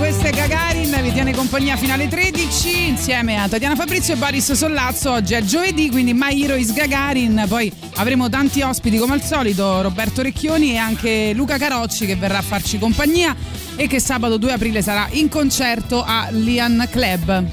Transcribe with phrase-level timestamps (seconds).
[0.00, 5.12] Questo è Gagarin, vi tiene compagnia finale 13 insieme a Tatiana Fabrizio e Boris Sollazzo.
[5.12, 7.44] Oggi è giovedì, quindi My Hero is Gagarin.
[7.46, 12.38] Poi avremo tanti ospiti come al solito, Roberto Recchioni e anche Luca Carocci che verrà
[12.38, 13.36] a farci compagnia
[13.76, 17.44] e che sabato 2 aprile sarà in concerto a Lian Club.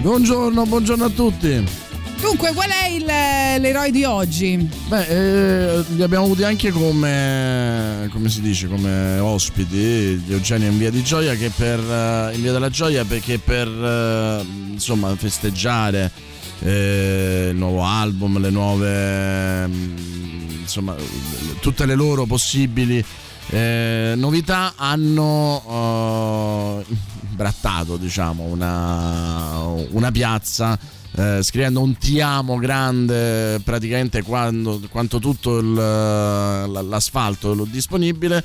[0.00, 1.81] Buongiorno, buongiorno a tutti.
[2.22, 4.56] Dunque, qual è il, l'eroe di oggi?
[4.86, 10.78] Beh, eh, li abbiamo avuti anche come, come si dice, come ospiti di Eugenio in
[10.78, 16.12] Via di Gioia, che per, eh, in Via della Gioia perché per eh, insomma festeggiare
[16.60, 20.94] eh, il nuovo album, le nuove mm, insomma
[21.58, 23.04] tutte le loro possibili
[23.48, 26.94] eh, novità hanno eh,
[27.30, 29.58] brattato diciamo una,
[29.90, 37.66] una piazza eh, scrivendo un ti amo grande praticamente quando, quanto tutto il, l'asfalto è
[37.68, 38.42] disponibile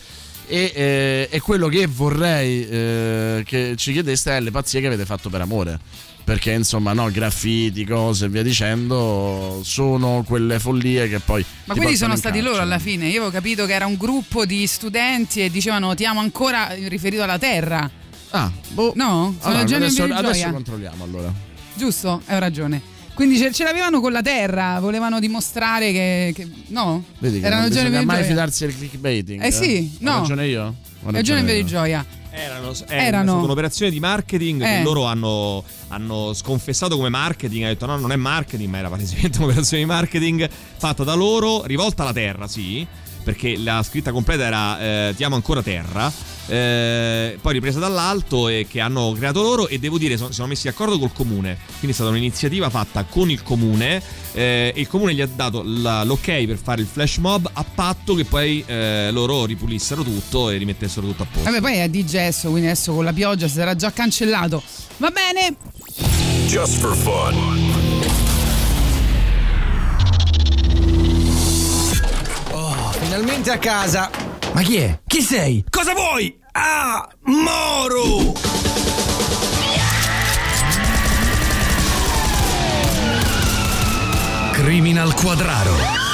[0.48, 5.06] e, eh, e, quello che vorrei eh, che ci chiedeste è le pazzie che avete
[5.06, 5.80] fatto per amore
[6.28, 11.46] perché insomma no, graffiti, cose e via dicendo sono quelle follie che poi...
[11.64, 14.68] Ma quindi sono stati loro alla fine, io avevo capito che era un gruppo di
[14.68, 17.90] studenti e dicevano ti amo ancora riferito alla terra.
[18.32, 18.92] Ah, boh.
[18.96, 19.36] No?
[19.40, 21.47] Sono allora, adesso, adesso controlliamo allora.
[21.78, 22.22] Giusto?
[22.26, 22.82] Hai ragione.
[23.14, 26.34] Quindi ce, ce, l'avevano con la terra, volevano dimostrare che.
[26.36, 27.04] che no?
[27.20, 28.24] Vedi che Erano non bisogna mai gioia.
[28.30, 29.44] fidarsi del clickbaiting.
[29.44, 30.16] Eh sì, no.
[30.16, 30.76] Ho ragione io?
[31.04, 31.62] Ho ragione in via io.
[31.64, 32.06] di gioia.
[32.30, 33.02] Erano, Erano.
[33.08, 34.66] erano stata un'operazione di marketing Eh.
[34.66, 37.64] che loro hanno, hanno sconfessato come marketing.
[37.64, 40.48] Ha detto: no, non è marketing, ma era palesemente un'operazione di marketing
[40.78, 42.86] fatta da loro, rivolta alla terra, sì.
[43.28, 46.10] Perché la scritta completa era eh, Ti amo ancora terra.
[46.50, 49.68] eh, poi ripresa dall'alto e che hanno creato loro.
[49.68, 51.58] E devo dire, sono- si sono messi d'accordo col comune.
[51.68, 54.02] Quindi è stata un'iniziativa fatta con il comune.
[54.34, 57.64] eh, e il comune gli ha dato la- l'ok per fare il flash mob a
[57.66, 61.50] patto che poi eh, loro ripulissero tutto e rimettessero tutto a posto.
[61.50, 64.62] Vabbè, poi è di gesso, quindi adesso con la pioggia si sarà già cancellato.
[64.98, 65.56] Va bene?
[66.48, 67.77] Just for fun.
[73.18, 74.12] Finalmente a casa.
[74.54, 75.00] Ma chi è?
[75.08, 75.64] Chi sei?
[75.72, 76.38] Cosa vuoi?
[76.52, 78.34] Ah, Moro!
[84.52, 86.06] Criminal Quadraro.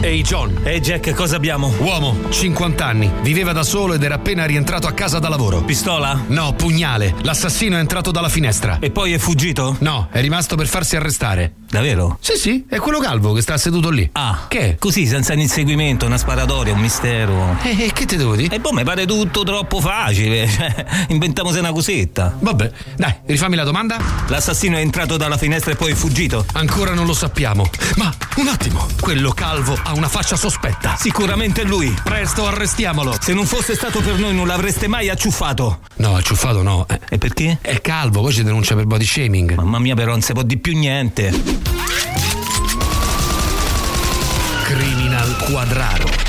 [0.00, 1.72] Ehi John, Ehi Jack, cosa abbiamo?
[1.80, 5.62] uomo, 50 anni, viveva da solo ed era appena rientrato a casa da lavoro.
[5.62, 6.22] Pistola?
[6.28, 7.14] No, pugnale.
[7.22, 8.78] L'assassino è entrato dalla finestra.
[8.80, 9.76] E poi è fuggito?
[9.80, 11.54] No, è rimasto per farsi arrestare.
[11.70, 12.16] Davvero?
[12.20, 14.08] Sì, sì, è quello calvo che sta seduto lì.
[14.12, 14.76] Ah, Che?
[14.78, 17.56] Così, senza inseguimento, una sparatoria, un mistero.
[17.62, 18.56] E e che te devo dire?
[18.56, 20.46] E poi mi pare tutto troppo facile.
[20.58, 22.34] Cioè, inventiamoci una cosetta.
[22.38, 23.98] Vabbè, dai, rifammi la domanda.
[24.28, 26.44] L'assassino è entrato dalla finestra e poi è fuggito?
[26.54, 27.68] Ancora non lo sappiamo.
[27.96, 30.96] Ma, un attimo, quello calvo ha una faccia sospetta.
[30.98, 31.94] Sicuramente è lui.
[32.02, 33.14] Presto arrestiamolo.
[33.20, 35.80] Se non fosse stato per noi non l'avreste mai acciuffato.
[35.96, 36.86] No, acciuffato no.
[36.88, 36.98] eh.
[37.10, 37.58] E perché?
[37.60, 39.54] È calvo, poi ci denuncia per body shaming.
[39.54, 41.56] Mamma mia, però non si può di più niente.
[44.64, 46.27] Criminal Quadraro.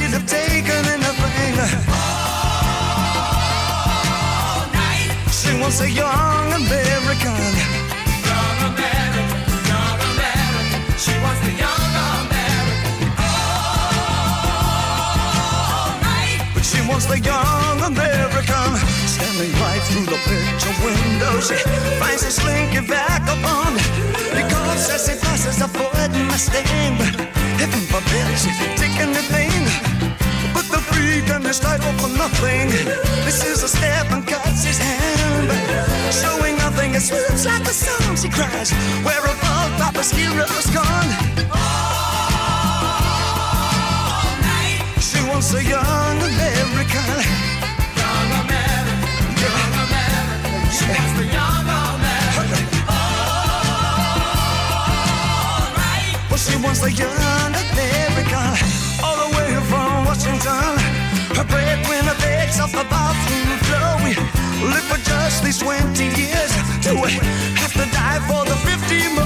[0.00, 1.58] he'd have taken anything.
[1.88, 1.94] All
[4.72, 5.10] night.
[5.30, 7.36] She wants a young American.
[10.96, 13.24] She wants the young American all
[16.02, 16.40] night.
[16.54, 18.76] But she wants the young American
[19.06, 21.40] standing right through the picture window.
[21.40, 21.56] She
[22.00, 23.76] finds a slinky vagabond
[24.32, 26.96] because as he passes a Ford Mustang,
[27.58, 29.64] heaven forbid she's taking anything.
[29.80, 29.89] But
[30.92, 32.68] free than this life for nothing.
[33.24, 35.50] This is a step and cuts his hand.
[36.12, 38.72] Showing nothing, it swoops like a song, she cries.
[39.04, 41.10] Where above Papa's hero's gone.
[41.50, 41.96] All
[44.50, 44.80] night.
[45.00, 47.24] She wants a young American.
[48.00, 48.98] Young American.
[49.44, 50.60] Young American.
[50.76, 52.64] She wants the young American.
[52.88, 52.96] All
[55.80, 56.14] right.
[56.28, 58.69] Well, she wants a young American.
[64.62, 66.52] Live for just these 20 years.
[66.82, 67.12] Do we
[67.60, 69.24] have to die for the 50 more?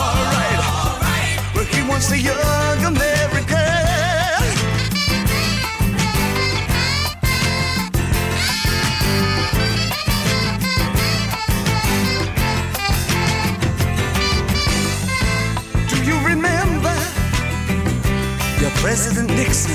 [0.00, 1.36] All right, all right.
[1.54, 2.53] Well, he wants the young
[19.36, 19.73] Nixon.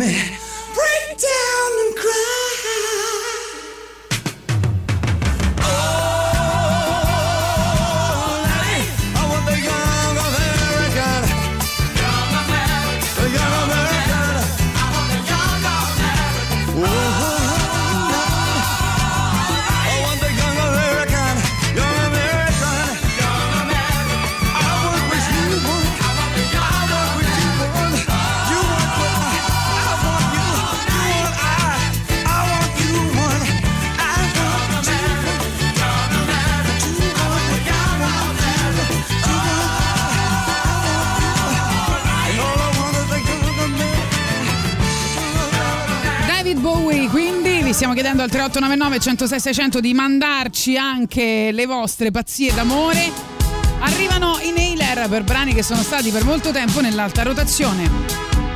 [0.00, 0.39] man.
[48.20, 53.10] chiedendo al 3899 106 600 di mandarci anche le vostre pazzie d'amore.
[53.80, 58.49] Arrivano i nailer per brani che sono stati per molto tempo nell'alta rotazione.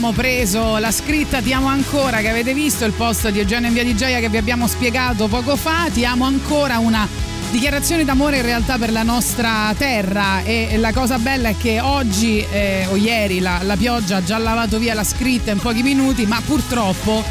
[0.00, 3.74] Abbiamo preso la scritta Ti amo ancora che avete visto, il post di Eugenio in
[3.74, 7.06] Via di Gioia che vi abbiamo spiegato poco fa, Ti amo ancora una
[7.50, 10.42] dichiarazione d'amore in realtà per la nostra terra.
[10.42, 14.38] E la cosa bella è che oggi eh, o ieri la, la pioggia ha già
[14.38, 17.22] lavato via la scritta in pochi minuti ma purtroppo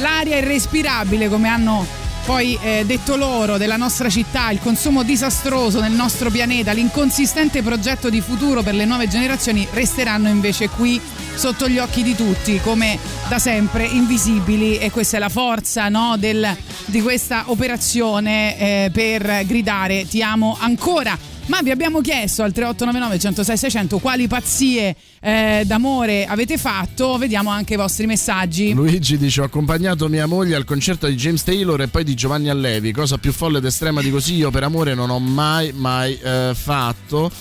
[0.00, 1.86] l'aria irrespirabile come hanno
[2.26, 8.10] poi eh, detto loro della nostra città, il consumo disastroso nel nostro pianeta, l'inconsistente progetto
[8.10, 11.00] di futuro per le nuove generazioni resteranno invece qui
[11.40, 16.16] sotto gli occhi di tutti, come da sempre invisibili e questa è la forza no,
[16.18, 16.54] del-
[16.84, 21.16] di questa operazione eh, per gridare ti amo ancora.
[21.46, 27.48] Ma vi abbiamo chiesto al 3899 106 600 quali pazzie eh, d'amore avete fatto, vediamo
[27.48, 28.74] anche i vostri messaggi.
[28.74, 32.50] Luigi dice: Ho accompagnato mia moglie al concerto di James Taylor e poi di Giovanni
[32.50, 32.92] Allevi.
[32.92, 36.52] Cosa più folle ed estrema di così io per amore non ho mai, mai eh,
[36.54, 37.32] fatto.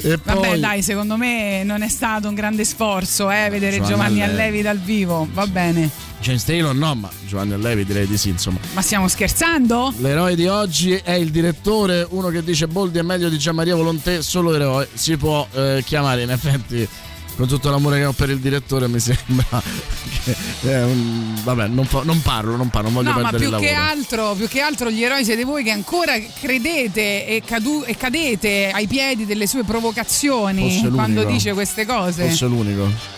[0.00, 4.18] E Vabbè, poi dai, secondo me non è stato un grande sforzo eh, vedere Giovanni
[4.18, 4.62] Giovanni Allevi.
[4.62, 5.28] Dal vivo.
[5.32, 5.90] Va bene.
[6.20, 8.58] James Taylor no, ma Giovanni Allevi direi di sì, insomma.
[8.72, 9.94] Ma stiamo scherzando?
[9.98, 14.22] L'eroe di oggi è il direttore, uno che dice Boldi è meglio di Gianmaria Volonté,
[14.22, 14.88] solo eroe.
[14.92, 16.88] Si può eh, chiamare, in effetti,
[17.38, 19.62] con tutto l'amore che ho per il direttore, mi sembra
[20.60, 21.40] che è un...
[21.44, 23.74] Vabbè, non, fa- non parlo, non parlo, non voglio No, ma perdere il più che,
[23.74, 28.70] altro, più che altro gli eroi siete voi che ancora credete e, cadu- e cadete
[28.72, 32.24] ai piedi delle sue provocazioni quando dice queste cose.
[32.26, 33.17] Forse l'unico.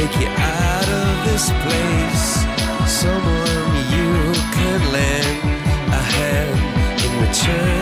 [0.00, 2.26] take you out of this place.
[2.88, 4.10] Someone you
[4.54, 5.38] could lend
[5.92, 7.79] a hand in return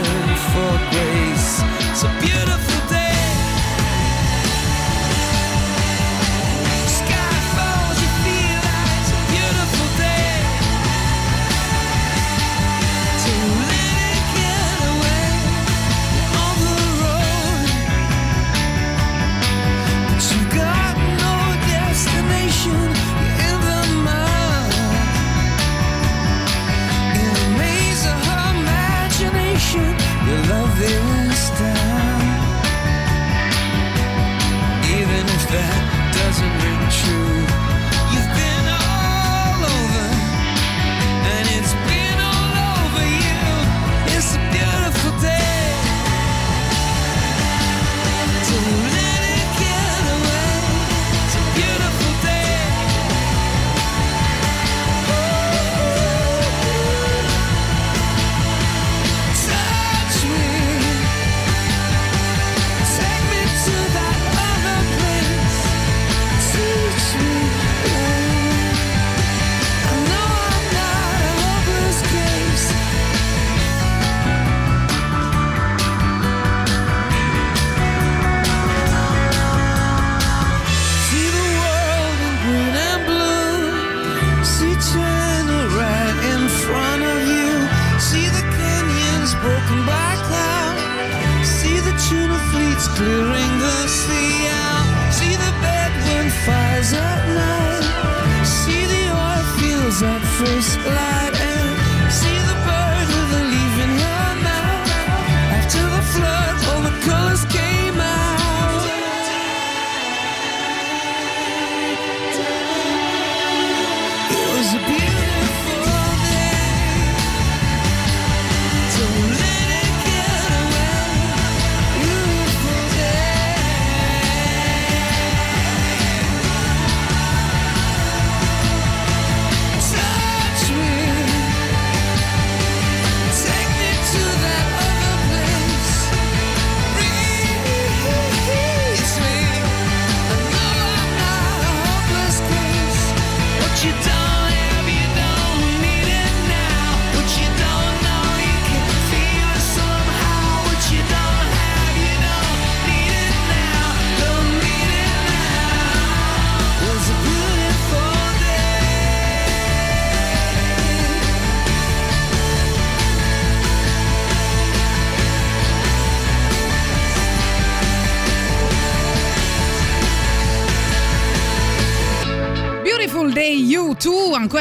[92.98, 93.27] still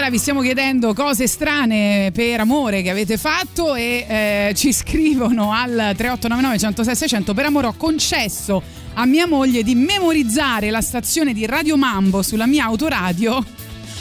[0.08, 5.52] Ancora vi stiamo chiedendo cose strane per amore che avete fatto e eh, ci scrivono
[5.52, 11.34] al 3899 106 600 per amore ho concesso a mia moglie di memorizzare la stazione
[11.34, 13.44] di Radio Mambo sulla mia autoradio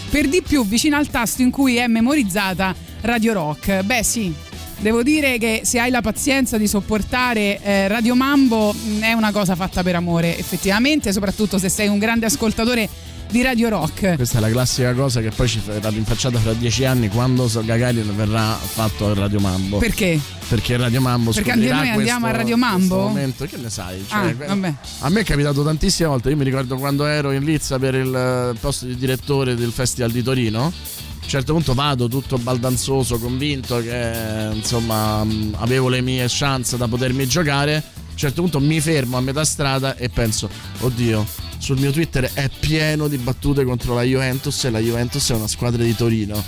[0.08, 3.82] per di più vicino al tasto in cui è memorizzata Radio Rock.
[3.82, 4.32] Beh sì,
[4.78, 9.32] devo dire che se hai la pazienza di sopportare eh, Radio Mambo mh, è una
[9.32, 12.88] cosa fatta per amore effettivamente, soprattutto se sei un grande ascoltatore
[13.30, 14.14] di Radio Rock.
[14.16, 18.14] Questa è la classica cosa che poi ci verrà rinfacciata fra dieci anni quando Gagarin
[18.16, 19.78] verrà fatto a Radio Mambo.
[19.78, 20.18] Perché?
[20.48, 22.96] Perché Radio Mambo Perché anche noi andiamo questo- a Radio Mambo?
[23.08, 24.04] momento, che ne sai?
[24.08, 24.52] Cioè, Ah,
[25.00, 26.30] a me è capitato tantissime volte.
[26.30, 30.10] Io mi ricordo quando ero in Lizza per il eh, posto di direttore del Festival
[30.12, 30.60] di Torino.
[30.62, 36.86] A un certo punto vado tutto baldanzoso, convinto che insomma avevo le mie chance da
[36.86, 37.74] potermi giocare.
[37.76, 40.48] A un certo punto mi fermo a metà strada e penso,
[40.80, 41.26] oddio,
[41.66, 45.48] sul mio Twitter è pieno di battute contro la Juventus e la Juventus è una
[45.48, 46.40] squadra di Torino.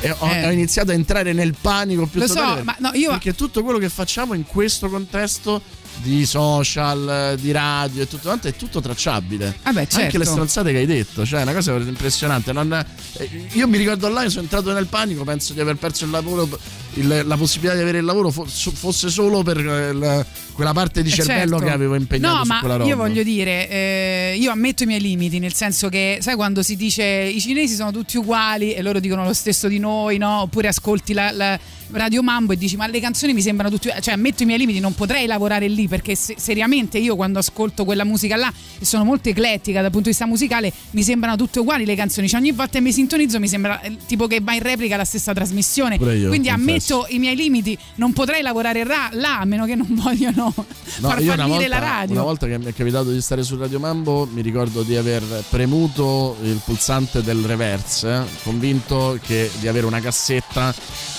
[0.00, 0.46] E ho, Eh.
[0.46, 3.78] ho iniziato a entrare nel panico più Lo so, ma no, io- perché tutto quello
[3.78, 5.60] che facciamo in questo contesto
[6.02, 9.56] di social, di radio e tutto quanto è tutto tracciabile.
[9.62, 10.18] Ah beh, Anche certo.
[10.18, 12.52] le stronzate che hai detto, cioè è una cosa impressionante.
[12.52, 12.84] Non-
[13.18, 16.48] eh, io mi ricordo là, sono entrato nel panico, penso di aver perso il lavoro,
[16.94, 21.10] il- la possibilità di avere il lavoro fosse solo per eh, il- quella parte di
[21.10, 21.64] Eh, cervello certo.
[21.66, 22.88] che avevo impegnato no, su ma quella roba.
[22.88, 26.76] io voglio dire, eh, io ammetto i miei limiti, nel senso che, sai, quando si
[26.76, 30.42] dice i cinesi sono tutti uguali e loro dicono lo stesso di noi, no?
[30.42, 31.58] Oppure ascolti la, la
[31.90, 33.94] Radio Mambo e dici ma le canzoni mi sembrano tutte.
[34.00, 37.84] Cioè, ammetto i miei limiti, non potrei lavorare lì perché se- seriamente io quando ascolto
[37.84, 41.58] quella musica là, e sono molto eclettica dal punto di vista musicale, mi sembrano tutte
[41.60, 42.28] uguali le canzoni.
[42.28, 45.04] Cioè, ogni volta che mi sintonizzo mi sembra eh, tipo che va in replica la
[45.04, 45.94] stessa trasmissione.
[45.96, 46.94] Io, Quindi confesso.
[47.00, 51.08] ammetto i miei limiti, non potrei lavorare ra- là a meno che non vogliono No,
[51.08, 52.14] far fallire volta, la radio.
[52.14, 55.22] una volta che mi è capitato di stare su Radio Mambo, mi ricordo di aver
[55.50, 60.74] premuto il pulsante del reverse, eh, convinto che, di avere una cassetta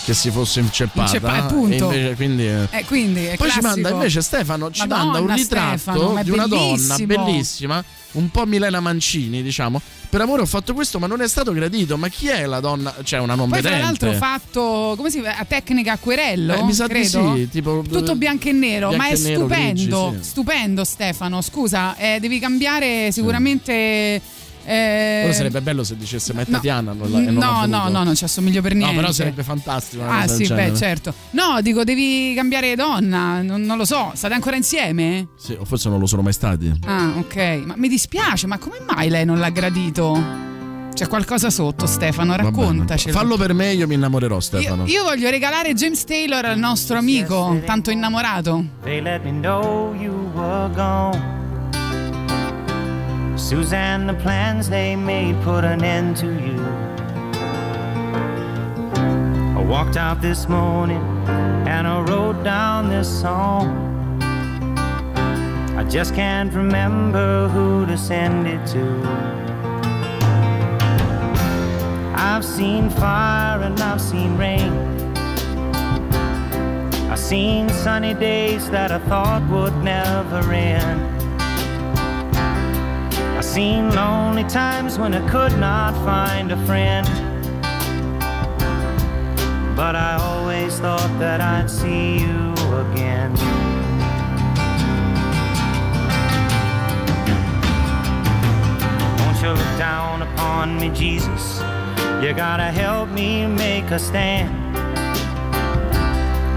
[0.06, 1.02] che si fosse inceppata.
[1.02, 1.86] Inceppa- appunto.
[1.86, 5.78] Invece, quindi, eh, Eh, quindi poi ci manda invece Stefano ci Madonna, manda un ritratto
[5.78, 9.82] Stefano, di una donna bellissima, un po' Milena Mancini, diciamo.
[10.10, 11.98] Per amore ho fatto questo, ma non è stato gradito.
[11.98, 12.93] Ma chi è la donna?
[13.04, 14.06] Cioè, una non Poi tra vedente.
[14.06, 15.38] l'altro fatto, come si chiama?
[15.38, 16.54] A tecnica acquerello?
[16.54, 17.36] Eh, mi sa di credo?
[17.36, 20.30] sì, tipo- Tutto bianco e nero, bianco ma è nero, stupendo, grigi, sì.
[20.30, 21.41] stupendo Stefano.
[21.41, 24.22] Scusa, eh, devi cambiare sicuramente...
[24.68, 26.56] eh, Però sarebbe bello se dicesse ma è no.
[26.58, 26.92] Tatiana.
[26.92, 28.94] Non la, non no, no, no, non ci assomiglio per niente.
[28.94, 30.04] No, però sarebbe fantastico.
[30.04, 31.14] una Ah cosa sì, del beh, certo.
[31.32, 34.12] No, dico, devi cambiare donna, non, non lo so.
[34.14, 35.30] State ancora insieme?
[35.38, 36.70] Sì, o forse non lo sono mai stati.
[36.86, 37.62] Ah, ok.
[37.66, 40.46] Ma mi dispiace, ma come mai lei non l'ha gradito?
[40.94, 43.16] C'è qualcosa sotto, Stefano, raccontacelo.
[43.16, 44.86] Fallo per me, io mi innamorerò, Stefano.
[44.88, 48.66] Io voglio regalare James Taylor al nostro amico, tanto innamorato.
[48.84, 51.46] They let me know you were gone.
[53.38, 56.60] Suzanne, the plans they made put an end to you.
[59.56, 61.04] I walked out this morning
[61.67, 64.19] and I wrote down this song.
[65.78, 69.38] I just can't remember who to send it to.
[72.15, 74.73] I've seen fire and I've seen rain.
[77.12, 81.17] I've seen sunny days that I thought would never end
[83.58, 87.08] seen lonely times when I could not find a friend.
[89.76, 93.32] But I always thought that I'd see you again.
[99.20, 101.58] Won't you look down upon me, Jesus?
[102.22, 104.54] You gotta help me make a stand.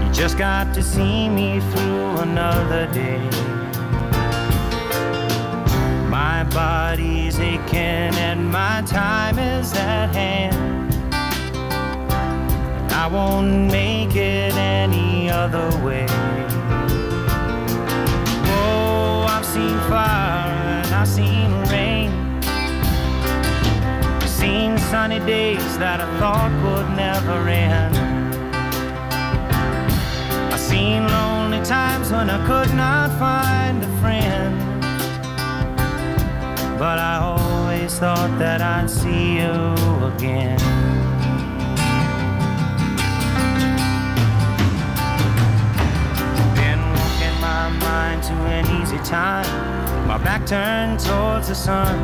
[0.03, 3.60] You just got to see me through another day.
[6.41, 10.91] My body's aching and my time is at hand.
[12.91, 16.07] I won't make it any other way.
[18.57, 22.09] Oh, I've seen fire and I've seen rain.
[24.19, 27.95] I've seen sunny days that I thought would never end.
[30.51, 34.70] I've seen lonely times when I could not find a friend.
[36.81, 39.53] But I always thought that I'd see you
[40.11, 40.57] again.
[46.55, 49.45] Been walking my mind to an easy time.
[50.07, 51.99] My back turned towards the sun.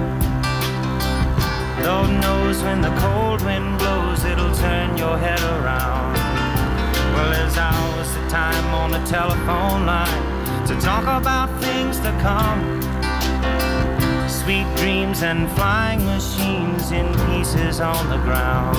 [1.81, 6.13] Lord knows when the cold wind blows, it'll turn your head around.
[7.15, 12.86] Well, there's hours of time on the telephone line to talk about things to come.
[14.47, 18.77] Sweet dreams and flying machines in pieces on the ground.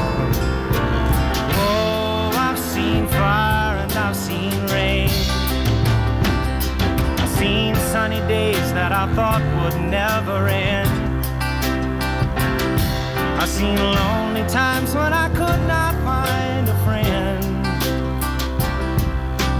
[1.60, 5.10] Oh, I've seen fire and I've seen rain.
[7.20, 10.88] I've seen sunny days that I thought would never end.
[13.38, 17.44] I've seen lonely times when I could not find a friend.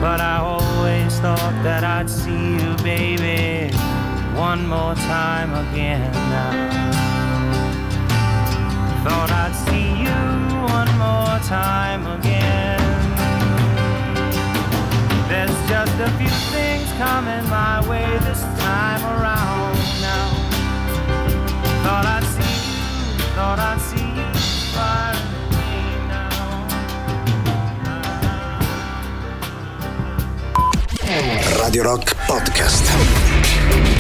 [0.00, 3.76] But I always thought that I'd see you, baby,
[4.38, 6.52] one more time again now.
[9.02, 10.20] Thought I'd see you
[10.76, 12.78] one more time again.
[15.28, 20.28] There's just a few things coming my way this time around now.
[21.82, 24.28] Thought I'd see you, thought I'd see you
[31.08, 33.97] away Radio Rock Podcast.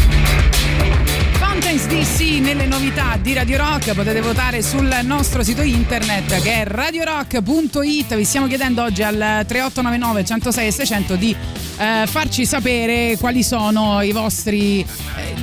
[1.60, 6.64] Fountains DC nelle novità di Radio Rock potete votare sul nostro sito internet che è
[6.64, 11.34] radiorock.it vi stiamo chiedendo oggi al 3899 106 e 600 di
[11.78, 14.86] eh, farci sapere quali sono vostri,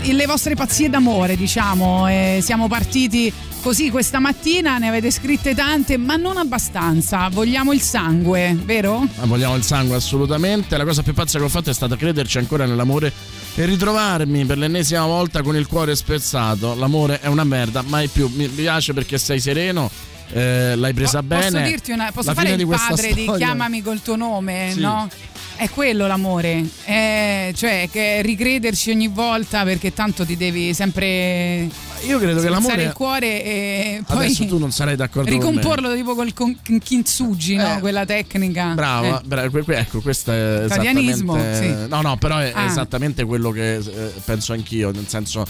[0.03, 5.53] eh, le vostre pazzie d'amore diciamo Eh, siamo partiti così questa mattina ne avete scritte
[5.53, 9.05] tante ma non abbastanza vogliamo il sangue vero?
[9.17, 10.77] Ma vogliamo il sangue assolutamente.
[10.77, 13.11] La cosa più pazza che ho fatto è stata crederci ancora nell'amore
[13.57, 16.75] e ritrovarmi per l'ennesima volta con il cuore spezzato.
[16.75, 18.29] L'amore è una merda, mai più.
[18.33, 19.89] Mi piace perché sei sereno.
[20.33, 21.51] eh, l'hai presa Po- bene.
[21.51, 24.71] Posso dirti una posso La fare il di padre di storia- chiamami col tuo nome,
[24.73, 24.79] Sì.
[24.79, 25.07] no?
[25.55, 31.69] È quello l'amore, è, cioè che ricrederci ogni volta perché tanto ti devi sempre
[32.07, 32.83] Io credo che l'amore.
[32.83, 35.45] il cuore e poi Adesso tu non sarai d'accordo con me.
[35.45, 37.77] ricomporlo tipo col con- kintsugi, no?
[37.79, 38.73] Quella tecnica.
[38.73, 39.23] Brava, Eh.
[39.25, 41.73] brava, ecco, questo è Italianismo, sì.
[41.89, 42.65] No, no, però è Ah.
[42.65, 45.45] esattamente quello che eh, penso anch'io, nel senso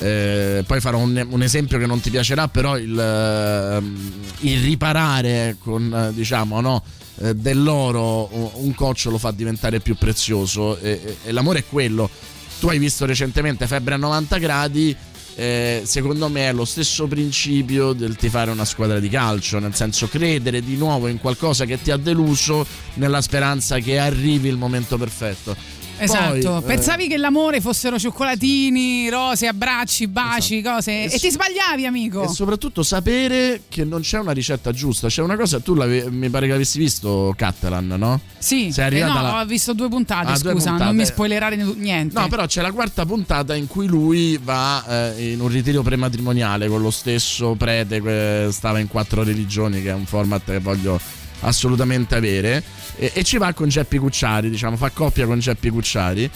[0.00, 5.56] eh, poi farò un, un esempio che non ti piacerà, però il, ehm, il riparare
[5.58, 6.82] con eh, diciamo, no,
[7.22, 11.64] eh, dell'oro un- un coccio lo fa diventare più prezioso e, e- e l'amore è
[11.68, 12.08] quello.
[12.60, 14.94] Tu hai visto recentemente Febbre a 90 gradi
[15.38, 20.08] eh, secondo me è lo stesso principio del tifare una squadra di calcio, nel senso
[20.08, 24.98] credere di nuovo in qualcosa che ti ha deluso nella speranza che arrivi il momento
[24.98, 25.54] perfetto.
[25.98, 31.30] Esatto, Poi, eh, pensavi che l'amore fossero cioccolatini, rose, abbracci, baci, cose e, E ti
[31.30, 32.22] sbagliavi, amico.
[32.24, 35.08] E soprattutto sapere che non c'è una ricetta giusta.
[35.08, 38.20] C'è una cosa, tu mi pare che avessi visto Catalan, no?
[38.38, 40.84] Sì, Sei arrivata eh no, alla- ho visto due puntate, Ah, scusa, due puntate.
[40.84, 42.18] non mi spoilerare niente.
[42.18, 46.68] No, però c'è la quarta puntata in cui lui va eh, in un ritiro prematrimoniale
[46.68, 51.00] con lo stesso prete che stava in quattro religioni, che è un format che voglio
[51.40, 52.62] assolutamente avere.
[52.96, 56.30] E, e ci va con Geppi Cucciari, diciamo, fa coppia con Geppi Cucciari.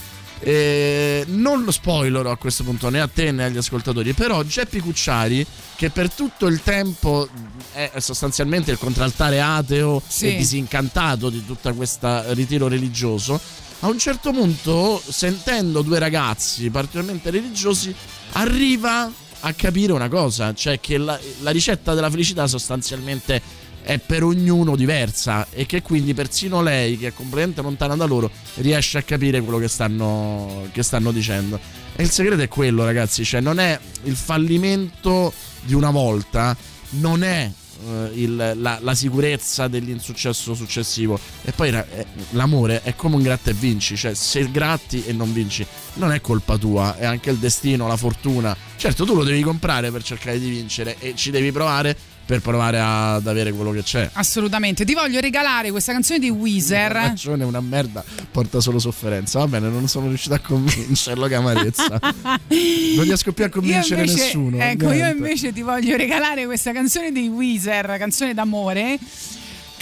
[0.45, 4.81] E non lo spoilerò a questo punto né a te né agli ascoltatori, però Geppi
[4.81, 5.45] Cucciari,
[5.77, 7.29] che per tutto il tempo
[7.71, 10.27] è sostanzialmente il contraltare ateo Sì.
[10.27, 13.39] e disincantato di tutto questo ritiro religioso,
[13.79, 17.95] a un certo punto, sentendo due ragazzi particolarmente religiosi,
[18.33, 19.09] arriva
[19.45, 23.41] a capire una cosa, cioè che la, la ricetta della felicità sostanzialmente
[23.83, 28.31] è per ognuno diversa e che quindi persino lei, che è completamente lontana da loro,
[28.55, 31.59] riesce a capire quello che stanno, che stanno dicendo.
[31.95, 36.55] E il segreto è quello, ragazzi, cioè non è il fallimento di una volta,
[36.91, 37.51] non è
[37.85, 41.19] eh, il, la, la, sicurezza dell'insuccesso successivo.
[41.43, 45.33] E poi eh, l'amore è come un gratta e vinci, cioè se gratti e non
[45.33, 45.65] vinci
[45.95, 48.55] non è colpa tua, è anche il destino, la fortuna.
[48.75, 52.79] Certo tu lo devi comprare per cercare di vincere e ci devi provare, per provare
[52.79, 54.09] ad avere quello che c'è.
[54.13, 54.85] Assolutamente.
[54.85, 56.95] Ti voglio regalare questa canzone di Weezer.
[56.95, 59.39] Ha ragione, una merda, porta solo sofferenza.
[59.39, 61.99] Va bene, non sono riuscito a convincerlo, che amarezza.
[61.99, 64.57] non riesco più a convincere invece, nessuno.
[64.57, 64.97] Ecco, ovviamente.
[64.97, 68.99] io invece ti voglio regalare questa canzone di Weezer, canzone d'amore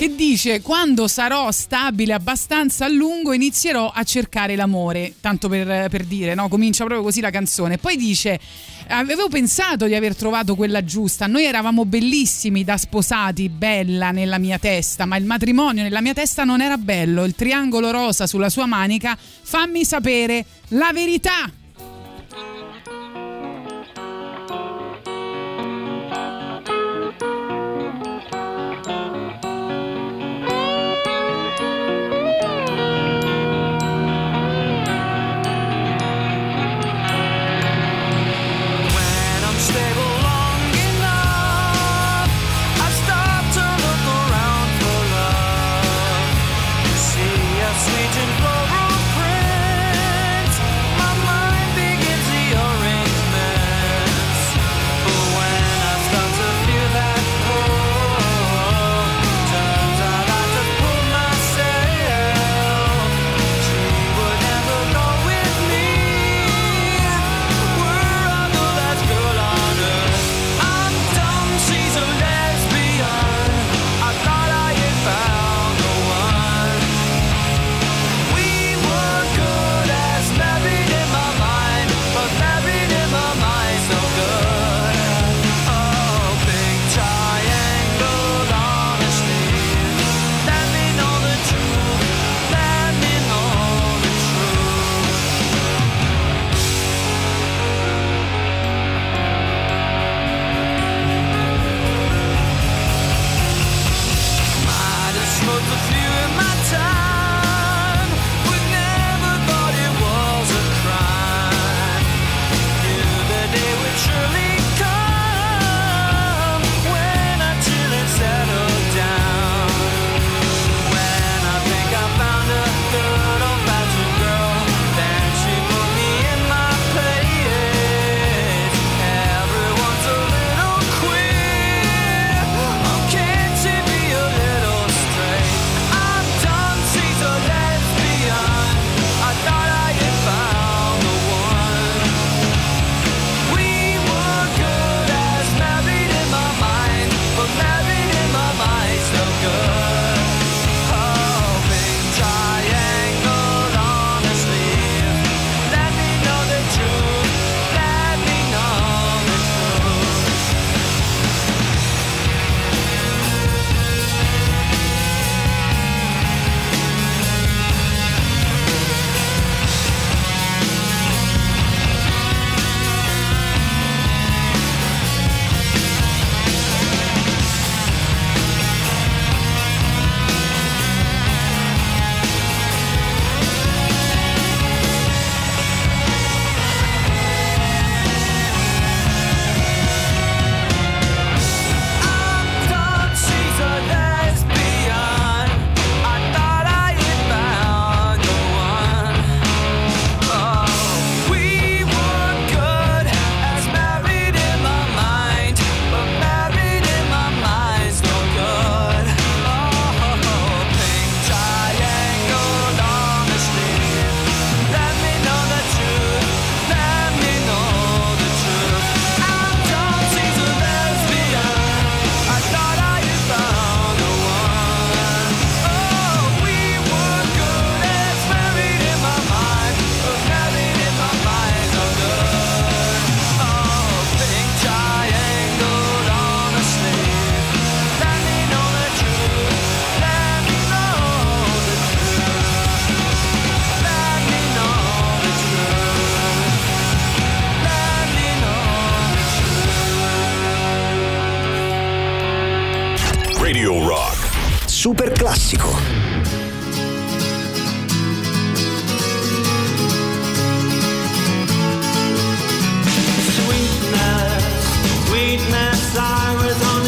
[0.02, 6.06] che dice quando sarò stabile abbastanza a lungo inizierò a cercare l'amore, tanto per, per
[6.06, 6.48] dire, no?
[6.48, 7.78] comincia proprio così la canzone.
[7.78, 8.40] Poi dice
[8.88, 14.58] avevo pensato di aver trovato quella giusta, noi eravamo bellissimi da sposati, bella nella mia
[14.58, 18.66] testa, ma il matrimonio nella mia testa non era bello, il triangolo rosa sulla sua
[18.66, 21.61] manica, fammi sapere la verità.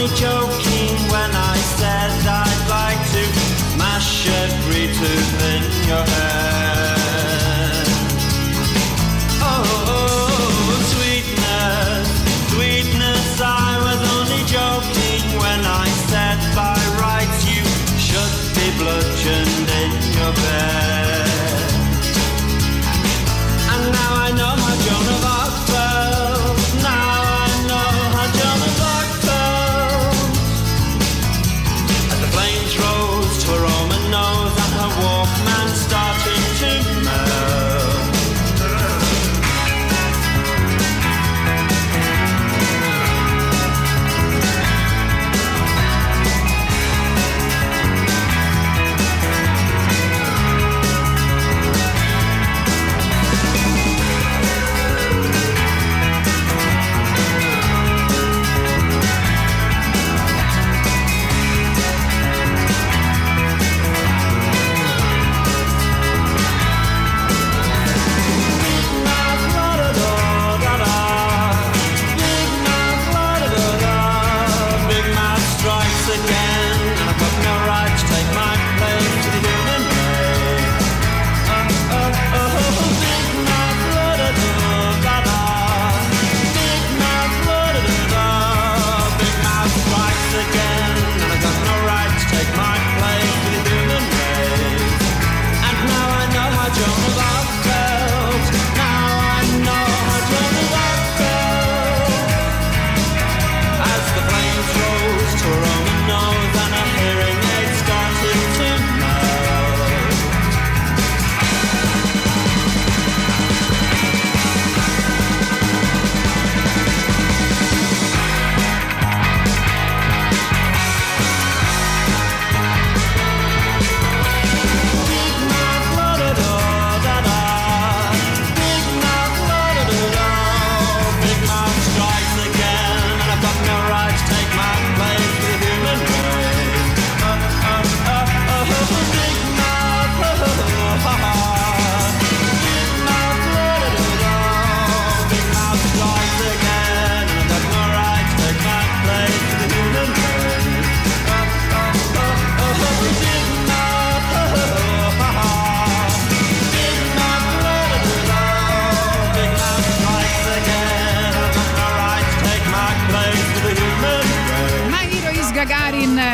[0.08, 0.73] joke.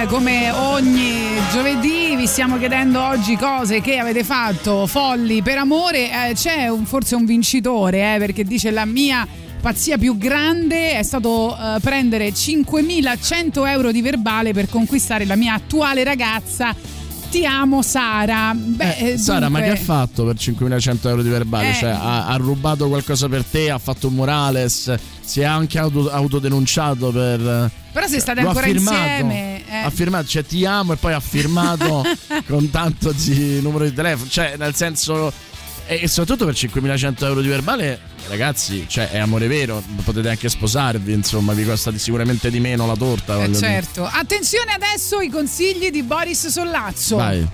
[0.07, 1.13] Come ogni
[1.51, 6.29] giovedì vi stiamo chiedendo oggi cose che avete fatto folli per amore.
[6.29, 9.27] Eh, c'è un- forse un vincitore eh, perché dice la mia
[9.61, 15.53] pazzia più grande è stato eh, prendere 5.100 euro di verbale per conquistare la mia
[15.55, 16.73] attuale ragazza.
[17.29, 18.53] Ti amo Sara.
[18.55, 21.69] Beh, eh, Sara, ma che dunque- ha fatto per 5.100 euro di verbale?
[21.69, 21.73] Eh.
[21.75, 24.91] Cioè, ha, ha rubato qualcosa per te, ha fatto un Morales,
[25.21, 27.69] si è anche auto- autodenunciato per.
[27.91, 29.58] Però se state Lo ha ancora insieme.
[29.69, 29.77] Eh.
[29.83, 32.03] Ha firmato, cioè ti amo e poi ha firmato
[32.47, 34.29] con tanto di numero di telefono.
[34.29, 35.31] Cioè, nel senso.
[35.91, 39.81] E soprattutto per 5.100 euro di verbale, ragazzi, cioè è amore vero.
[40.03, 43.33] Potete anche sposarvi, insomma, vi costa sicuramente di meno la torta.
[43.33, 43.59] Eh, voglio dire.
[43.59, 44.05] certo.
[44.05, 47.15] Attenzione adesso i consigli di Boris Sollazzo.
[47.15, 47.47] Vai.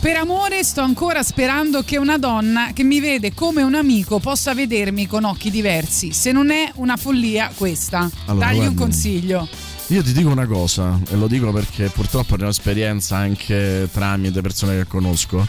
[0.00, 4.54] Per amore sto ancora sperando che una donna che mi vede come un amico possa
[4.54, 6.12] vedermi con occhi diversi.
[6.12, 8.08] Se non è una follia questa.
[8.26, 8.80] Allora, Dagli un guarda.
[8.82, 9.48] consiglio.
[9.90, 14.40] Io ti dico una cosa, e lo dico perché purtroppo ne ho esperienza anche tramite
[14.40, 15.46] persone che conosco.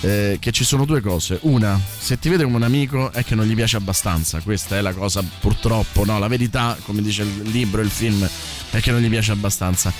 [0.00, 1.38] eh, che ci sono due cose.
[1.42, 4.40] Una, se ti vede come un amico è che non gli piace abbastanza.
[4.40, 6.18] Questa è la cosa, purtroppo, no?
[6.18, 8.28] La verità, come dice il libro, il film,
[8.70, 9.92] è che non gli piace abbastanza.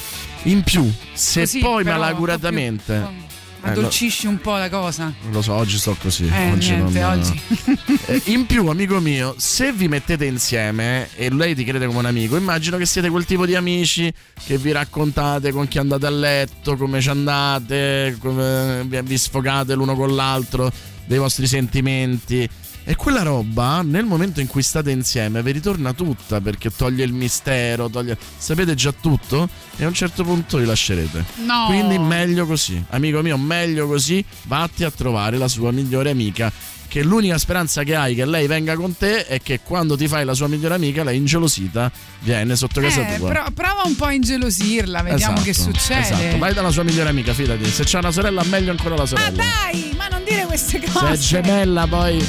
[0.44, 3.32] In più, se Così, poi malaguratamente.
[3.64, 5.12] Eh, Addolcisci un po' la cosa.
[5.30, 6.26] lo so, oggi sto così.
[6.30, 7.40] Eh, oggi niente, non- oggi.
[8.06, 12.04] Eh, in più, amico mio, se vi mettete insieme e lei ti crede come un
[12.04, 14.12] amico, immagino che siete quel tipo di amici
[14.44, 19.94] che vi raccontate con chi andate a letto, come ci andate, come vi sfogate l'uno
[19.96, 20.70] con l'altro
[21.06, 22.46] dei vostri sentimenti.
[22.86, 27.14] E quella roba, nel momento in cui state insieme, vi ritorna tutta perché toglie il
[27.14, 28.16] mistero, toglie...
[28.36, 31.24] sapete già tutto e a un certo punto vi lascerete.
[31.46, 31.64] No.
[31.68, 36.52] Quindi meglio così, amico mio, meglio così, vatti a trovare la sua migliore amica.
[36.86, 40.24] Che l'unica speranza che hai che lei venga con te è che quando ti fai
[40.26, 43.30] la sua migliore amica, lei ingelosita viene sotto casa Eh, tua.
[43.30, 46.00] pro- prova un po' a ingelosirla, vediamo che Esatto, succede.
[46.00, 47.64] Esatto, vai dalla sua migliore amica, fidati.
[47.64, 49.42] Se c'è una sorella, meglio ancora la Ma sorella.
[49.42, 51.12] dai, ma non dire queste Se cose.
[51.12, 52.24] è gemella, poi.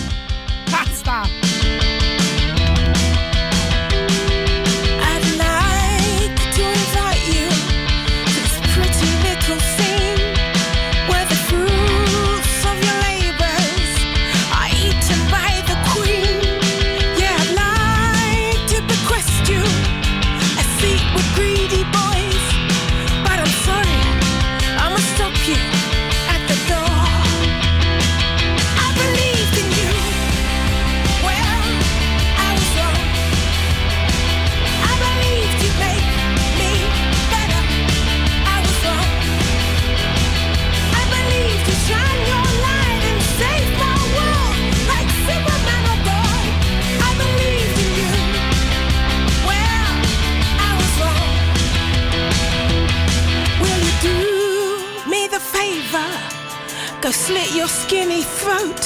[57.06, 58.82] Go slit your skinny throat.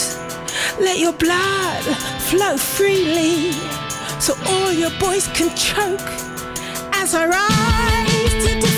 [0.77, 1.83] Let your blood
[2.27, 3.53] flow freely
[4.19, 6.09] so all your boys can choke
[6.95, 8.68] as I rise to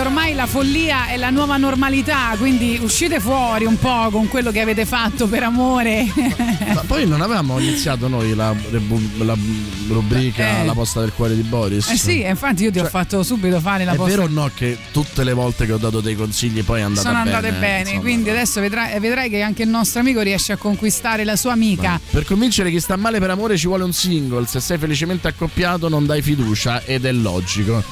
[0.00, 4.50] che ormai la follia è la nuova normalità, quindi uscite fuori un po' con quello
[4.50, 6.06] che avete fatto per amore.
[6.72, 8.54] Ma poi non avevamo iniziato noi la,
[9.18, 9.36] la
[9.88, 10.64] rubrica Eh.
[10.64, 11.88] La posta del cuore di Boris?
[11.90, 14.10] Eh sì, infatti io ti ho fatto subito fare la È posta.
[14.10, 17.08] vero o no che tutte le volte che ho dato dei consigli poi è andata
[17.08, 17.36] Sono bene?
[17.36, 18.00] andate bene, insomma?
[18.00, 22.00] quindi adesso vedrai, vedrai che anche il nostro amico riesce a conquistare la sua amica.
[22.10, 24.46] Per convincere chi sta male per amore ci vuole un single.
[24.46, 27.82] Se sei felicemente accoppiato non dai fiducia ed è logico.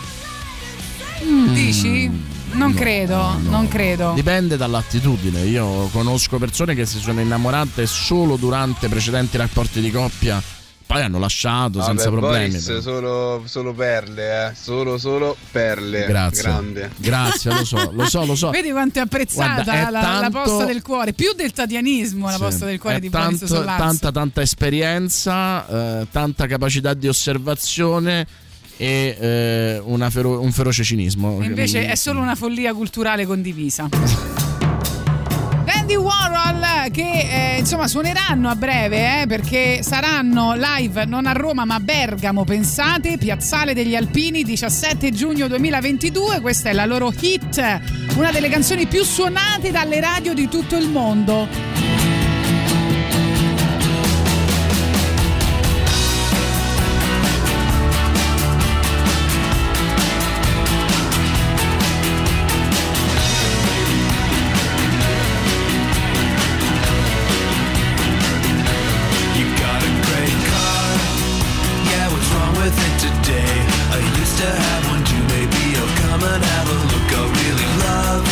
[1.51, 1.55] Mm.
[1.55, 2.11] Dici?
[2.53, 4.12] Non credo, non credo.
[4.14, 5.42] Dipende dall'attitudine.
[5.42, 10.42] Io conosco persone che si sono innamorate solo durante precedenti rapporti di coppia,
[10.86, 12.49] poi hanno lasciato senza Vabbè, problemi.
[12.59, 14.55] Boris, solo, solo perle, eh.
[14.55, 16.07] Solo, solo perle.
[16.07, 16.42] Grazie.
[16.42, 16.90] Grande.
[16.96, 18.51] Grazie, lo so, lo so, lo so.
[18.51, 22.26] Vedi quanto è apprezzata Guarda, è la, la tanto- posta del cuore, più del tatianismo
[22.26, 22.38] la Sì.
[22.40, 23.82] posta del cuore È di Boris tanto- Sollazzo.
[23.82, 28.26] tanta tanta esperienza, eh, tanta capacità di osservazione
[28.78, 31.40] e eh, fero- un feroce cinismo.
[31.42, 33.88] E invece è solo una follia culturale condivisa.
[35.66, 41.64] Andy Warhol che eh, insomma suoneranno a breve eh, perché saranno live non a Roma
[41.64, 47.80] ma a Bergamo, pensate, Piazzale degli Alpini 17 giugno 2022, questa è la loro hit,
[48.16, 51.97] una delle canzoni più suonate dalle radio di tutto il mondo.
[72.68, 73.54] With it today?
[73.96, 75.22] I used to have one too.
[75.32, 77.08] Maybe you'll come and have a look.
[77.16, 78.24] I really love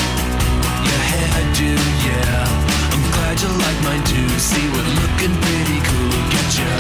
[0.89, 1.73] your hairdo.
[2.05, 4.29] Yeah, I'm glad you like mine too.
[4.37, 6.21] See, we're looking pretty cool.
[6.33, 6.73] Get ya.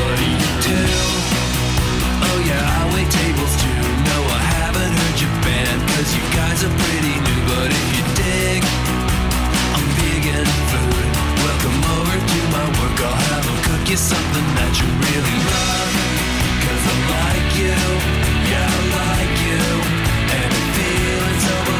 [0.00, 0.80] What do you do?
[2.28, 3.82] Oh yeah, I wait tables too.
[4.08, 7.29] No, I haven't heard your band, cause you guys are pretty new.
[13.08, 15.92] I'll cook you something that you really love.
[16.64, 17.78] Cause I like you,
[18.50, 19.64] yeah, I like you.
[20.36, 21.79] And I'm feeling so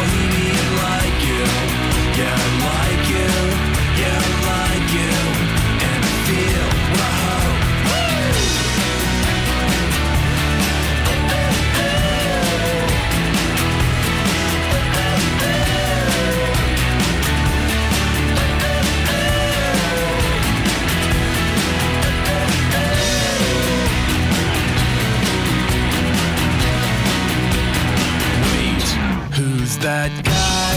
[29.81, 30.77] that guy?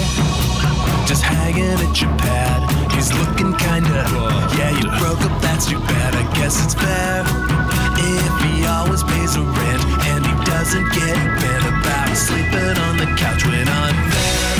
[1.05, 2.63] Just hanging at your pad.
[2.95, 4.07] He's looking kinda.
[4.55, 6.15] Yeah, you broke up, that's too bad.
[6.15, 7.23] I guess it's fair.
[7.99, 13.07] If he always pays the rent and he doesn't get bent about sleeping on the
[13.19, 14.55] couch when I'm there.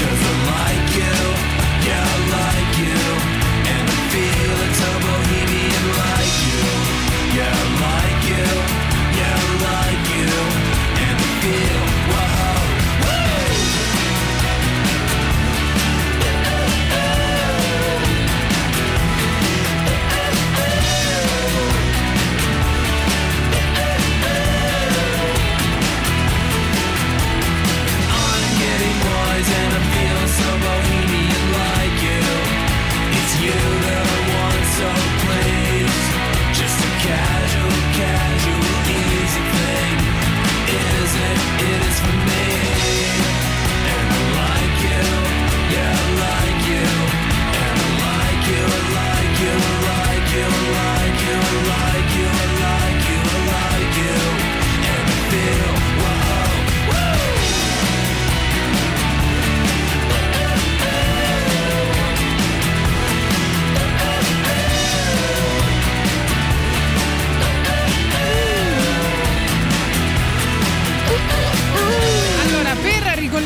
[0.00, 1.16] Cause I like you,
[1.84, 2.15] yeah,
[37.06, 38.64] casual, casual,
[38.98, 39.98] easy thing.
[40.74, 41.38] Is it?
[41.70, 42.75] It is for me.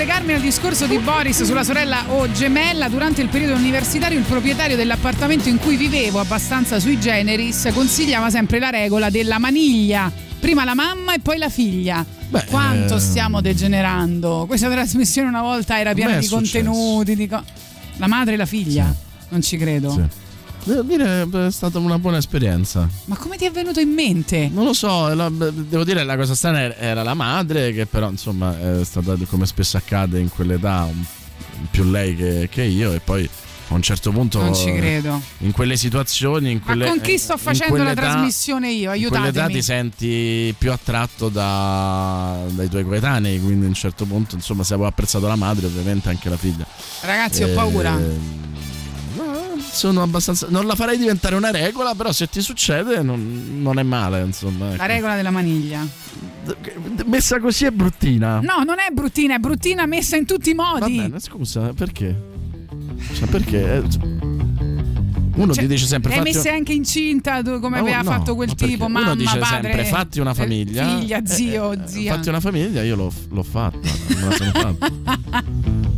[0.00, 4.74] Ricollegarmi al discorso di Boris sulla sorella o gemella, durante il periodo universitario il proprietario
[4.74, 10.10] dell'appartamento in cui vivevo, abbastanza sui generis, consigliava sempre la regola della maniglia.
[10.38, 12.02] Prima la mamma e poi la figlia.
[12.48, 14.44] Quanto eh, stiamo degenerando?
[14.46, 16.64] Questa trasmissione una volta era piena di successo.
[16.64, 17.14] contenuti.
[17.14, 17.44] di co-
[17.98, 18.94] la madre e la figlia?
[19.28, 19.90] Non ci credo.
[19.90, 20.19] Sì.
[20.64, 22.88] Devo dire è stata una buona esperienza.
[23.06, 24.48] Ma come ti è venuto in mente?
[24.52, 28.10] Non lo so, la- devo dire la cosa strana era- era la madre che però
[28.10, 30.86] insomma è stata come spesso accade in quell'età
[31.70, 33.28] più lei che, che io e poi
[33.68, 35.20] a un certo punto Non ci credo.
[35.38, 38.92] in quelle situazioni in Ma quelle, con chi sto in facendo la trasmissione io?
[38.92, 39.52] in quell'età Aiutatemi.
[39.54, 44.74] ti senti più attratto da- dai tuoi coetanei quindi a un certo punto insomma se
[44.74, 46.66] avevo apprezzato la madre ovviamente anche la figlia
[47.02, 47.96] Ragazzi, ho Eh, paura
[49.80, 50.46] sono abbastanza.
[50.50, 54.68] Non la farei diventare una regola, però se ti succede non, non è male, insomma.
[54.68, 54.76] Ecco.
[54.76, 55.86] La regola della maniglia.
[57.06, 58.40] Messa così è bruttina.
[58.40, 60.96] No, non è bruttina, è bruttina messa in tutti i modi.
[60.96, 62.28] Va bene, scusa, perché?
[63.14, 63.76] Cioè, perché?
[63.76, 63.82] Eh,
[65.36, 66.10] uno cioè, ti dice sempre.
[66.12, 68.84] Lei messa anche incinta come no, aveva no, fatto quel tipo.
[68.84, 70.98] Uno dice padre, sempre: fatti una famiglia.
[70.98, 72.14] Figlia, zio, eh, eh, zia.
[72.14, 73.78] Fatti una famiglia, io l'ho, l'ho fatta.
[73.78, 75.88] Me la sono fatta.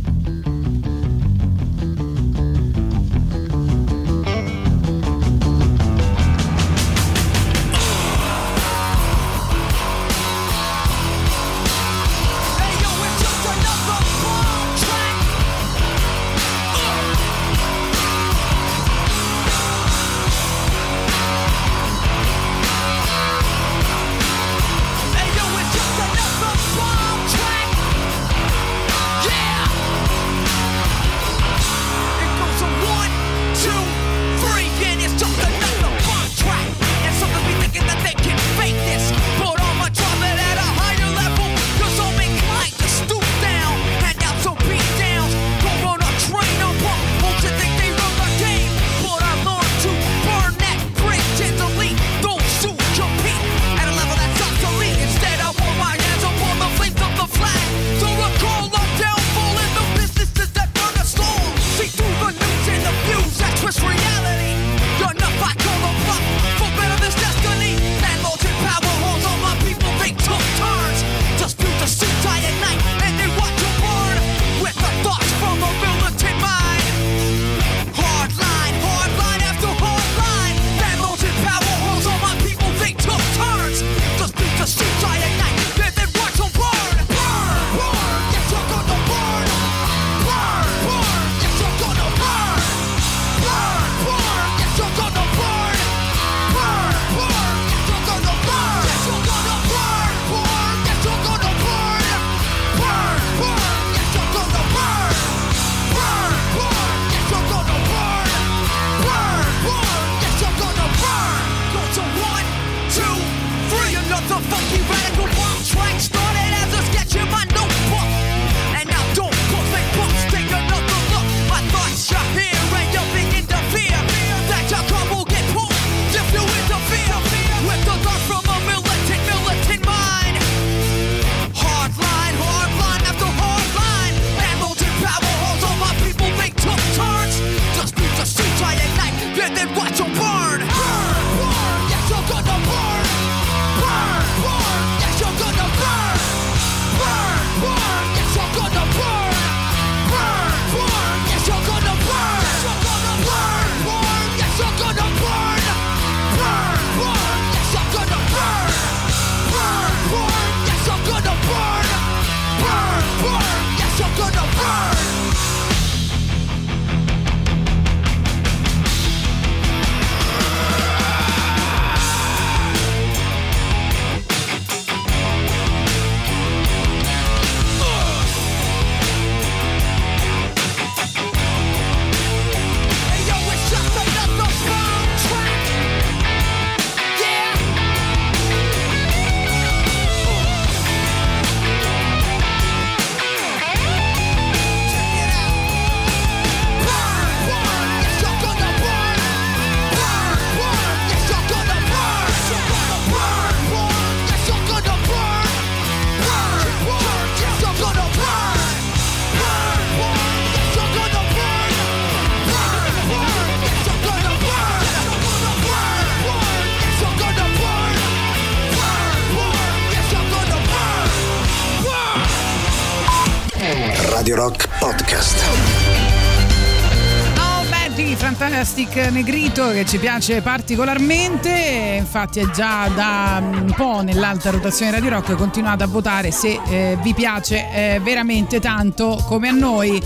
[229.53, 235.35] Egitto che ci piace particolarmente, infatti è già da un po' nell'alta rotazione Radio Rock,
[235.35, 240.01] continuate a votare se eh, vi piace eh, veramente tanto come a noi.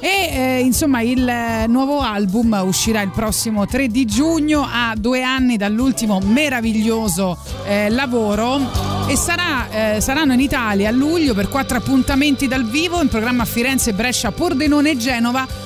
[0.00, 5.22] E eh, insomma il eh, nuovo album uscirà il prossimo 3 di giugno a due
[5.22, 8.58] anni dall'ultimo meraviglioso eh, lavoro
[9.06, 13.44] e sarà, eh, saranno in Italia a luglio per quattro appuntamenti dal vivo in programma
[13.44, 15.57] Firenze, Brescia, Pordenone e Genova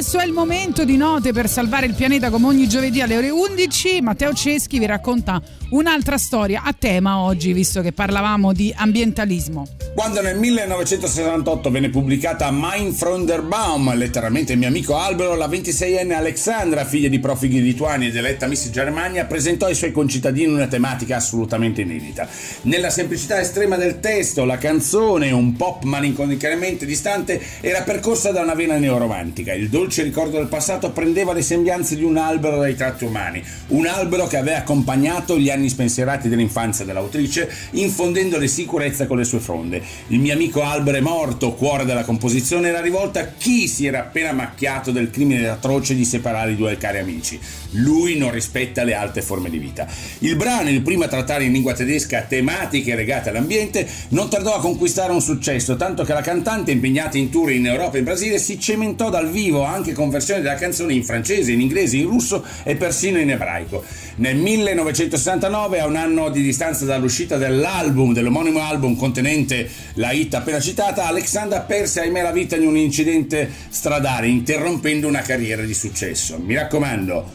[0.00, 3.28] Adesso è il momento di note per salvare il pianeta come ogni giovedì alle ore
[3.28, 4.00] 11.
[4.00, 5.42] Matteo Ceschi vi racconta
[5.72, 9.79] un'altra storia a tema oggi, visto che parlavamo di ambientalismo.
[10.00, 16.86] Quando nel 1968 venne pubblicata Mein Freund Baum, letteralmente mio amico albero, la 26enne Alexandra,
[16.86, 21.82] figlia di profughi lituani ed eletta Miss Germania, presentò ai suoi concittadini una tematica assolutamente
[21.82, 22.26] inedita.
[22.62, 28.54] Nella semplicità estrema del testo, la canzone, un pop malinconicamente distante, era percorsa da una
[28.54, 29.52] vena neoromantica.
[29.52, 33.84] Il dolce ricordo del passato prendeva le sembianze di un albero dai tratti umani, un
[33.84, 39.88] albero che aveva accompagnato gli anni spensierati dell'infanzia dell'autrice, infondendole sicurezza con le sue fronde.
[40.08, 44.00] Il mio amico albero è morto, cuore della composizione, era rivolta a chi si era
[44.00, 47.38] appena macchiato del crimine atroce di separare i due cari amici.
[47.72, 49.86] Lui non rispetta le alte forme di vita.
[50.18, 54.60] Il brano, il primo a trattare in lingua tedesca tematiche legate all'ambiente, non tardò a
[54.60, 58.38] conquistare un successo, tanto che la cantante, impegnata in tour in Europa e in Brasile,
[58.38, 62.44] si cementò dal vivo anche con versioni della canzone in francese, in inglese, in russo
[62.64, 63.84] e persino in ebraico.
[64.16, 70.60] Nel 1969, a un anno di distanza dall'uscita dell'album, dell'omonimo album contenente la hit appena
[70.60, 76.38] citata, Alexandra perse ahimè la vita in un incidente stradale, interrompendo una carriera di successo.
[76.38, 77.30] Mi raccomando,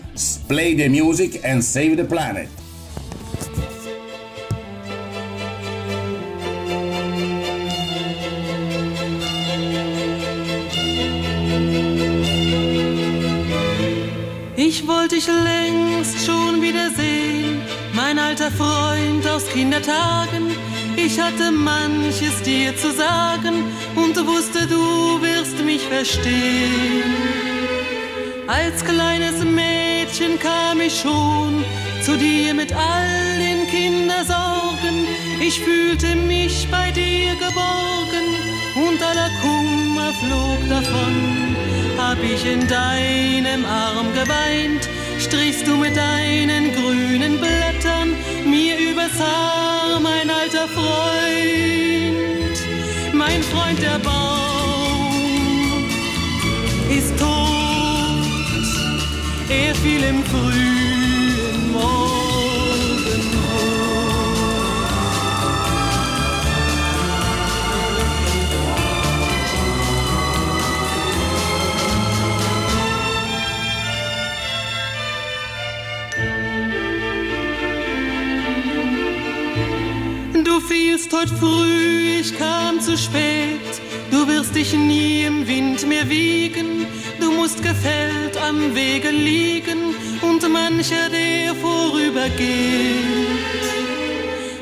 [0.48, 2.48] play the music and save the planet.
[14.58, 15.85] Ich wollte dich mein
[18.36, 20.52] alter Freund aus Kindertagen.
[20.98, 23.64] Ich hatte manches dir zu sagen
[23.96, 27.14] und wusste, du wirst mich verstehen.
[28.48, 31.64] Als kleines Mädchen kam ich schon
[32.02, 35.08] zu dir mit all den Kindersorgen.
[35.40, 38.28] Ich fühlte mich bei dir geborgen
[38.76, 41.56] und aller Kummer flog davon.
[41.98, 48.05] Hab ich in deinem Arm geweint, strichst du mit deinen grünen Blättern
[48.56, 52.58] mir übers Haar, mein alter Freund,
[53.14, 55.16] mein Freund der Baum
[56.90, 58.66] ist tot,
[59.50, 60.85] er fiel im frühen
[80.68, 83.62] Du fielst heute früh, ich kam zu spät.
[84.10, 86.88] Du wirst dich nie im Wind mehr wiegen.
[87.20, 89.94] Du musst gefällt am Wege liegen
[90.24, 92.40] und mancher, der vorübergeht,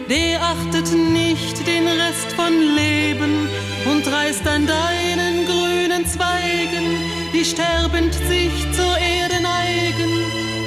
[0.09, 3.47] der achtet nicht den Rest von Leben
[3.89, 6.97] und reißt an deinen grünen Zweigen,
[7.33, 10.11] die sterbend sich zur Erde neigen.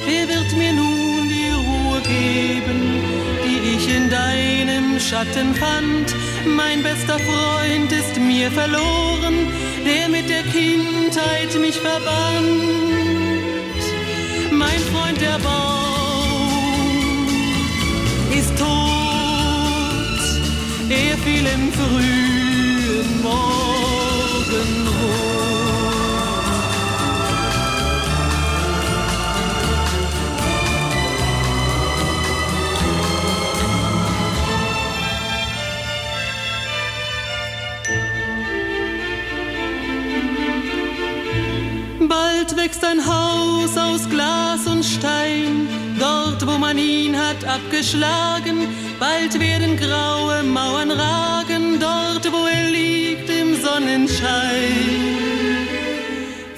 [0.06, 1.15] Wer wird mir nun
[2.08, 3.02] die Ruhe geben,
[3.44, 6.14] die ich in deinem Schatten fand?
[6.46, 9.48] Mein bester Freund ist mir verloren,
[9.84, 12.62] der mit der Kindheit mich verband.
[14.50, 17.28] Mein Freund der Baum
[18.30, 18.66] ist tot,
[20.88, 23.66] er fiel im frühen Morgenrot.
[42.56, 45.68] Wächst ein Haus aus Glas und Stein,
[46.00, 48.68] dort wo man ihn hat abgeschlagen.
[48.98, 54.26] Bald werden graue Mauern ragen, dort wo er liegt im Sonnenschein.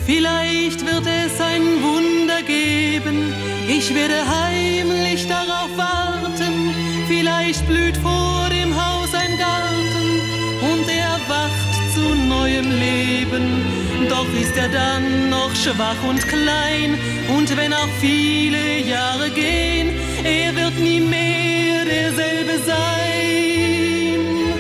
[0.07, 3.35] Vielleicht wird es ein Wunder geben,
[3.69, 6.75] ich werde heimlich darauf warten.
[7.09, 10.21] Vielleicht blüht vor dem Haus ein Garten
[10.63, 13.88] und er erwacht zu neuem Leben.
[14.09, 16.99] Doch ist er dann noch schwach und klein
[17.37, 19.91] und wenn auch viele Jahre gehen,
[20.23, 22.79] er wird nie mehr derselbe sein.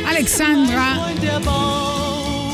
[0.08, 1.08] Alexandra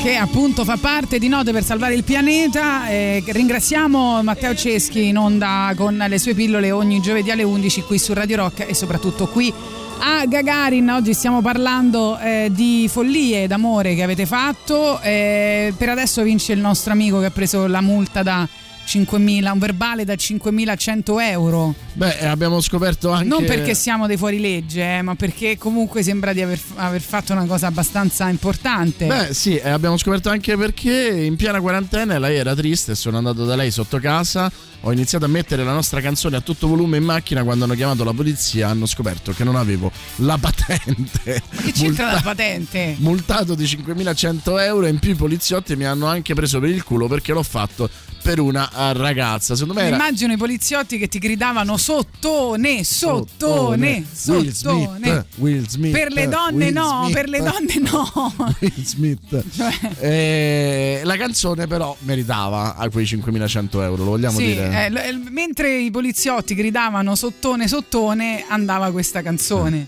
[0.05, 2.87] che appunto fa parte di Note per salvare il pianeta.
[2.87, 7.97] Eh, ringraziamo Matteo Ceschi in onda con le sue pillole ogni giovedì alle 11 qui
[7.97, 9.51] su Radio Rock e soprattutto qui
[9.99, 10.89] a Gagarin.
[10.89, 14.99] Oggi stiamo parlando eh, di follie d'amore che avete fatto.
[15.01, 18.47] Eh, per adesso vince il nostro amico che ha preso la multa da
[18.85, 21.73] 5.000, un verbale da 5.100 euro.
[21.93, 23.27] Beh, eh, abbiamo scoperto anche.
[23.27, 27.45] Non perché siamo dei fuorilegge, eh, ma perché comunque sembra di aver, aver fatto una
[27.45, 29.07] cosa abbastanza importante.
[29.07, 33.45] Beh, sì, e abbiamo scoperto anche perché in piena quarantena lei era triste sono andato
[33.45, 34.51] da lei sotto casa.
[34.81, 38.03] Ho iniziato a mettere la nostra canzone a tutto volume in macchina quando hanno chiamato
[38.03, 41.41] la polizia hanno scoperto che non avevo la patente.
[41.49, 42.95] Ma che c'entra la patente?
[42.99, 46.83] Multato di 5.100 euro e in più i poliziotti mi hanno anche preso per il
[46.83, 47.89] culo perché l'ho fatto
[48.21, 49.55] per una eh, ragazza.
[49.55, 54.99] Secondo me era Immagino i poliziotti che ti gridavano sottone, sottone, Will sottone.
[55.01, 55.91] Smith, Will Smith.
[55.91, 57.13] Per le donne Will no, Smith.
[57.13, 58.33] per le donne no.
[58.59, 59.43] Will Smith.
[59.55, 59.73] Cioè.
[59.99, 64.87] Eh, la canzone però meritava a quei 5.100 euro, lo vogliamo Sì, dire?
[64.91, 69.77] eh, eh, mentre i poliziotti gridavano sottone, sottone, andava questa canzone.
[69.77, 69.87] Hey,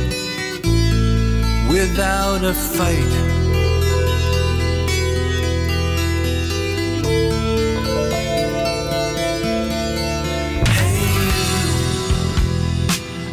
[1.81, 3.13] without a fight.
[10.77, 11.31] Hey, you,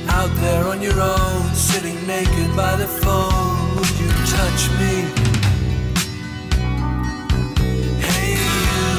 [0.08, 4.94] out there on your own, sitting naked by the phone, would you touch me?
[8.08, 8.96] Hey, you,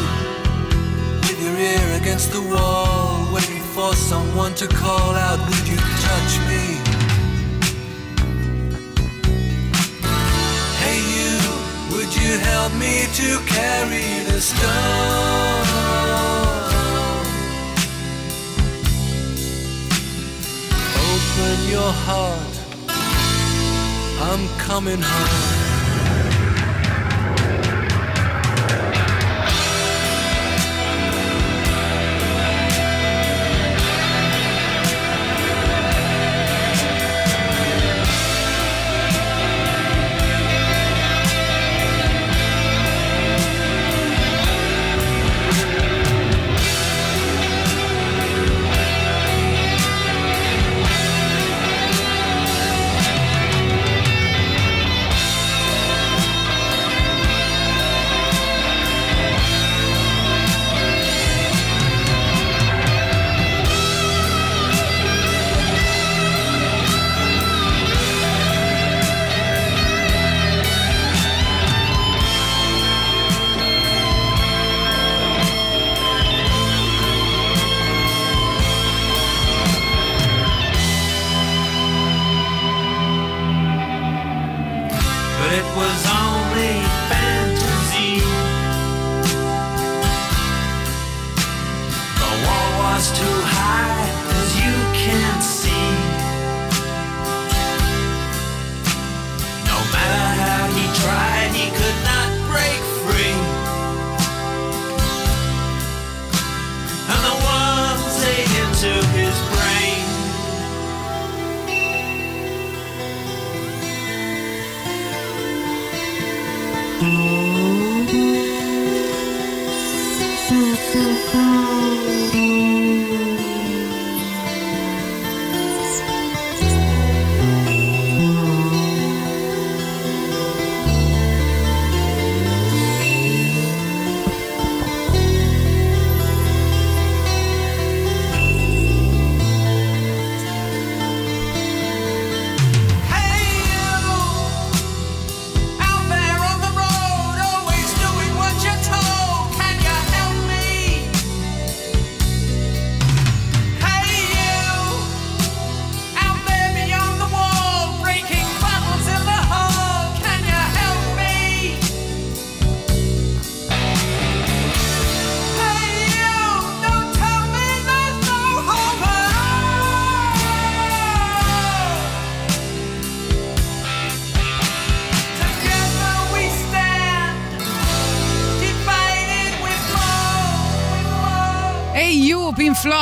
[1.26, 5.78] with your ear against the wall, waiting for someone to call out, would you
[6.08, 6.69] touch me?
[12.10, 14.60] Would you help me to carry the stone?
[21.06, 22.56] Open your heart,
[24.22, 25.59] I'm coming home.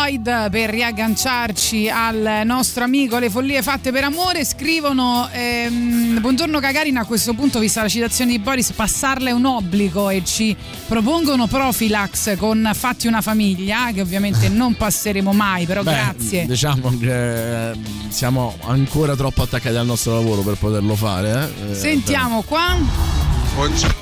[0.08, 4.46] Floyd per riagganciarci al nostro amico Le follie fatte per amore.
[4.46, 7.02] Scrivono: ehm, Buongiorno Cagarina.
[7.02, 10.56] A questo punto, vista la citazione di Boris, passarle è un obbligo e ci
[10.88, 16.46] propongono Profilax con Fatti una famiglia, che ovviamente non passeremo mai, però Beh, grazie.
[16.46, 17.78] Diciamo che eh,
[18.08, 21.52] siamo ancora troppo attaccati al nostro lavoro per poterlo fare.
[21.68, 21.72] eh.
[21.72, 22.78] Eh, Sentiamo qua.
[23.56, 23.96] Buongiorno,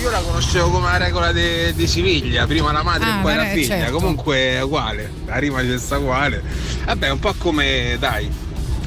[0.00, 3.36] io la conoscevo come la regola di di Siviglia, prima la madre Ah, e poi
[3.36, 3.92] la figlia, certo.
[3.92, 6.42] comunque è uguale, la rima di sta uguale.
[6.84, 8.28] Vabbè, un po' come, dai,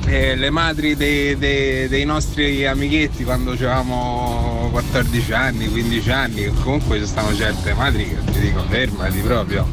[0.07, 6.99] eh, le madri dei, dei- dei nostri amichetti quando avevamo 14 anni, 15 anni, comunque
[6.99, 9.67] ci stavano certe madri che ti dico fermati proprio.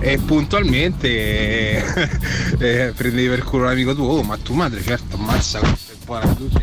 [0.00, 1.84] E puntualmente eh,
[2.58, 5.94] eh, prendevi per culo un amico tuo, oh ma tua madre certo ammazza quanto è
[6.04, 6.62] buona tutti.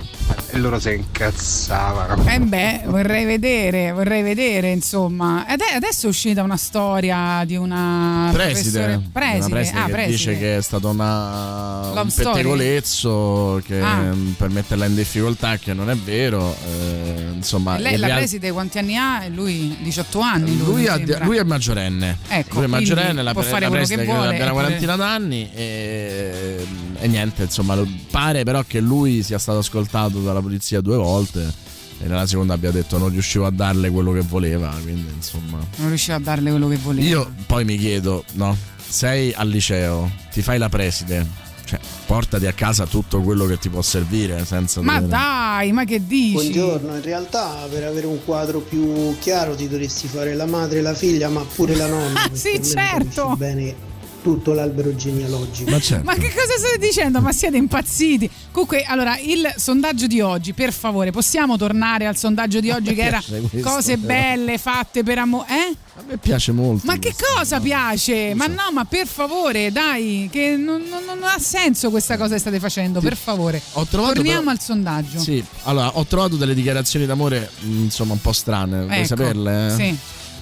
[0.53, 2.25] E loro si incazzavano.
[2.29, 5.45] Eh beh, vorrei vedere, vorrei vedere, insomma.
[5.47, 10.11] Ade- adesso è uscita una storia di una Preside, preside, una preside ah, che preside.
[10.11, 14.13] dice che è stato una, Love un pettegolezzo che, Ah.
[14.35, 16.53] per metterla in difficoltà, che non è vero.
[16.65, 19.23] eh, insomma, lei, la real- preside, quanti anni ha?
[19.23, 20.57] E lui 18 anni.
[20.57, 22.17] Lui, lui, ha- lui è maggiorenne.
[22.27, 24.95] Ecco, lui è maggiorenne, la, pre- fare la preside che vuole, abbia una eppure- quarantina
[24.97, 26.65] d'anni e,
[26.99, 27.77] e niente, insomma,
[28.09, 31.69] pare però che lui sia stato ascoltato dalla polizia due volte
[32.03, 35.59] e nella seconda abbia detto non riuscivo a darle quello che voleva, quindi insomma...
[35.75, 37.07] Non riusciva a darle quello che voleva.
[37.07, 38.57] Io poi mi chiedo, no?
[38.87, 41.25] Sei al liceo, ti fai la preside,
[41.63, 45.85] cioè portati a casa tutto quello che ti può servire senza Ma dover- dai, ma
[45.85, 46.33] che dici?
[46.33, 50.81] Buongiorno, in realtà per avere un quadro più chiaro ti dovresti fare la madre e
[50.81, 52.29] la figlia, ma pure la nonna.
[52.33, 53.35] Sì, certo.
[53.37, 53.89] bene
[54.21, 55.69] tutto l'albero genealogico.
[55.69, 56.03] Ma certo.
[56.05, 57.21] Ma che cosa state dicendo?
[57.21, 58.29] Ma siete impazziti?
[58.51, 63.01] Comunque, allora, il sondaggio di oggi, per favore, possiamo tornare al sondaggio di oggi che
[63.01, 64.13] era questo, cose però.
[64.13, 65.47] belle fatte per amore.
[65.49, 65.75] Eh?
[65.97, 66.85] A me piace molto.
[66.85, 68.33] Ma che cosa piace?
[68.35, 72.39] Ma no, ma per favore, dai, che non, non- non ha senso questa cosa che
[72.39, 73.61] state facendo, per favore.
[73.73, 75.19] Ho trovato Torniamo però- al sondaggio.
[75.19, 79.67] Sì, allora ho trovato delle dichiarazioni d'amore mh, insomma un po' strane, vuoi Ecco, saperle?
[79.67, 79.75] eh?
[79.75, 79.97] Sì.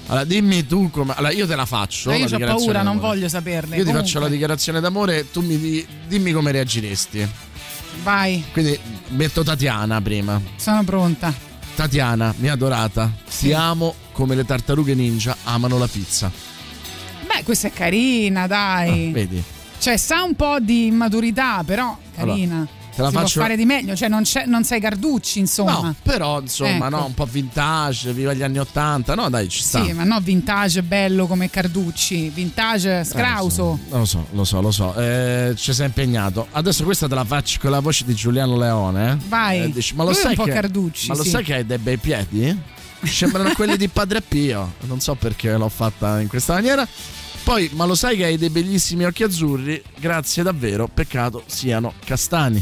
[0.10, 1.14] Allora dimmi tu come...
[1.16, 2.10] Allora io te la faccio.
[2.10, 3.76] Ma io ho paura, non voglio saperle.
[3.76, 7.28] Io ti Comunque, faccio la dichiarazione d'amore, tu mi di- dimmi come reagiresti.
[8.04, 8.78] Vai, Quindi
[9.10, 10.42] metto Tatiana prima.
[10.56, 11.34] sono pronta.
[11.76, 16.30] Tatiana, mia adorata, ti amo come le tartarughe ninja amano la pizza.
[17.26, 19.10] Beh, questa è carina, dai.
[19.10, 19.44] Ah, vedi?
[19.80, 22.68] Cioè, sa un po' di immaturità, però carina.
[23.00, 25.72] Te la si faccio- può fare di meglio, cioè non, c'è- non sei Carducci, insomma.
[25.72, 26.90] No, però insomma, Ecco.
[26.90, 29.16] no, un po' vintage, viva gli anni Ottanta.
[29.16, 29.84] No, dai, ci sta.
[29.84, 33.80] Sì, ma no vintage bello come Carducci, vintage scrauso.
[33.90, 34.94] Lo so, lo so, lo so.
[34.96, 36.48] Eh, ci sei impegnato.
[36.52, 39.12] Adesso questa te la faccio con la voce di Giuliano Leone.
[39.12, 39.18] eh.
[39.28, 39.62] Vai.
[39.64, 41.30] Eh, dici, ma lo Lui è sai un po' che, Carducci, Ma lo sì.
[41.30, 42.58] sai che hai dei bei piedi?
[43.04, 44.74] Sembrano quelli di Padre Pio.
[44.82, 46.86] Non so perché l'ho fatta in questa maniera.
[47.44, 49.82] Poi, ma lo sai che hai dei bellissimi occhi azzurri?
[49.98, 52.62] Grazie davvero, peccato siano castani.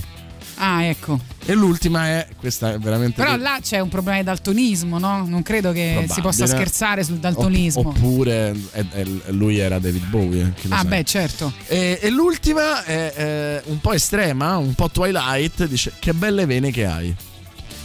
[0.58, 1.20] Ah, ecco.
[1.45, 3.22] E l'ultima è, questa è veramente...
[3.22, 5.26] Però là c'è un problema di daltonismo, no?
[5.26, 6.14] Non credo che Probabile.
[6.14, 7.88] si possa scherzare sul daltonismo.
[7.88, 10.53] Opp- oppure eh, eh, lui era David Bowie.
[10.64, 10.86] lo ah, sa.
[10.86, 11.53] beh, certo.
[11.68, 15.66] E, e l'ultima è eh, un po' estrema, un po' Twilight.
[15.66, 17.16] Dice: Che belle vene che hai.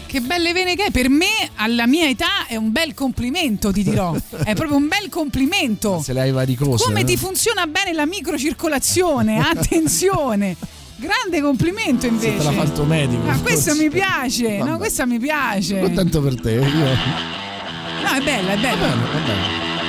[0.06, 0.90] Che belle vene che hai.
[0.90, 4.14] Per me, alla mia età, è un bel complimento, ti dirò.
[4.44, 6.00] è proprio un bel complimento.
[6.02, 6.84] Se le hai varicose.
[6.84, 7.04] Come eh?
[7.04, 9.38] ti funziona bene la microcircolazione?
[9.46, 10.56] Attenzione!
[11.02, 12.36] Grande complimento invece.
[12.36, 15.80] te l'ha fatto medico, Ah, questo mi piace, no, questa mi piace.
[15.80, 16.52] Contento per te.
[16.52, 16.60] Io...
[16.60, 18.76] No, è bella, è bella.
[18.76, 19.81] Va bene, va bene.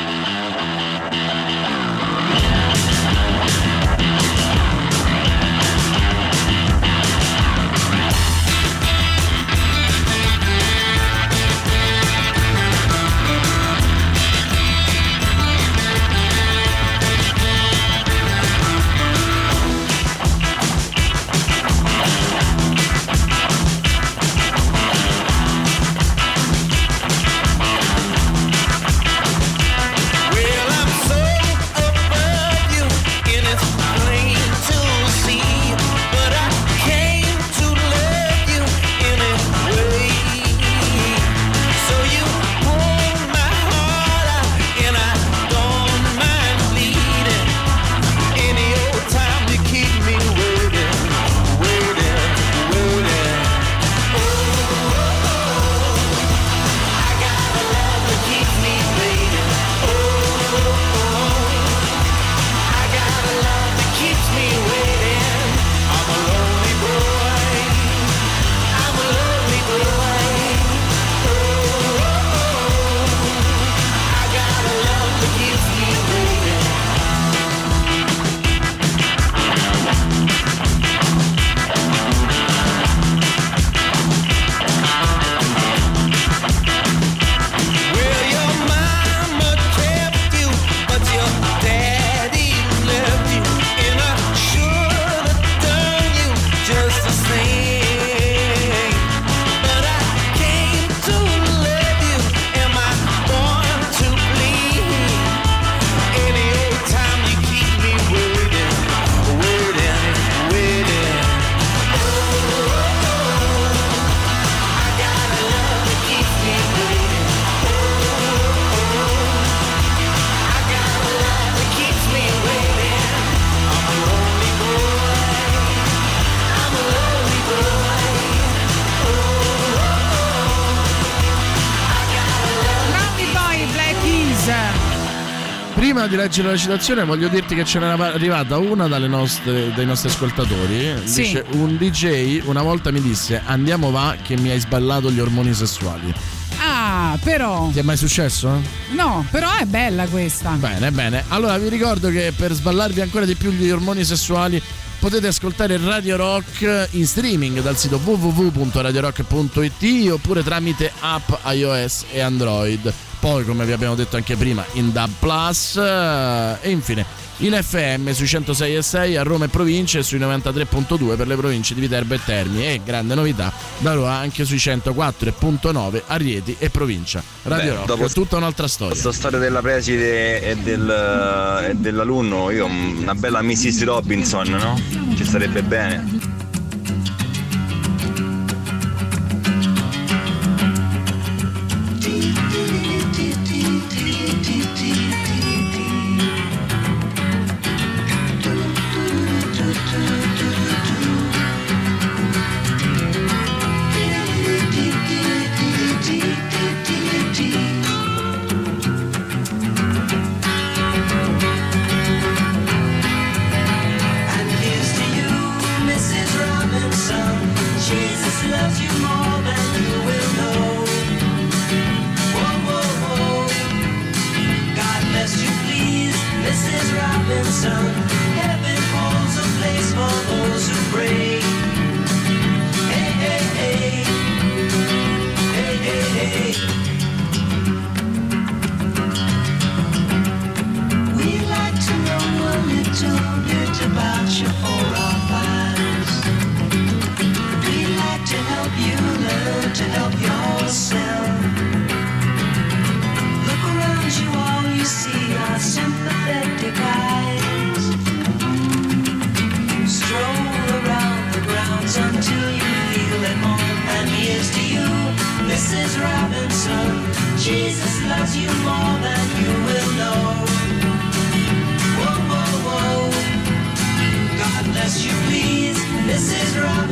[136.13, 140.09] Di leggere la citazione voglio dirti che ce n'era arrivata una dalle nostre, dai nostri
[140.09, 140.93] ascoltatori.
[141.05, 141.23] Sì.
[141.23, 145.55] Dice, un DJ una volta mi disse andiamo va che mi hai sballato gli ormoni
[145.55, 146.13] sessuali.
[146.59, 147.71] Ah, però.
[147.71, 148.61] Ti è mai successo?
[148.91, 150.51] No, però è bella questa.
[150.51, 151.23] Bene, bene.
[151.29, 154.61] Allora vi ricordo che per sballarvi ancora di più gli ormoni sessuali
[154.99, 162.93] potete ascoltare Radio Rock in streaming dal sito www.radiorock.it oppure tramite app iOS e Android.
[163.23, 167.05] Poi, come vi abbiamo detto anche prima, in DAB Plus eh, e infine
[167.37, 171.37] in FM sui 106 e 6 a Roma e province e sui 93.2 per le
[171.37, 176.57] province di Viterbo e Terni e grande novità da Roma anche sui 104.9 a Rieti
[176.59, 177.23] e provincia.
[177.43, 178.91] Radio Beh, Rock dopo- è tutta un'altra storia.
[178.91, 183.85] Questa storia della preside e, del- e dell'alunno, io una bella Mrs.
[183.85, 185.15] Robinson, no?
[185.15, 186.32] Ci sarebbe bene.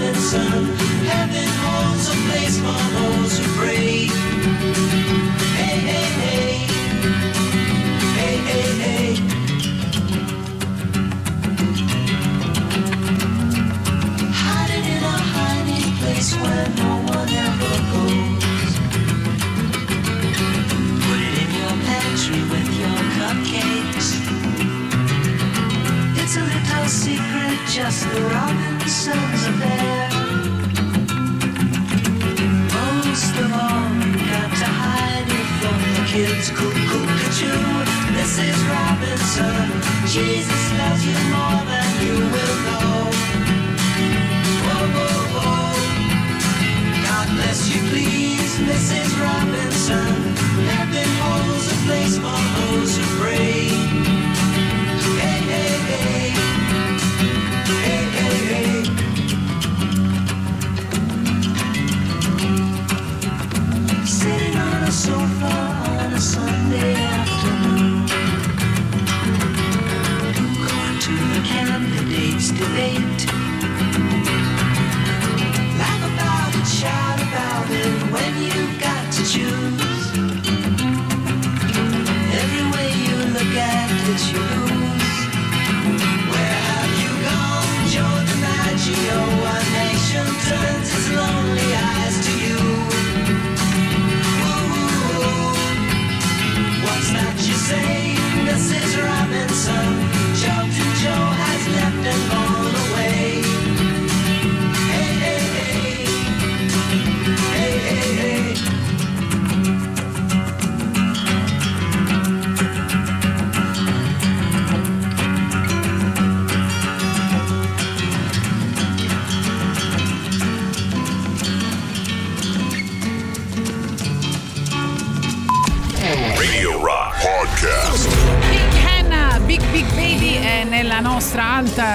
[0.01, 0.33] Mrs.
[0.33, 0.65] Robinson.
[1.05, 5.50] Heaven holds a place for those who pray.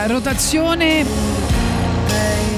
[0.07, 1.05] Rotazione.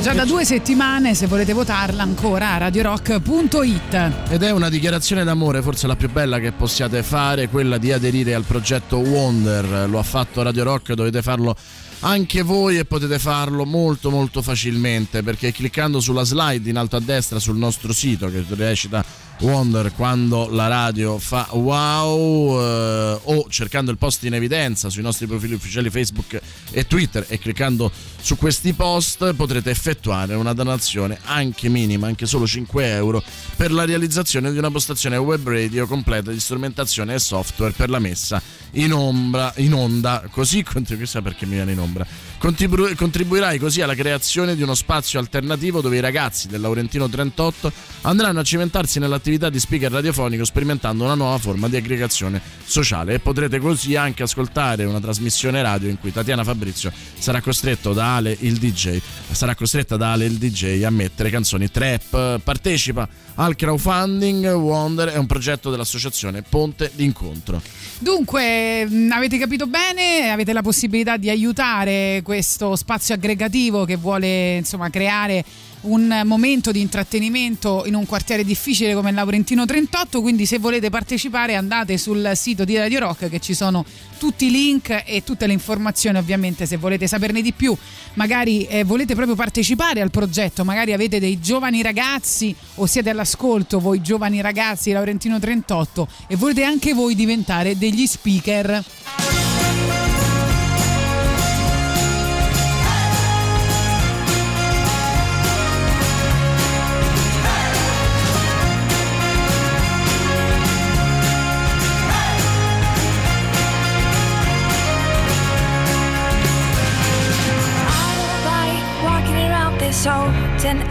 [0.02, 4.12] Già da due settimane, se volete votarla ancora, a radiorock.it.
[4.30, 8.34] Ed è una dichiarazione d'amore, forse la più bella che possiate fare, quella di aderire
[8.34, 9.88] al progetto Wonder.
[9.88, 11.56] Lo ha fatto Radio Rock, dovete farlo
[12.00, 17.00] anche voi e potete farlo molto molto facilmente perché cliccando sulla slide in alto a
[17.00, 19.04] destra sul nostro sito che recita
[19.40, 25.26] Wonder quando la radio fa wow eh, o cercando il post in evidenza sui nostri
[25.26, 26.40] profili ufficiali Facebook
[26.70, 27.90] e Twitter e cliccando
[28.20, 33.22] su questi post potrete effettuare una donazione anche minima, anche solo 5 euro
[33.56, 38.00] per la realizzazione di una postazione web radio completa di strumentazione e software per la
[38.00, 38.42] messa
[38.72, 42.06] in, ombra, in onda così chissà perché mi viene in ombra
[42.38, 47.72] Contribu- contribuirai così alla creazione di uno spazio alternativo dove i ragazzi del Laurentino 38
[48.02, 53.14] andranno a cimentarsi nell'attività di speaker radiofonico sperimentando una nuova forma di aggregazione sociale.
[53.14, 58.16] E potrete così anche ascoltare una trasmissione radio in cui Tatiana Fabrizio sarà costretto da
[58.16, 59.00] Ale il DJ
[59.32, 62.40] sarà costretta da Ale il DJ a mettere canzoni trap.
[62.42, 67.60] Partecipa al crowdfunding Wonder è un progetto dell'associazione Ponte d'incontro.
[67.98, 74.90] Dunque, avete capito bene, avete la possibilità di aiutare questo spazio aggregativo che vuole insomma
[74.90, 75.42] creare
[75.82, 81.54] un momento di intrattenimento in un quartiere difficile come Laurentino 38, quindi se volete partecipare
[81.54, 83.82] andate sul sito di Radio Rock che ci sono
[84.18, 87.74] tutti i link e tutte le informazioni ovviamente se volete saperne di più,
[88.14, 93.80] magari eh, volete proprio partecipare al progetto, magari avete dei giovani ragazzi o siete all'ascolto
[93.80, 98.84] voi giovani ragazzi Laurentino 38 e volete anche voi diventare degli speaker.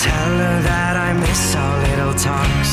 [0.00, 2.72] tell her that I miss our little talks.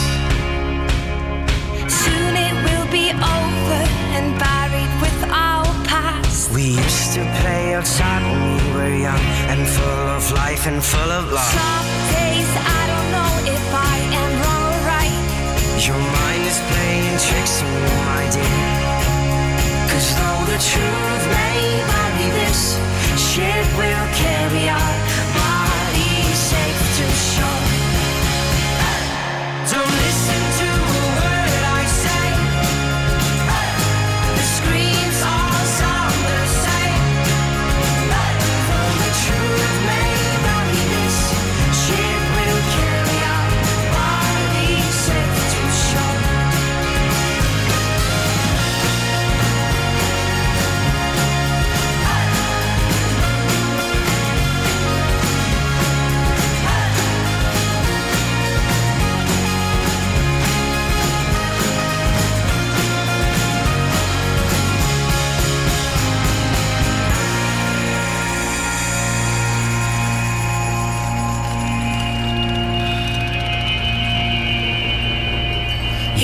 [1.91, 3.81] Soon it will be over
[4.15, 6.51] and buried with our past.
[6.55, 11.11] We used to play outside when we were young and full of life and full
[11.19, 11.51] of love.
[11.51, 15.19] Some days I don't know if I am wrong or right.
[15.83, 18.63] Your mind is playing tricks on you, my dear.
[19.91, 21.59] Cause though the truth may
[21.91, 22.79] vary, this
[23.19, 25.16] ship will carry bodies
[27.09, 27.76] safe to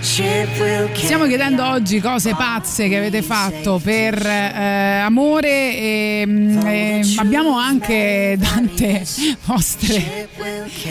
[0.00, 7.58] Stiamo chiedendo oggi cose pazze che avete fatto per eh, amore e, mm, e abbiamo
[7.58, 9.04] anche tante
[9.44, 10.30] vostre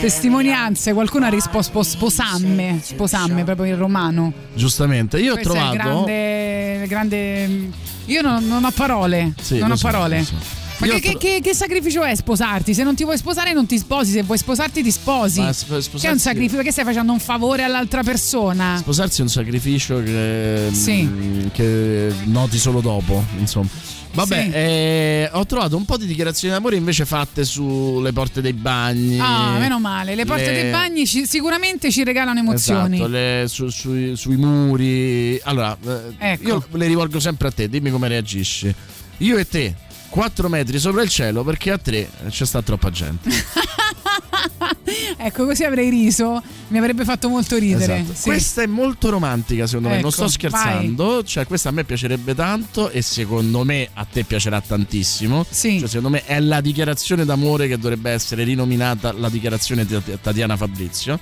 [0.00, 0.92] testimonianze.
[0.92, 4.32] Qualcuno ha risposto sposamme, sposamme proprio in romano.
[4.54, 6.04] Giustamente, io ho Questo il trovato.
[6.04, 7.70] grande, grande.
[8.04, 9.32] Io non, non ho parole.
[9.40, 10.22] Sì, non ho so, parole.
[10.22, 10.61] so.
[10.82, 12.74] Ma Io che, che- che sacrificio è sposarti?
[12.74, 14.10] Se non ti vuoi sposare, non ti sposi.
[14.10, 15.38] Se vuoi sposarti, ti sposi.
[15.40, 16.56] Ma sp- Che è un sposarsi- sacrificio?
[16.56, 18.76] Perché stai facendo un favore all'altra persona?
[18.78, 21.02] Sposarsi è un sacrificio che, Sì.
[21.04, 23.68] mm, che noti solo dopo, insomma.
[24.14, 24.50] Vabbè, Sì.
[24.50, 29.18] eh, ho trovato un po' di dichiarazioni d'amore invece fatte sulle porte dei bagni.
[29.20, 30.14] Ah, meno male.
[30.16, 32.96] Le porte Le- dei bagni ci- sicuramente ci regalano emozioni.
[32.96, 35.40] Esatto, le- su- sui, sui muri.
[35.44, 35.74] Allora,
[36.18, 36.48] eh, Ecco.
[36.48, 38.74] io le rivolgo sempre a te, dimmi come reagisci.
[39.18, 39.74] Io e te,
[40.12, 43.30] 4 metri sopra il cielo perché a 3 c'è sta troppa gente.
[45.16, 46.42] ecco, così avrei riso.
[46.68, 48.00] Mi avrebbe fatto molto ridere.
[48.00, 48.14] Esatto.
[48.14, 48.24] Sì.
[48.24, 49.94] Questa è molto romantica, secondo me.
[49.94, 51.24] Non Ecco, sto scherzando.
[51.24, 55.46] Cioè, questa a me piacerebbe tanto e secondo me a te piacerà tantissimo.
[55.48, 55.78] Sì.
[55.78, 60.58] Cioè, secondo me è la dichiarazione d'amore che dovrebbe essere rinominata la dichiarazione di Tatiana
[60.58, 61.18] Fabrizio.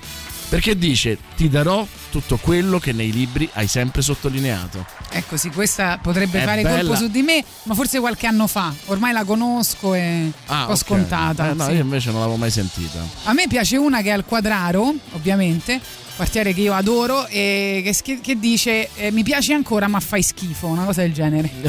[0.51, 4.85] Perché dice: Ti darò tutto quello che nei libri hai sempre sottolineato.
[5.11, 6.79] Ecco, sì, questa potrebbe È fare bella.
[6.79, 8.73] colpo su di me, ma forse qualche anno fa.
[8.87, 10.77] Ormai la conosco e Ah, un po' ok.
[10.77, 11.51] scontata.
[11.51, 11.71] Eh, no, sì.
[11.71, 12.99] io invece non l'avevo mai sentita.
[13.23, 15.79] A me piace una che è al Quadraro, ovviamente,
[16.17, 20.67] quartiere che io adoro, e che, che dice eh, mi piace ancora ma fai schifo,
[20.67, 21.49] una cosa del genere.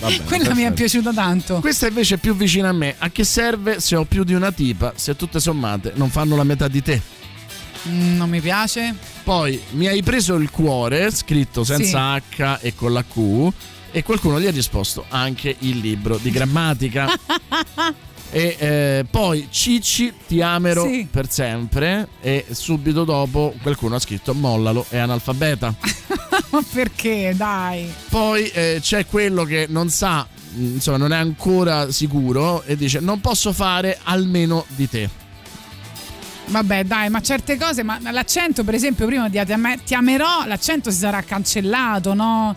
[0.00, 1.60] Vabbè, Quella mi è piaciuta tanto.
[1.60, 2.94] Questa invece è più vicina a me.
[2.98, 6.44] A che serve se ho più di una tipa se tutte sommate non fanno la
[6.44, 7.00] metà di te?
[7.88, 8.94] Mm, non mi piace.
[9.22, 13.48] Poi mi hai preso il cuore, scritto senza H e con la Q,
[13.90, 17.08] e qualcuno gli ha risposto anche il libro di grammatica.
[18.30, 21.06] e eh, poi Cicci ti amero Sì.
[21.10, 25.74] per sempre e subito dopo qualcuno ha scritto mollalo è analfabeta.
[26.50, 27.32] ma perché?
[27.36, 27.90] Dai.
[28.08, 33.00] Poi eh, c'è quello che non sa, mh, insomma non è ancora sicuro e dice
[33.00, 35.08] non posso fare almeno di te.
[36.48, 40.44] Vabbè, dai, ma certe cose, ma l'accento, per esempio, prima di ti am- ti amerò,
[40.46, 42.54] l'accento si sarà cancellato, no?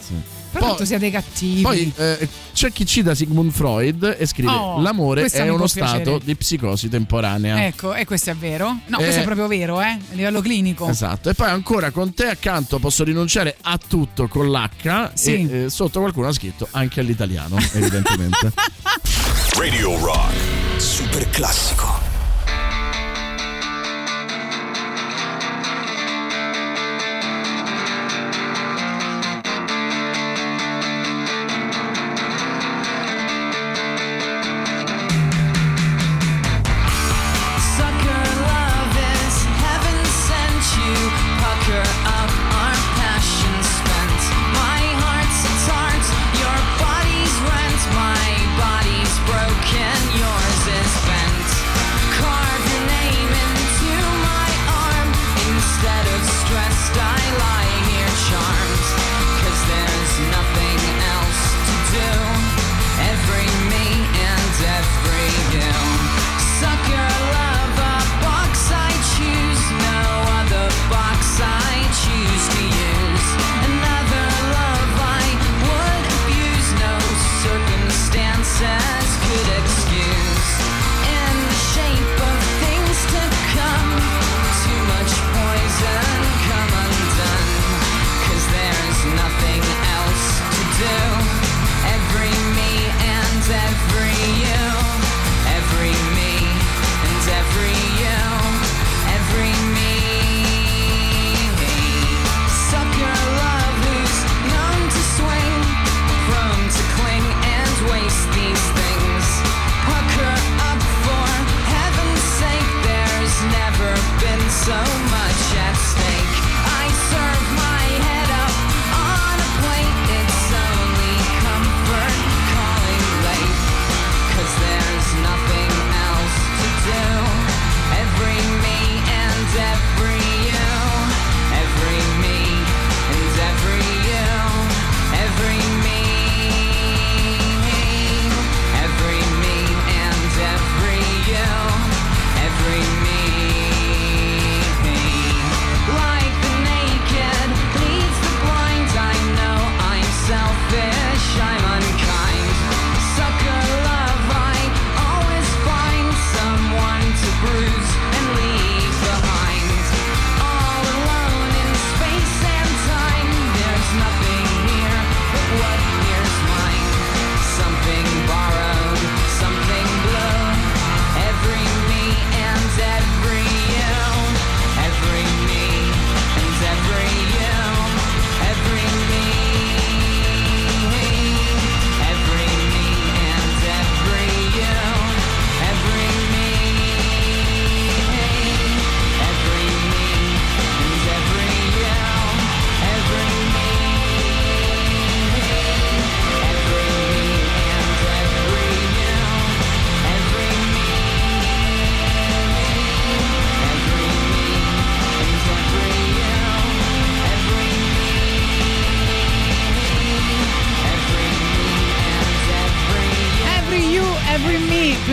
[0.51, 1.61] Però Poi- quanto siete cattivi.
[1.61, 6.19] Poi eh, c'è chi cita Sigmund Freud e scrive: Oh, L'amore è uno stato piacere.
[6.23, 7.65] di psicosi temporanea.
[7.67, 8.79] Ecco, e questo è vero?
[8.87, 9.85] No, Eh, questo è proprio vero, eh?
[9.85, 10.87] A livello clinico.
[10.89, 15.47] Esatto, e poi ancora con te accanto posso rinunciare a tutto con l'H Sì.
[15.47, 18.51] e eh, sotto qualcuno ha scritto anche all'italiano, evidentemente.
[19.55, 20.33] Radio Rock.
[20.77, 22.08] Super classico.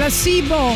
[0.06, 0.74] Placebo.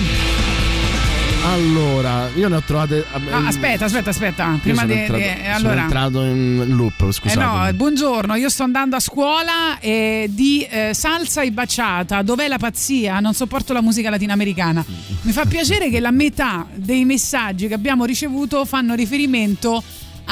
[1.44, 3.04] Allora, io ne ho trovate.
[3.30, 4.58] Ah, aspetta, aspetta, aspetta.
[4.60, 4.92] Prima di.
[4.92, 5.82] entrato, sono allora.
[5.82, 7.38] entrato in loop, Eh scusate.
[7.38, 12.22] no, buongiorno, io sto andando a scuola eh, di eh, salsa e baciata.
[12.22, 13.20] Dov'è la pazzia?
[13.20, 14.84] Non sopporto la musica latinoamericana.
[15.22, 19.80] Mi fa piacere che la metà dei messaggi che abbiamo ricevuto fanno riferimento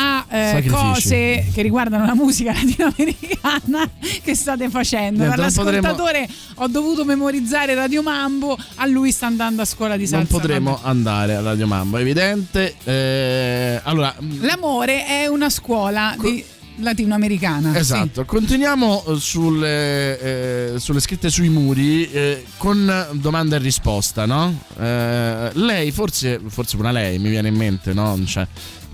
[0.01, 3.91] a eh, cose che riguardano la musica latinoamericana
[4.23, 5.25] che state facendo.
[5.25, 9.97] Niente, non potremo- Dall'ascoltatore ho dovuto memorizzare Radio Mambo, a lui sta andando a scuola
[9.97, 10.17] di salsa.
[10.31, 10.89] non potremo vabbè.
[10.89, 12.75] andare a Radio Mambo, è evidente.
[12.85, 16.45] Eh, allora, L'amore è una scuola di-
[16.81, 17.73] latinoamericana.
[17.73, 17.79] sì.
[17.79, 24.63] Esatto, continuiamo eh, sulle, eh, sulle scritte sui muri eh, con domanda e risposta, no?
[24.79, 28.17] Eh, lei, forse, forse una lei mi viene in mente, no?
[28.25, 28.47] Cioè,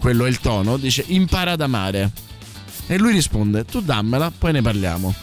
[0.04, 2.10] quello è il tono, dice impara ad amare.
[2.86, 5.14] E lui risponde, tu dammela, poi ne parliamo.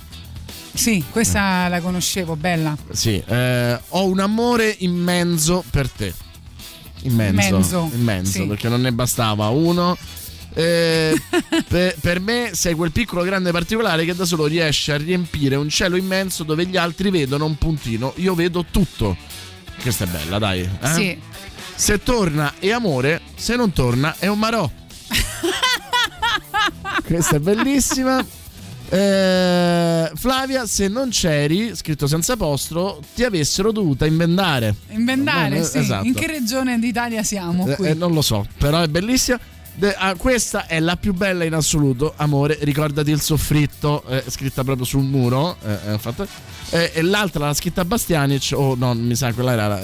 [0.74, 2.76] Sì, questa la conoscevo, bella.
[2.90, 6.12] Sì, eh, ho un amore immenso per te.
[7.04, 7.48] Immenso.
[7.48, 8.48] Immenso, Immenso, sì.
[8.48, 9.96] perché non ne bastava uno.
[10.56, 11.16] Eh,
[11.70, 15.70] per, per me sei quel piccolo grande particolare che da solo riesce a riempire un
[15.70, 18.14] cielo immenso dove gli altri vedono un puntino.
[18.16, 19.16] Io vedo tutto.
[19.80, 20.62] Questa è bella, dai.
[20.62, 20.88] eh?
[20.88, 21.30] Sì.
[21.82, 24.70] Se torna è amore, se non torna è un marò.
[27.04, 28.24] Questa è bellissima.
[28.88, 34.76] Eh, Flavia, se non c'eri, scritto senza postro, ti avessero dovuta inventare.
[34.90, 35.80] Inventare, Eh, sì.
[35.80, 36.06] esatto.
[36.06, 37.88] In che regione d'Italia siamo Eh, qui?
[37.88, 39.40] eh, non lo so, però è bellissima.
[39.82, 42.56] De- ah, questa è la più bella in assoluto, amore.
[42.62, 45.58] Ricordati il soffritto, eh, scritta proprio sul muro.
[45.66, 46.28] eh, fatta-
[46.70, 49.82] eh, e l'altra l'ha scritta Bastianic, o no, mi sa, quella era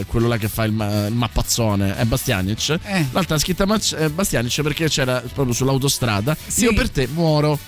[0.00, 2.68] eh, quello là che fa il, ma- il mappazzone, è Bastianic.
[2.84, 3.06] Eh.
[3.12, 3.64] L'altra l'ha scritta
[3.96, 6.36] eh, Bastianic perché c'era proprio sull'autostrada.
[6.46, 6.64] Sì.
[6.64, 7.58] Io per te muoro.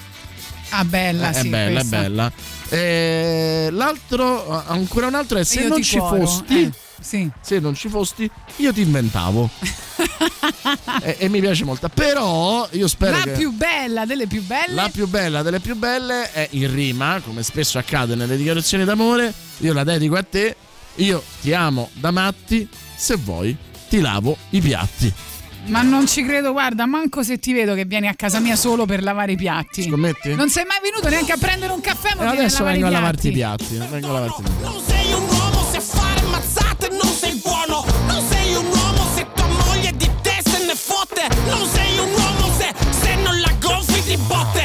[0.75, 1.47] Ah, bella, Eh, sì.
[1.47, 1.97] è bella, questa.
[1.97, 3.71] è bella.
[3.71, 6.71] L'altro, ancora un altro è se Io non ci cuoro, fosti.
[7.03, 7.31] Sì.
[7.41, 9.51] Se non ci fosti, io ti inventavo.
[11.03, 11.89] e, e mi piace molto.
[11.89, 13.31] Però io spero La che.
[13.33, 14.75] più bella delle più belle.
[14.75, 19.33] La più bella delle più belle è in rima, come spesso accade nelle dichiarazioni d'amore.
[19.59, 20.57] Io la dedico a te.
[20.97, 22.69] Io ti amo da matti.
[22.95, 23.57] Se vuoi,
[23.89, 25.13] ti lavo i piatti.
[25.67, 28.85] Ma non ci credo, guarda, manco se ti vedo che vieni a casa mia solo
[28.85, 29.85] per lavare i piatti.
[29.85, 30.35] Scommetti?
[30.35, 33.33] Non sei mai venuto neanche a prendere un caffè, ma adesso vengo a lavarti i
[33.33, 33.77] piatti.
[33.77, 35.02] Vengo a lavarti i piatti.
[44.29, 44.62] Gonfi di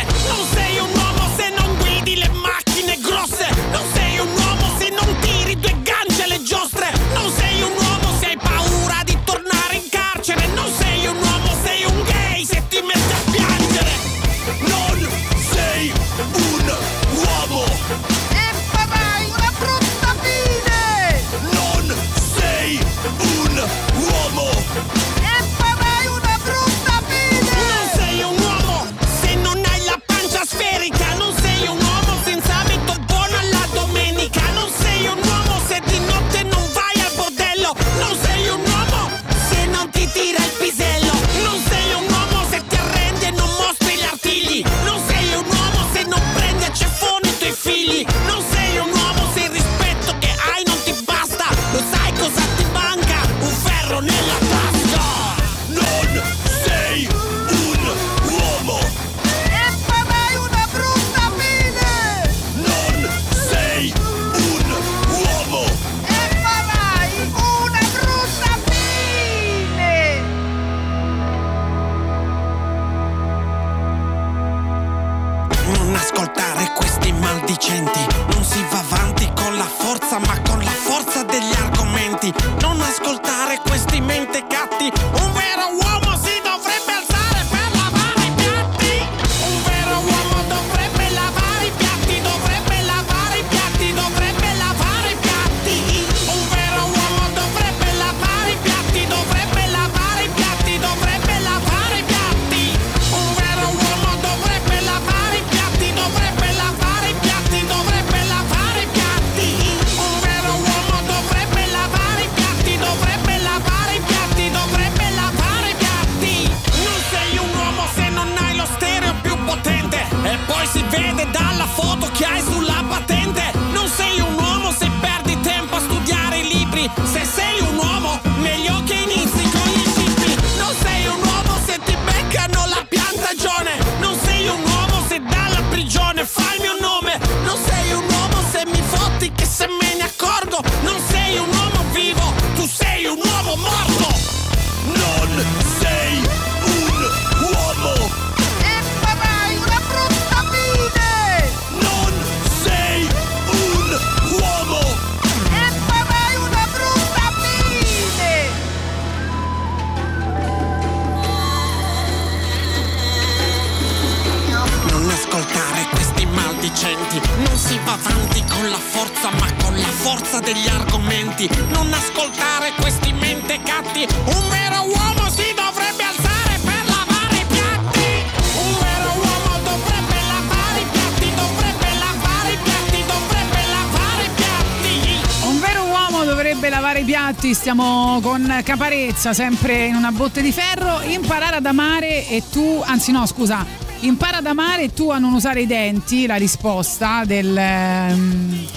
[188.22, 193.26] con Caparezza, sempre in una botte di ferro, imparare ad amare e tu, anzi no
[193.26, 193.66] scusa,
[194.02, 198.68] impara ad amare e tu a non usare i denti, la risposta del, ehm,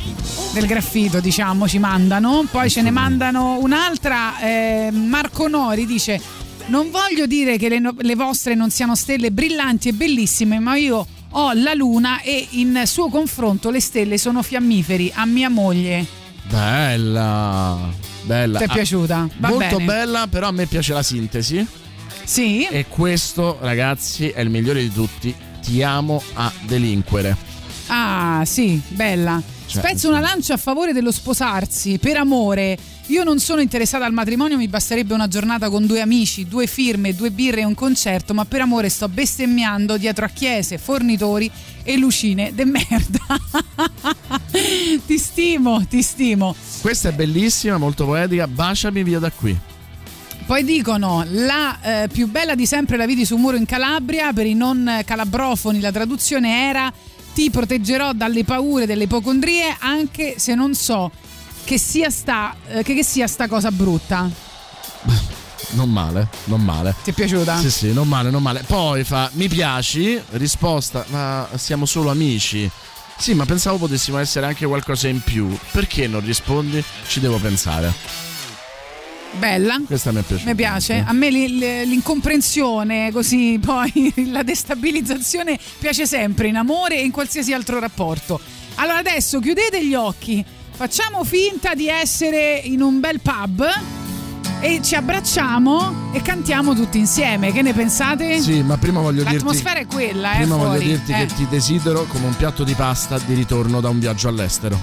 [0.52, 6.20] del graffito diciamo ci mandano, poi ce ne mandano un'altra, eh, Marco Nori dice
[6.66, 11.06] non voglio dire che le, le vostre non siano stelle brillanti e bellissime, ma io
[11.32, 16.06] ho la luna e in suo confronto le stelle sono fiammiferi a mia moglie.
[16.48, 17.99] Bella,
[18.31, 18.59] bella.
[18.59, 19.28] Ti è Ah, piaciuta?
[19.39, 19.85] Va molto bene.
[19.85, 21.66] bella, però a me piace la sintesi.
[22.24, 22.65] Sì.
[22.70, 25.35] E questo, ragazzi, è il migliore di tutti.
[25.61, 27.36] Ti amo a delinquere.
[27.89, 29.43] Ah, sì, bella.
[29.66, 32.77] Cioè, Spezzo una lancia a favore dello sposarsi, per amore.
[33.07, 37.15] Io non sono interessata al matrimonio, mi basterebbe una giornata con due amici, due firme,
[37.15, 41.51] due birre e un concerto, ma per amore sto bestemmiando dietro a chiese, fornitori
[41.82, 43.19] e lucine de merda.
[45.06, 46.55] ti stimo, ti stimo.
[46.81, 48.47] Questa è bellissima, molto poetica.
[48.47, 49.59] Baciami via da qui.
[50.47, 54.32] Poi dicono la eh, più bella di sempre la vidi su un muro in Calabria,
[54.32, 56.93] per i non calabrofoni la traduzione era
[57.32, 61.10] ti proteggerò dalle paure delle ipocondrie anche se non so
[61.62, 64.28] che sia sta, eh, che, che sia sta cosa brutta.
[65.72, 66.97] Non male, non male.
[67.05, 67.56] Ti è piaciuta?
[67.59, 68.64] Sì, sì, non male, non male.
[68.66, 72.68] Poi fa mi piaci, risposta, ma siamo solo amici.
[73.20, 75.55] Sì, ma pensavo potessimo essere anche qualcosa in più.
[75.72, 76.82] Perché non rispondi?
[77.06, 77.92] Ci devo pensare.
[79.32, 79.78] Bella.
[79.86, 80.48] Questa mi è piaciuta.
[80.48, 86.97] Mi piace, a me li- li- l'incomprensione, così poi la destabilizzazione piace sempre in amore
[86.97, 88.40] e in qualsiasi altro rapporto.
[88.76, 93.68] Allora adesso chiudete gli occhi, facciamo finta di essere in un bel pub
[94.60, 97.52] e ci abbracciamo e cantiamo tutti insieme.
[97.52, 98.40] Che ne pensate?
[98.40, 99.36] Sì, ma prima voglio dirti.
[99.36, 100.36] L'atmosfera è quella, eh.
[100.40, 100.84] Prima voglio fuori.
[100.84, 104.28] dirti Eh, che ti desidero come un piatto di pasta di ritorno da un viaggio
[104.28, 104.78] all'estero.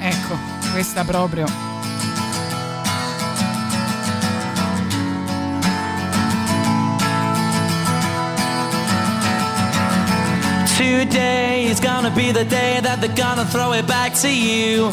[0.00, 0.36] Ecco,
[0.72, 1.46] questa proprio.
[10.76, 14.92] Today is gonna be the day that they're gonna throw it back to you.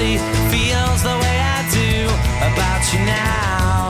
[0.00, 0.18] Anybody
[0.50, 2.06] feels the way I do
[2.40, 3.89] about you now.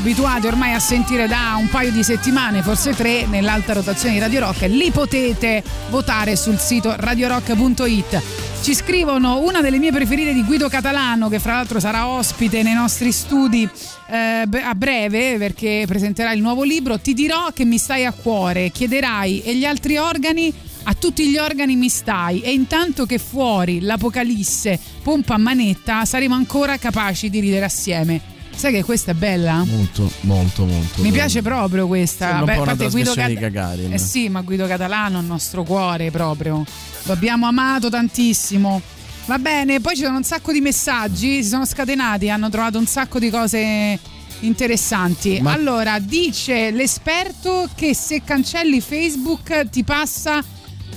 [0.00, 4.40] Abituati ormai a sentire da un paio di settimane, forse tre, nell'alta rotazione di Radio
[4.40, 8.22] Rock, li potete votare sul sito radiorock.it.
[8.62, 12.72] Ci scrivono una delle mie preferite di Guido Catalano, che fra l'altro sarà ospite nei
[12.72, 13.68] nostri studi
[14.08, 16.98] eh, a breve perché presenterà il nuovo libro.
[16.98, 20.50] Ti dirò che mi stai a cuore, chiederai e gli altri organi
[20.84, 26.34] a tutti gli organi mi stai e intanto che fuori l'apocalisse pompa a manetta saremo
[26.34, 28.29] ancora capaci di ridere assieme.
[28.54, 29.64] Sai che questa è bella?
[29.64, 31.00] Molto, molto, molto.
[31.02, 32.26] Mi piace proprio questa.
[32.36, 33.92] Sembra un Beh, po' Guido Cat- di Gagarin.
[33.92, 36.64] Eh sì, ma Guido Catalano è il nostro cuore proprio.
[37.04, 38.80] Lo abbiamo amato tantissimo.
[39.26, 42.86] Va bene, poi ci sono un sacco di messaggi, si sono scatenati, hanno trovato un
[42.86, 43.98] sacco di cose
[44.40, 45.40] interessanti.
[45.40, 50.42] Ma- Allora, dice l'esperto che se cancelli Facebook ti passa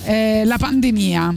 [0.05, 1.33] eh, la pandemia.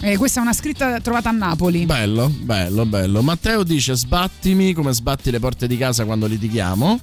[0.00, 1.86] Eh, questa è una scritta trovata a Napoli.
[1.86, 3.22] Bello, bello, bello.
[3.22, 7.00] Matteo dice sbattimi come sbatti le porte di casa quando litighiamo.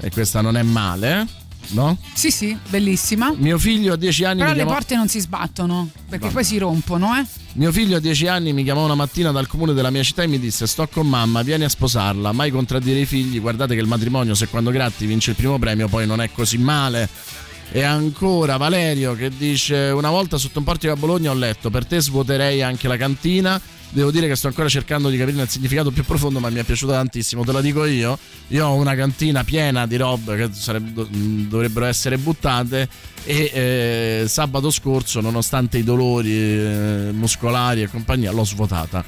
[0.00, 1.26] E questa non è male,
[1.68, 1.96] no?
[2.12, 3.32] Sì, sì, bellissima.
[3.36, 4.72] Mio figlio a 10 anni Però le chiamò...
[4.72, 6.34] porte non si sbattono, perché Vabbè.
[6.34, 7.24] poi si rompono, eh.
[7.54, 10.26] Mio figlio a 10 anni mi chiamò una mattina dal comune della mia città e
[10.26, 13.86] mi disse sto con mamma, vieni a sposarla, mai contraddire i figli, guardate che il
[13.86, 17.08] matrimonio se quando gratti vince il primo premio poi non è così male.
[17.70, 21.84] E ancora Valerio che dice una volta sotto un portico a Bologna ho letto per
[21.84, 23.60] te svuoterei anche la cantina.
[23.90, 26.64] Devo dire che sto ancora cercando di capire il significato più profondo, ma mi è
[26.64, 27.44] piaciuto tantissimo.
[27.44, 28.18] Te lo dico io.
[28.48, 32.88] Io ho una cantina piena di robe che sarebbe- dovrebbero essere buttate.
[33.24, 39.04] E eh, sabato scorso, nonostante i dolori eh, muscolari e compagnia, l'ho svuotata.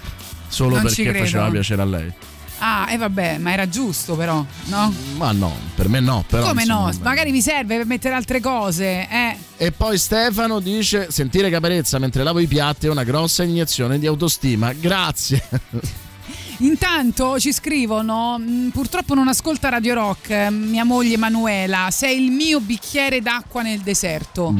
[0.46, 2.12] Solo Non perché faceva piacere a lei.
[2.58, 4.94] Ah, e vabbè, ma era giusto però, no?
[5.16, 6.24] Ma no, per me no.
[6.26, 6.86] Però, Come no?
[6.86, 9.36] insomma, Magari mi serve per mettere altre cose, eh.
[9.56, 14.06] E poi Stefano dice: Sentire caparezza mentre lavo i piatti è una grossa iniezione di
[14.06, 14.72] autostima.
[14.72, 15.42] Grazie.
[16.58, 21.88] Intanto ci scrivono: "Mm, purtroppo non ascolta Radio Rock, eh, mia moglie Emanuela.
[21.90, 24.50] Sei il mio bicchiere d'acqua nel deserto.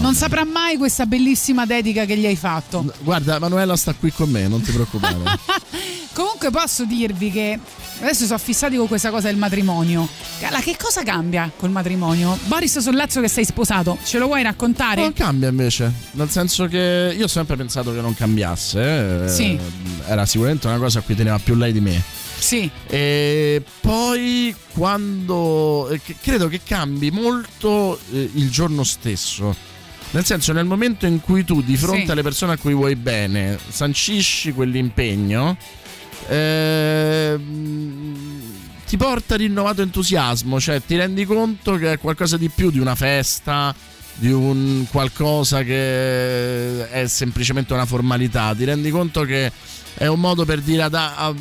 [0.00, 2.84] non saprà mai questa bellissima dedica che gli hai fatto.
[3.00, 5.16] Guarda, Manuela sta qui con me, non ti preoccupare.
[6.12, 7.58] Comunque posso dirvi che
[8.00, 10.08] adesso sono fissati con questa cosa del matrimonio.
[10.40, 12.36] Cala, che cosa cambia col matrimonio?
[12.44, 15.00] Boris Sollazzo che sei sposato, ce lo vuoi raccontare?
[15.02, 19.24] Non cambia invece, nel senso che io ho sempre pensato che non cambiasse.
[19.24, 19.58] eh, Sì.
[20.06, 22.02] Era sicuramente una cosa a cui teneva più lei di me.
[22.38, 22.70] Sì.
[22.86, 29.66] E poi quando eh, credo che cambi molto eh, il giorno stesso.
[30.10, 32.10] Nel senso, nel momento in cui tu di fronte Sì.
[32.12, 35.56] alle persone a cui vuoi bene sancisci quell'impegno,
[36.28, 38.16] ehm,
[38.86, 42.94] ti porta rinnovato entusiasmo, cioè ti rendi conto che è qualcosa di più di una
[42.94, 43.74] festa,
[44.14, 49.52] di un qualcosa che è semplicemente una formalità, ti rendi conto che
[49.98, 51.34] è un modo per dire ad- a-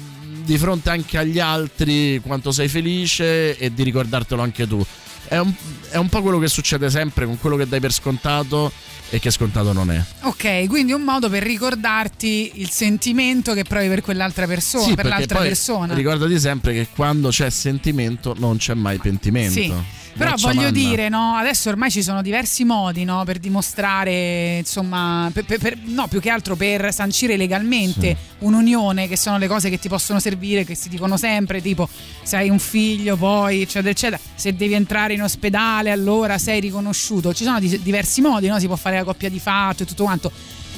[0.44, 4.84] di fronte anche agli altri quanto sei felice e di ricordartelo anche tu.
[5.30, 5.52] È un,
[5.90, 8.72] è un po' quello che succede sempre con quello che dai per scontato
[9.10, 10.02] e che scontato non è.
[10.22, 15.06] Ok, quindi un modo per ricordarti il sentimento che provi per quell'altra persona, Sì, per
[15.06, 15.94] l'altra persona.
[15.94, 19.52] Ricordati sempre che quando c'è sentimento non c'è mai pentimento.
[19.60, 19.74] Sì.
[20.18, 25.46] Però voglio dire, no, adesso ormai ci sono diversi modi no, per dimostrare, insomma, per-
[25.46, 29.80] per- per- no, più che altro per sancire legalmente un'unione, che sono le cose che
[29.80, 31.88] ti possono servire, che si dicono sempre, tipo
[32.24, 37.34] se hai un figlio poi, eccetera, eccetera, se devi entrare in ospedale allora sei riconosciuto.
[37.34, 38.60] Ci sono di- diversi modi, no?
[38.60, 40.32] si può fare la coppia di fatto e tutto quanto.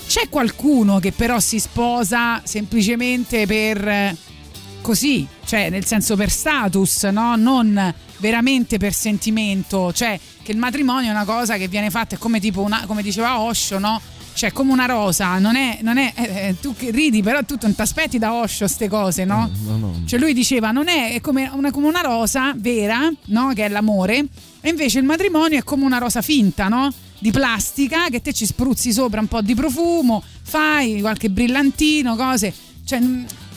[0.07, 4.15] C'è qualcuno che però si sposa semplicemente per
[4.81, 7.35] così, cioè nel senso per status, no?
[7.35, 12.17] Non veramente per sentimento, cioè che il matrimonio è una cosa che viene fatta è
[12.17, 14.01] come tipo una, come diceva Osho, no?
[14.33, 17.57] Cioè come una rosa, non è, non è eh, eh, tu che ridi, però tu
[17.61, 19.49] non ti aspetti da Osho ste cose, no?
[19.63, 20.01] No, no.
[20.05, 23.51] Cioè lui diceva non è, è come, una, come una rosa vera, no?
[23.53, 24.25] Che è l'amore,
[24.61, 26.91] e invece il matrimonio è come una rosa finta, no?
[27.17, 32.53] Di plastica che te ci spruzzi sopra un po' di profumo, fai qualche brillantino, cose.
[32.85, 32.99] Cioè,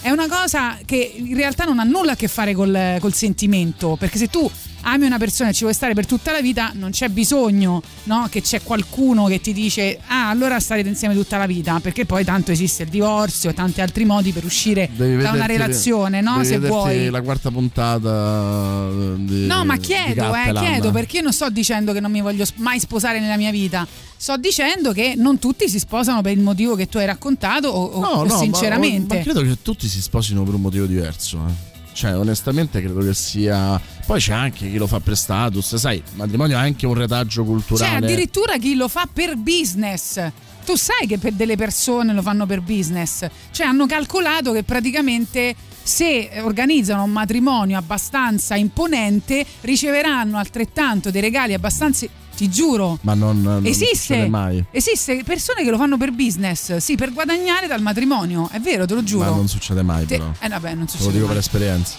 [0.02, 3.96] è una cosa che in realtà non ha nulla a che fare col, col sentimento,
[3.96, 4.50] perché se tu
[4.82, 8.26] ami una persona e ci vuoi stare per tutta la vita, non c'è bisogno no?
[8.30, 12.24] che c'è qualcuno che ti dice ah allora starete insieme tutta la vita, perché poi
[12.24, 16.42] tanto esiste il divorzio e tanti altri modi per uscire Devi da una relazione, no?
[16.44, 17.08] Se vuoi.
[17.10, 22.00] la quarta puntata di No, ma chiedo, eh, chiedo perché io non sto dicendo che
[22.00, 23.86] non mi voglio mai sposare nella mia vita.
[24.16, 28.00] Sto dicendo che non tutti si sposano per il motivo che tu hai raccontato o,
[28.00, 29.16] No, o no, ma- sinceramente.
[29.16, 31.38] Ma, credo che tutti si sposino per un motivo diverso.
[31.48, 31.71] eh.
[31.92, 33.80] Cioè, onestamente, credo che sia.
[34.06, 35.76] Poi c'è anche chi lo fa per status.
[35.76, 37.96] Sai, il matrimonio è anche un retaggio C'è culturale.
[38.06, 40.20] addirittura chi lo fa per business.
[40.64, 43.26] Tu sai che per delle persone lo fanno per business.
[43.50, 51.54] Cioè hanno calcolato che praticamente se organizzano un matrimonio abbastanza imponente riceveranno altrettanto dei regali
[51.54, 54.64] abbastanza ti giuro Ma non, non Esiste, succede mai.
[54.70, 58.94] esiste persone che lo fanno per business, sì, per guadagnare dal matrimonio, è vero, te
[58.94, 59.28] lo giuro.
[59.30, 60.30] Ma non succede mai Te- però.
[60.40, 61.12] eh, vabbè, non Te lo succede.
[61.12, 61.34] dico mai.
[61.34, 61.94] per esperienza.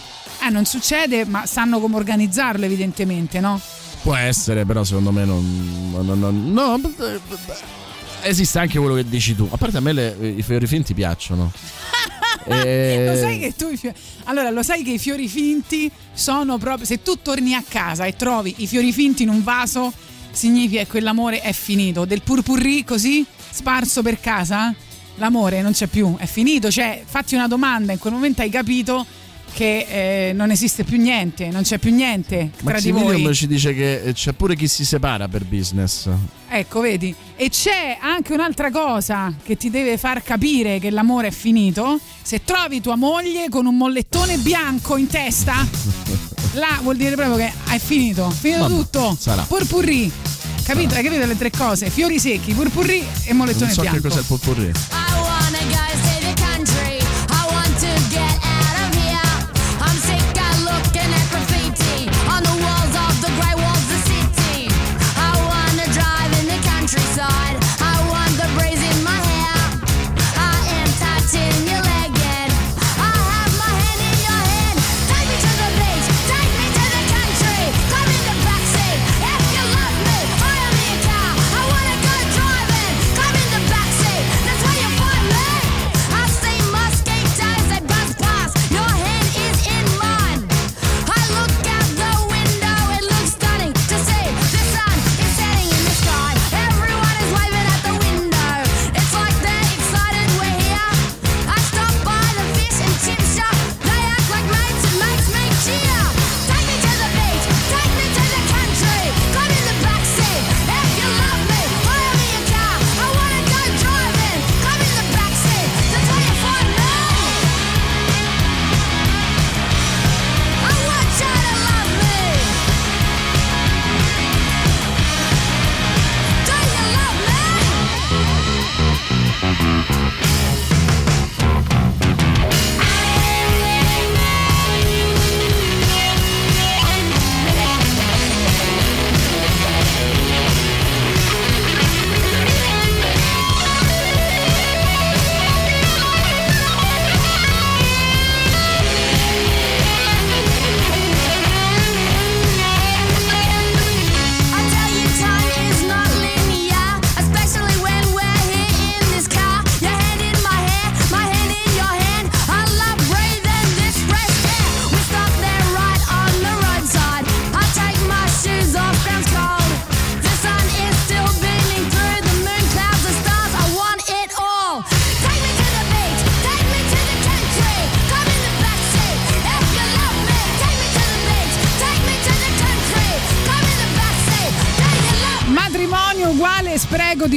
[0.45, 3.60] Eh, non succede, ma sanno come organizzarlo, evidentemente, no?
[4.01, 5.91] Può essere, però secondo me non.
[6.01, 7.19] non- no, beh, beh,
[8.24, 9.48] esiste anche quello che dici tu.
[9.52, 11.52] A parte a me le- i fiori finti piacciono.
[12.45, 13.95] E- Lo sai che tu i fiori...
[14.26, 18.18] Allora, lo sai che i fiori finti sono proprio se tu torni a casa e
[18.18, 19.94] trovi i fiori finti in un vaso,
[20.32, 22.04] significa che quell'amore è finito.
[22.04, 24.74] Del purpurri così sparso per casa,
[25.18, 29.06] l'amore non c'è più, è finito, cioè, fatti una domanda, in quel momento hai capito
[29.54, 33.34] che eh, non esiste più niente, non c'è più niente tra di voi.
[33.34, 36.10] ci dice che eh, c'è pure chi si separa per business.
[36.50, 37.14] Ecco, vedi?
[37.36, 42.00] E c'è anche un'altra cosa che ti deve far capire che l'amore è finito.
[42.22, 45.68] Se trovi tua moglie con un mollettone bianco in testa,
[46.54, 48.30] là vuol dire proprio che è finito.
[48.32, 49.18] Finito Vabbè, tutto.
[49.20, 49.44] sarà.
[49.44, 50.12] Purpurri.
[50.64, 50.96] Capito?
[50.96, 51.90] Hai capito le tre cose?
[51.90, 54.02] Fiori secchi, purpurri e mollettone Non so bianco.
[54.02, 54.72] che cos'è il potpourri.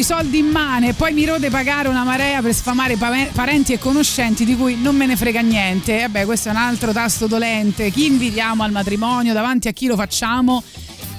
[0.07, 3.79] Soldi in mano e poi mi rode pagare una marea per sfamare pa- parenti e
[3.81, 6.03] conoscenti di cui non me ne frega niente.
[6.03, 7.91] Vabbè, questo è un altro tasto dolente.
[7.91, 9.33] Chi invitiamo al matrimonio?
[9.33, 10.63] Davanti a chi lo facciamo?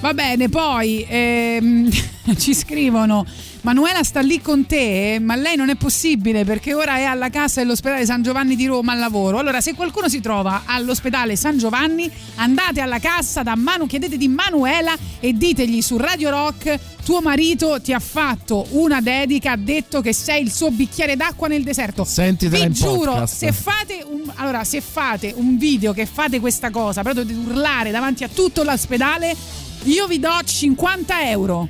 [0.00, 1.90] Va bene, poi ehm,
[2.38, 3.26] ci scrivono.
[3.62, 7.60] Manuela sta lì con te, ma lei non è possibile perché ora è alla casa
[7.60, 9.38] dell'ospedale San Giovanni di Roma al lavoro.
[9.38, 14.28] Allora, se qualcuno si trova all'ospedale San Giovanni, andate alla cassa da Manu, chiedete di
[14.28, 20.02] Manuela e ditegli su Radio Rock tuo marito ti ha fatto una dedica, ha detto
[20.02, 22.04] che sei il suo bicchiere d'acqua nel deserto.
[22.04, 23.34] Sentitela Vi giuro, podcast.
[23.34, 27.90] se fate un allora, se fate un video che fate questa cosa, però dovete urlare
[27.90, 29.34] davanti a tutto l'ospedale,
[29.84, 31.68] io vi do 50 euro.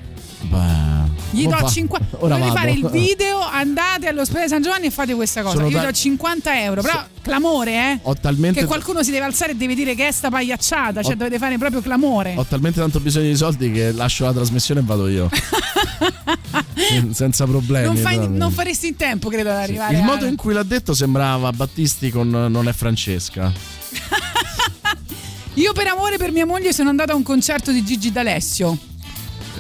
[1.31, 2.55] Gli Ora do va- 50 ora Dovete vado.
[2.59, 5.57] fare il video, andate all'ospedale San Giovanni e fate questa cosa.
[5.57, 6.81] Sono Io ta- do 50 euro.
[6.81, 7.99] Però clamore, eh?
[8.03, 11.03] Ho talmente, Che qualcuno si deve alzare e deve dire che è sta pagliacciata.
[11.03, 12.33] Cioè, Ho- dovete fare proprio clamore.
[12.35, 15.29] ho talmente tanto bisogno di soldi che lascio la trasmissione e vado io.
[16.75, 17.85] Sen- Senza problemi.
[17.87, 19.95] Non, fai- non faresti in tempo, credo, ad arrivare.
[19.97, 23.53] Il a- modo in cui l'ha detto sembrava Battisti con Non è Francesca.
[25.59, 28.79] Io, per amore per mia moglie, sono andata a un concerto di Gigi D'Alessio.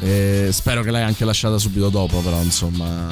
[0.00, 3.08] E spero che l'hai anche lasciata subito dopo, però insomma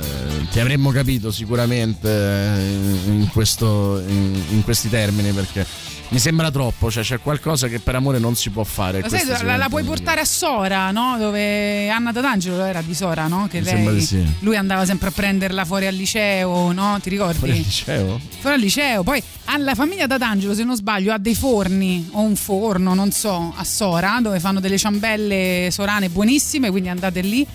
[0.00, 5.66] eh, ti avremmo capito sicuramente eh, in, questo- in- in questi termini perché
[6.10, 9.06] Mi sembra troppo, cioè c'è qualcosa che per amore non si può fare.
[9.06, 11.16] Sai, la, la puoi portare a Sora, no?
[11.18, 13.46] Dove Anna D'Angelo era di Sora, no?
[13.50, 14.24] Che Mi lei, sì.
[14.40, 16.98] lui andava sempre a prenderla fuori al liceo, no?
[17.02, 17.38] Ti ricordi?
[17.38, 18.20] Fuori al liceo?
[18.40, 19.02] Fuori al liceo.
[19.02, 23.52] Poi alla famiglia D'Angelo, se non sbaglio, ha dei forni o un forno, non so,
[23.54, 27.46] a Sora, dove fanno delle ciambelle sorane buonissime, quindi andate lì.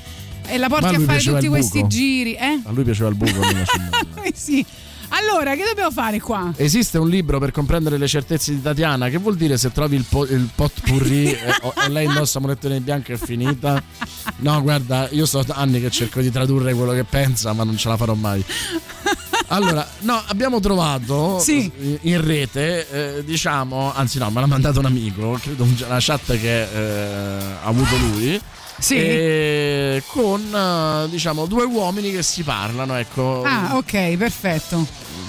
[0.45, 2.59] E la porti a fare tutti questi giri, eh?
[2.63, 3.39] A lui piaceva il buco.
[3.39, 4.63] la sì.
[5.09, 6.51] Allora, che dobbiamo fare qua?
[6.55, 9.09] Esiste un libro per comprendere le certezze di Tatiana?
[9.09, 12.79] Che vuol dire se trovi il, po- il potpourri e, o- e lei indossa monettone
[12.79, 13.81] bianche è finita?
[14.37, 17.89] No, guarda, io so anni che cerco di tradurre quello che pensa, ma non ce
[17.89, 18.43] la farò mai.
[19.47, 21.71] Allora, no, abbiamo trovato Sì.
[21.79, 25.97] in- in rete, eh, diciamo, anzi no, me l'ha mandato un amico, credo un- una
[25.99, 28.39] chat che eh, ha avuto lui.
[28.83, 28.95] Sì.
[28.97, 34.85] e con eh, diciamo due uomini che si parlano ecco Ah, ok, perfetto.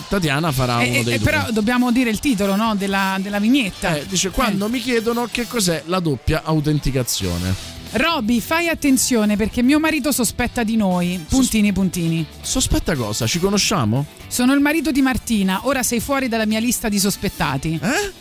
[0.08, 2.74] Tatiana farà E- uno e- dei e due però dobbiamo dire il titolo, no?
[2.74, 3.96] Della, della vignetta.
[3.96, 7.72] Eh, dice quando mi chiedono che cos'è la doppia autenticazione.
[7.92, 11.24] Roby, fai attenzione perché mio marito sospetta di noi.
[11.28, 12.26] Puntini, puntini.
[12.40, 13.24] Sospetta cosa?
[13.28, 14.04] Ci conosciamo?
[14.26, 17.78] Sono il marito di Martina, ora sei fuori dalla mia lista di sospettati.
[17.80, 18.12] Eh?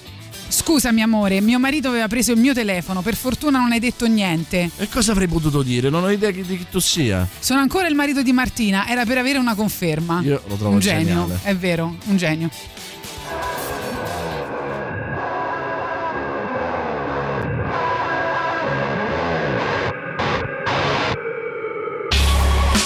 [0.47, 4.69] Scusami amore, mio marito aveva preso il mio telefono, per fortuna non hai detto niente.
[4.77, 5.89] E cosa avrei potuto dire?
[5.89, 7.27] Non ho idea di chi tu sia.
[7.39, 10.21] Sono ancora il marito di Martina, era per avere una conferma.
[10.21, 11.39] Io lo trovo un genio, geniale.
[11.43, 12.49] è vero, un genio.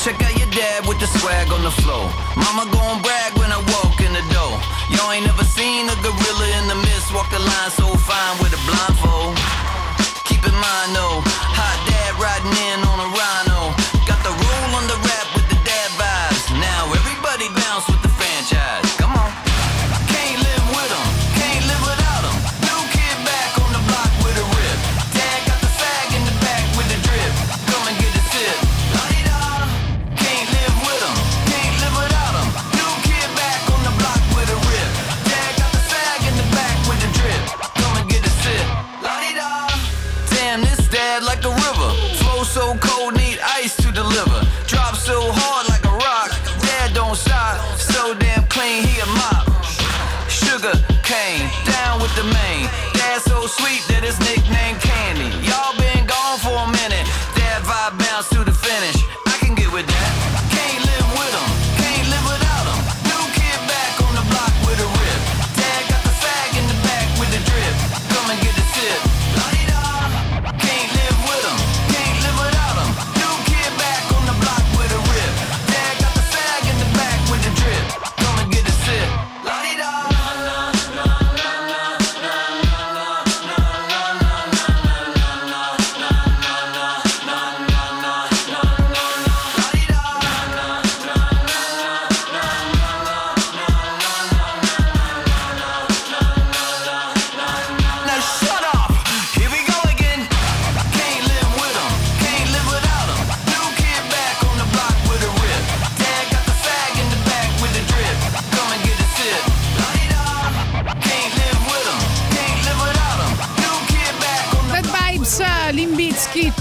[0.04, 2.08] Check out your dad with the swag on the floor.
[2.38, 4.56] Mama gon' brag when I walk in the door.
[4.98, 8.50] Y'all ain't never seen a gorilla in the mist walk the line so fine with
[8.50, 9.38] a blindfold.
[10.26, 11.22] Keep in mind though,
[11.54, 13.47] hot dad riding in on a rhino.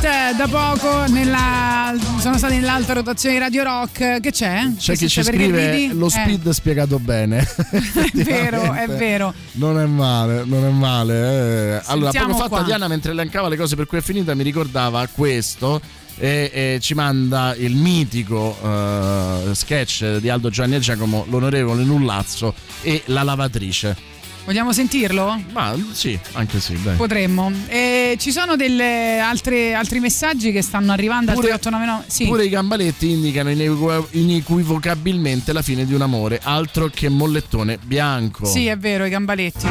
[0.07, 4.21] Da poco nella, sono stati nell'alta rotazione di Radio Rock.
[4.21, 4.71] Che c'è?
[4.79, 7.39] C'è chi ci scrive lo Eh, speed spiegato bene.
[7.43, 9.35] è vero, è vero.
[9.53, 11.79] Non è male, non è male.
[11.79, 11.83] eh.
[11.87, 12.59] Allora, Sentiamo poco fa qua.
[12.61, 15.81] Tatiana mentre elencava le cose per cui è finita mi ricordava questo
[16.19, 22.55] e, e ci manda il mitico eh, sketch di Aldo Gianni e Giacomo, l'onorevole Nullazzo
[22.81, 24.15] e la lavatrice.
[24.47, 25.43] Vogliamo sentirlo?
[25.53, 26.95] Ma sì, anche sì, dai.
[26.95, 27.51] Potremmo.
[27.67, 32.05] E ci sono delle altre, altri messaggi che stanno arrivando al Pure- 3899.
[32.07, 32.25] Sì.
[32.27, 38.47] Pure i gambaletti indicano inequivo- inequivocabilmente la fine di un amore, altro che mollettone bianco.
[38.47, 39.67] Sì, è vero, i gambaletti.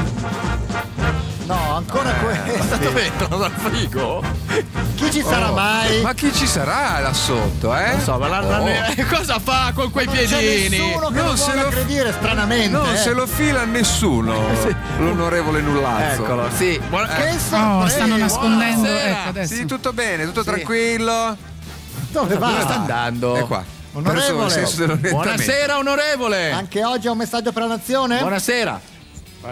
[1.45, 2.77] No, ancora questo.
[2.77, 4.23] Dove entrano dal frigo?
[4.95, 6.01] Chi ci sarà Oh, mai?
[6.01, 7.91] Ma chi ci sarà là sotto, eh?
[7.91, 8.67] Non so, ma la- la- Oh.
[8.67, 10.69] eh, cosa fa con quei non c'è piedini?
[10.69, 12.97] nessuno che lo vuole aggredire, stranamente, Non eh.
[12.97, 14.35] se lo fila nessuno.
[14.97, 16.23] L'onorevole Nullazzo.
[16.23, 16.79] Eccolo, sì.
[16.89, 17.75] Buona- Che eh, sorpresa!
[17.75, 18.87] Oh, stanno nascondendo.
[18.87, 19.53] Ecco, adesso.
[19.53, 20.47] Sì, tutto bene, tutto Sì.
[20.47, 21.37] tranquillo.
[22.09, 22.47] Dove va?
[22.49, 23.35] Dove sta andando?
[23.35, 23.63] È qua.
[23.93, 24.67] Onorevole.
[25.11, 26.51] Buonasera, onorevole.
[26.51, 28.17] Anche oggi ha un messaggio per la nazione?
[28.19, 28.93] Buonasera.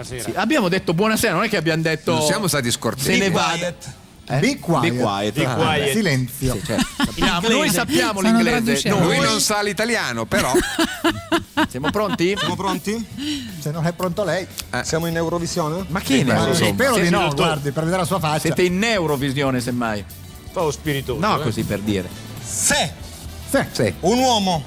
[0.02, 2.12] Sì, abbiamo detto buonasera, non è che abbiamo detto.
[2.14, 3.12] Non siamo stati scortesi.
[3.12, 3.52] Se ne Be vada.
[3.56, 3.92] quiet.
[4.40, 4.92] Be quiet.
[4.94, 5.34] Be quiet.
[5.34, 5.92] Be quiet.
[5.92, 6.58] Silenzio.
[6.96, 8.62] Sappiamo- noi sappiamo Stanno l'inglese.
[8.62, 8.98] traducendo.
[9.00, 10.50] Noi Lui non sa l'italiano, però.
[11.68, 12.34] Siamo pronti?
[12.38, 13.06] Siamo pronti?
[13.60, 14.46] Se non è pronto lei.
[14.82, 15.84] Siamo in Eurovisione?
[15.88, 16.64] Ma che Eh, ne so?
[16.64, 18.40] Spero di Sì, no, sì, guardi, per vedere la sua faccia.
[18.40, 20.02] Siete in neurovisione, semmai.
[20.50, 21.20] Stavo spiritoso.
[21.20, 21.42] No, eh.
[21.42, 22.08] così per dire.
[22.42, 22.92] Se
[23.72, 23.94] Sì.
[24.00, 24.62] un uomo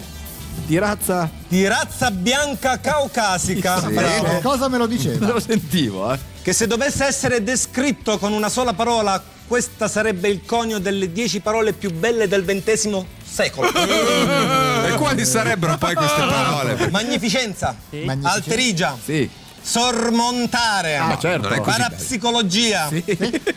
[0.66, 1.30] Di razza.
[1.48, 3.94] di razza bianca caucasica Sì.
[3.94, 5.28] bravo, Cosa me lo diceva?
[5.28, 6.20] Lo sentivo, eh.
[6.42, 11.40] che se dovesse essere descritto con una sola parola, questa sarebbe il conio delle dieci
[11.40, 13.70] parole più belle del XX secolo.
[14.88, 16.90] E quali sarebbero poi queste parole?
[16.90, 18.32] Magnificenza, Magnificenza.
[18.32, 19.30] alterigia, Sì.
[19.62, 21.48] sormontare, Ah, certo.
[21.50, 22.90] è così parapsicologia,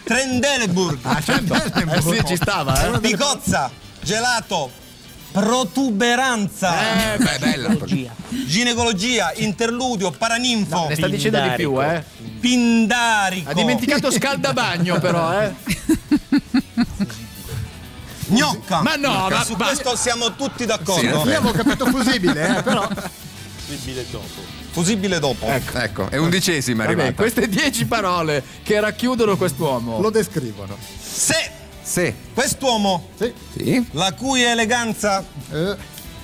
[0.05, 1.93] Trendelenburg, Ah, bello.
[1.93, 2.99] Eh sì, ci stava, eh.
[3.01, 3.71] picozza,
[4.01, 4.71] gelato,
[5.33, 7.77] protuberanza, Eh, Beh, bella.
[8.47, 12.03] ginecologia, interludio, paraninfo, Ne sta dicendo di più, eh.
[12.41, 15.55] pindarico, Ha dimenticato scaldabagno, però, eh.
[18.29, 18.83] gnocca.
[18.83, 21.07] Ma no, ma- su ma- questo siamo tutti Sì, d'accordo.
[21.07, 22.89] Io avevo capito fusibile, eh, però.
[24.73, 25.47] Fusibile dopo.
[25.47, 27.15] Ecco, è undicesima Vabbè, arrivata.
[27.23, 30.01] queste dieci parole che racchiudono quest'uomo.
[30.01, 30.77] Lo descrivono.
[31.01, 31.51] Se
[31.91, 32.15] Sì.
[32.35, 33.33] quest'uomo, Sì.
[33.57, 33.85] Sì.
[33.93, 35.77] la cui eleganza Eh,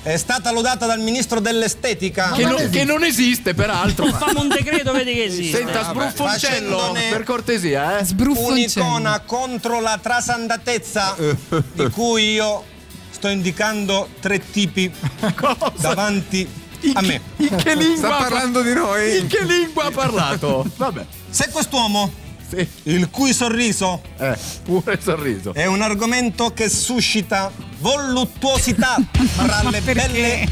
[0.05, 4.06] è stata lodata dal ministro dell'estetica, Che non, che non esiste, peraltro.
[4.14, 5.56] Famo un decreto, vedi che esiste.
[5.59, 8.05] Senta, sbruffoncello, per cortesia, eh.
[8.05, 8.84] Sbruffoncello.
[8.86, 11.16] un'icona contro la trasandatezza
[11.74, 12.62] di cui io
[13.10, 14.88] sto indicando tre tipi
[15.80, 16.48] davanti
[16.94, 17.20] a me.
[17.38, 17.97] In che lingua?
[17.97, 19.18] Sta parlando di noi?
[19.18, 20.64] In che lingua ha parlato?
[20.76, 21.05] Vabbè.
[21.28, 22.12] Se quest'uomo,
[22.48, 22.68] Sì.
[22.85, 25.52] il cui sorriso Eh, pure il sorriso.
[25.52, 27.51] è un argomento che suscita
[27.81, 28.97] voluttuosità
[29.36, 30.47] tra le belle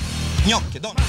[0.45, 1.03] gnocche donne.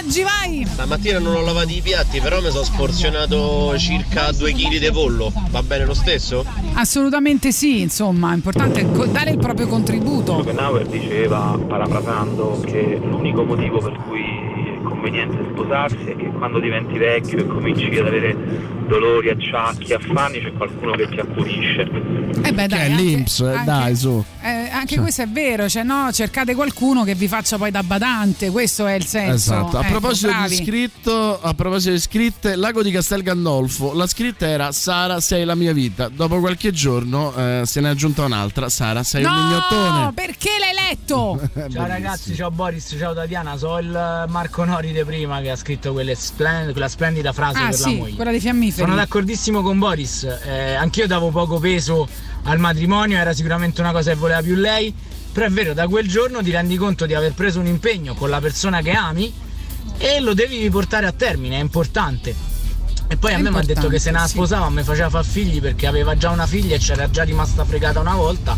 [0.00, 0.66] Messaggi, vai!
[0.66, 5.32] Stamattina non ho lavato i piatti, però mi sono sporzionato circa 2 kg di pollo.
[5.50, 6.44] Va bene lo stesso?
[6.74, 10.32] Assolutamente sì, insomma, è importante dare il proprio contributo.
[10.32, 16.96] Schopenhauer diceva, parafrasando, che l'unico motivo per cui è conveniente sposarsi è che quando diventi
[16.96, 18.34] vecchio e cominci ad avere
[18.90, 21.82] dolori, acciacchi, affanni, c'è qualcuno che ti accudisce.
[22.42, 24.24] Eh beh, Che dai, è anche- l'Inps, anche- dai su.
[24.42, 25.00] eh, anche Cioè.
[25.02, 28.94] questo è vero, cioè no, cercate qualcuno che vi faccia poi da badante, questo è
[28.94, 29.34] il senso.
[29.34, 34.06] Esatto, a Ecco, proposito di scritto, a proposito di scritte, Lago di Castel Gandolfo, la
[34.06, 36.08] scritta era Sara sei la mia vita.
[36.08, 40.12] Dopo qualche giorno eh, se ne è aggiunta un'altra, Sara sei un No, mignottone.
[40.14, 41.40] perché l'hai letto?
[41.72, 45.92] Ciao ragazzi, ciao Boris, ciao Tatiana, so il Marco Nori di prima che ha scritto
[45.92, 48.14] quella splendida frase Ah per sì, la moglie.
[48.14, 48.79] quella dei fiammiferi.
[48.80, 52.08] Sono d'accordissimo con Boris, eh, anch'io davo poco peso
[52.44, 54.94] al matrimonio, era sicuramente una cosa che voleva più lei,
[55.32, 58.30] però è vero, da quel giorno ti rendi conto di aver preso un impegno con
[58.30, 59.32] la persona che ami
[59.98, 62.34] e lo devi portare a termine, è importante.
[63.06, 64.28] E poi È a me mi ha detto che se ne sì.
[64.28, 68.00] sposava mi faceva far figli perché aveva già una figlia e c'era già rimasta fregata
[68.00, 68.56] una volta,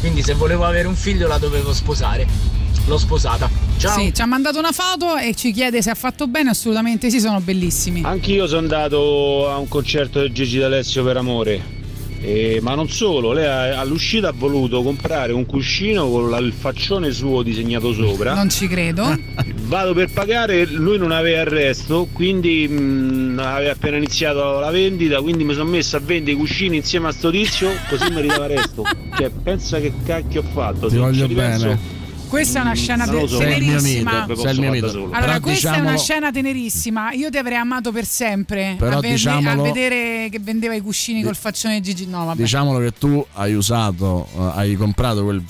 [0.00, 2.59] quindi se volevo avere un figlio la dovevo sposare.
[2.90, 3.48] L'ho sposata.
[3.78, 3.96] Ciao.
[4.00, 7.20] Sì, ci ha mandato una foto e ci chiede se ha fatto bene, assolutamente sì,
[7.20, 8.00] sono bellissimi.
[8.02, 11.78] Anch'io sono andato a un concerto di Gigi D'Alessio per amore.
[12.20, 17.12] Eh, ma non solo, lei all'uscita ha voluto comprare un cuscino con la- il faccione
[17.12, 18.34] suo disegnato sopra.
[18.34, 19.16] Non ci credo.
[19.68, 25.20] Vado per pagare, lui non aveva il resto, quindi mh, aveva appena iniziato la vendita,
[25.22, 28.46] quindi mi sono messo a vendere i cuscini insieme a sto tizio, così mi ridava
[28.46, 28.82] il resto.
[29.16, 30.86] Cioè, pensa che cacchio ho fatto.
[30.88, 31.98] Ti se non voglio bene.
[32.30, 33.38] Questa è una scena te- so.
[33.38, 34.26] Tenerissima.
[34.36, 34.86] sei il mio mito.
[34.86, 37.12] Allora, Però questa è diciamolo- una scena tenerissima.
[37.12, 38.76] Io ti avrei amato per sempre.
[38.78, 42.06] Però a, verne- diciamolo- a vedere che vendeva i cuscini col faccione di Gigi.
[42.06, 42.40] No, vabbè.
[42.40, 45.42] Diciamolo che tu hai usato, eh, hai comprato quel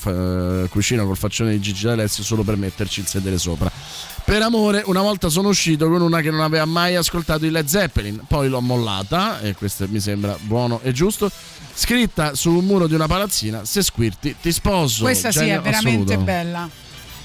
[0.64, 3.70] eh, cuscino col faccione di Gigi D'Alessio solo per metterci il sedere sopra.
[4.24, 7.66] Per amore, una volta sono uscito con una che non aveva mai ascoltato i Led
[7.66, 11.30] Zeppelin, poi l'ho mollata, e questo mi sembra buono e giusto.
[11.82, 15.04] Scritta su un muro di una palazzina: Se squirti, ti sposo.
[15.04, 16.24] Questa sì, Genio è veramente assoluto.
[16.30, 16.68] bella.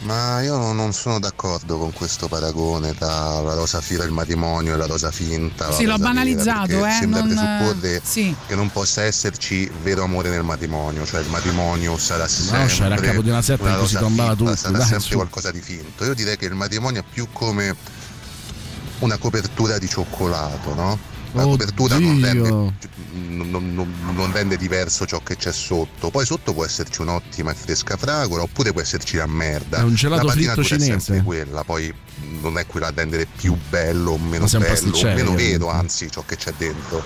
[0.03, 4.73] Ma io non- sono d'accordo con questo paragone tra la rosa fira e il matrimonio
[4.73, 5.67] e la rosa finta.
[5.67, 8.35] la Sì, l'ho vera, banalizzato, perché eh, Sembra non- presupporre sì.
[8.47, 12.67] che non possa esserci vero amore nel matrimonio, cioè il matrimonio sarà sempre.
[12.67, 14.87] c'era a capo di una setta in cui si rosa tombava finta, tutti, Sarà dai,
[14.87, 15.15] sempre su.
[15.15, 16.05] qualcosa di finto.
[16.05, 17.75] Io direi che il matrimonio è più come
[18.99, 21.13] una copertura di cioccolato, no?
[21.35, 26.09] La copertura non rende, non- non- non rende diverso ciò che c'è sotto.
[26.09, 29.79] Poi sotto può esserci un'ottima e fresca fragola, oppure può esserci la merda.
[29.79, 31.05] È un gelato la fritto patinatura è cinese.
[31.05, 31.93] sempre quella, poi
[32.41, 36.23] non è quella a rendere più bello o meno bello, o meno vero, anzi, ciò
[36.25, 37.03] che c'è dentro.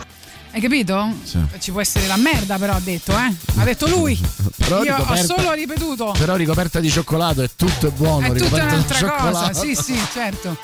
[0.51, 1.13] Hai capito?
[1.59, 3.33] Ci può essere la merda, però ha detto, eh?
[3.57, 4.17] Ha detto lui.
[4.57, 6.15] Però Io ho ricoperta- solo ripetuto.
[6.17, 8.25] Però ricoperta di cioccolato è tutto è buono.
[8.33, 9.53] È tutta un'altra cosa.
[9.53, 10.57] Sì, sì, certo.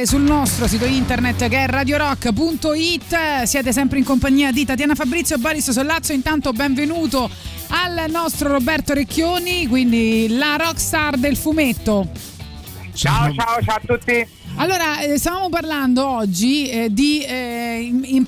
[0.00, 3.42] Votare sul nostro sito internet che è radiorock.it.
[3.44, 6.12] Siete sempre in compagnia di Tatiana Fabrizio e Sollazzo.
[6.12, 7.28] Intanto benvenuto
[7.68, 12.08] al nostro Roberto Recchioni, quindi la rockstar del fumetto.
[12.92, 14.26] Ciao, ciao, ciao a tutti.
[14.56, 17.39] Allora, eh, stavamo parlando oggi eh, di, eh,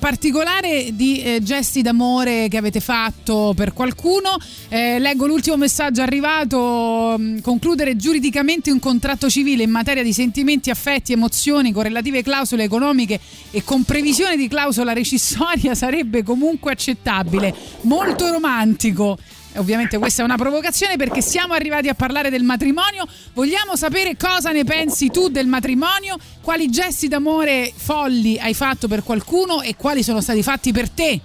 [0.03, 4.37] particolare di eh, gesti d'amore che avete fatto per qualcuno.
[4.67, 7.15] Eh, leggo l'ultimo messaggio arrivato.
[7.17, 12.63] mh, Concludere giuridicamente un contratto civile in materia di sentimenti, affetti, emozioni con relative clausole
[12.63, 13.17] economiche
[13.49, 17.55] e con previsione di clausola recissoria sarebbe comunque accettabile.
[17.83, 19.17] Molto romantico.
[19.55, 23.05] Ovviamente questa è una provocazione perché siamo arrivati a parlare del matrimonio.
[23.33, 29.03] Vogliamo sapere cosa ne pensi tu del matrimonio, quali gesti d'amore folli hai fatto per
[29.03, 31.21] qualcuno e quali sono stati fatti per te.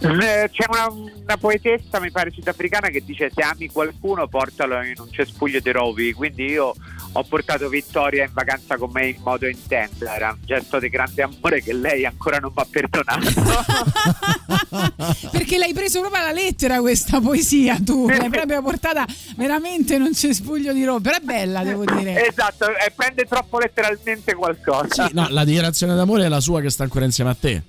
[0.00, 4.94] Eh, C'è una, una poetessa, mi pare sudafricana, che dice se ami qualcuno portalo in
[4.98, 6.12] un cespuglio di rovi.
[6.12, 6.74] Quindi io
[7.12, 10.04] ho portato Vittoria in vacanza con me in modo intenso.
[10.04, 13.26] Era un gesto di grande amore che lei ancora non mi ha perdonato.
[15.30, 19.04] Perché l'hai preso proprio alla lettera questa poesia tu, l'hai proprio portata
[19.36, 22.26] veramente in un cespuglio di roba, però è bella devo dire.
[22.26, 25.06] esatto, e prende troppo letteralmente qualcosa.
[25.06, 27.62] Sì, no, la dichiarazione d'amore è la sua che sta ancora insieme a te.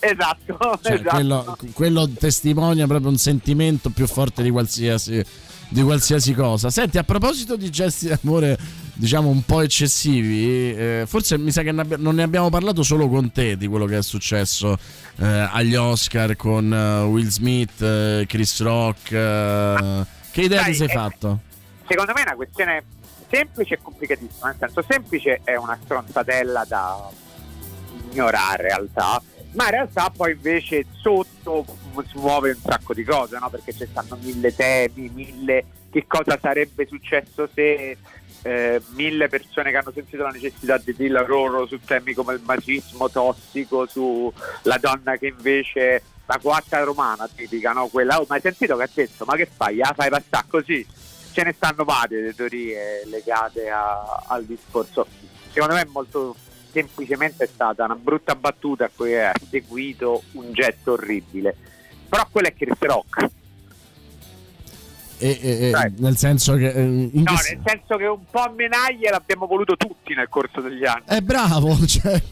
[0.00, 1.14] esatto, Cioè, esatto.
[1.14, 5.22] quello, quello testimonia proprio un sentimento più forte di qualsiasi,
[5.68, 6.70] di qualsiasi cosa.
[6.70, 8.58] Senti, a proposito di gesti d'amore,
[8.94, 13.30] diciamo un po' eccessivi, eh, forse mi sa che non ne abbiamo parlato solo con
[13.30, 14.78] te di quello che è successo
[15.18, 19.12] eh, agli Oscar con eh, Will Smith, eh, Chris Rock.
[19.12, 21.38] eh, che idea ti Sai, sei eh, fatto?
[21.86, 22.82] Secondo me è una questione
[23.30, 24.46] semplice e complicatissima.
[24.48, 27.08] Nel senso, semplice è una stronzatella da
[28.10, 29.22] ignorare in realtà,
[29.52, 31.64] ma in realtà poi invece sotto
[32.06, 33.48] si muove un sacco di cose, no?
[33.50, 37.96] Perché ci stanno mille temi, mille che cosa sarebbe successo se
[38.42, 42.42] eh, mille persone che hanno sentito la necessità di dire loro su temi come il
[42.44, 47.88] macismo tossico, su la donna che invece la coatta romana tipica, no?
[47.88, 49.24] Quella, oh, ma hai sentito che ha detto?
[49.24, 49.76] Ma che fai?
[49.76, 50.86] La fai passare così?
[51.32, 55.06] Ce ne stanno varie le teorie legate a- al discorso.
[55.50, 56.36] Secondo me è molto
[56.70, 61.56] semplicemente stata una brutta battuta a cui è seguito un getto orribile.
[62.08, 63.28] Però quello è Chris Rock.
[65.20, 66.70] E- e- e- nel senso che...
[66.70, 70.84] eh, No, che- nel senso che un po' menaglie l'abbiamo voluto tutti nel corso degli
[70.86, 71.02] anni.
[71.06, 72.22] È bravo, cioè,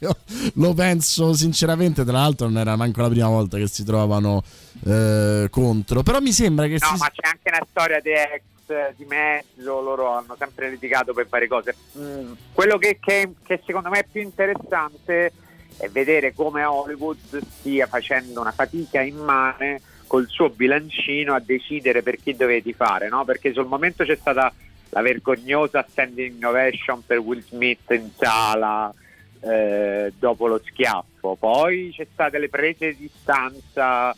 [0.00, 0.16] io
[0.54, 4.42] lo penso sinceramente, tra l'altro non era manco la prima volta che si trovavano
[4.86, 6.96] eh, contro, però mi sembra che No, si...
[6.96, 11.26] ma c'è anche una storia di ex eh, di mezzo, loro hanno sempre litigato per
[11.28, 11.74] varie cose.
[11.98, 15.30] Mm, quello che, che- che secondo me è più interessante
[15.78, 22.16] è vedere come Hollywood stia facendo una fatica immane col suo bilancino a decidere per
[22.16, 23.24] chi dovevi fare, no?
[23.24, 24.52] Perché sul momento c'è stata
[24.90, 28.92] la vergognosa standing ovation per Will Smith in sala
[29.40, 34.14] eh, dopo lo schiaffo, poi c'è state le prese di distanza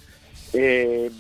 [0.50, 1.10] e,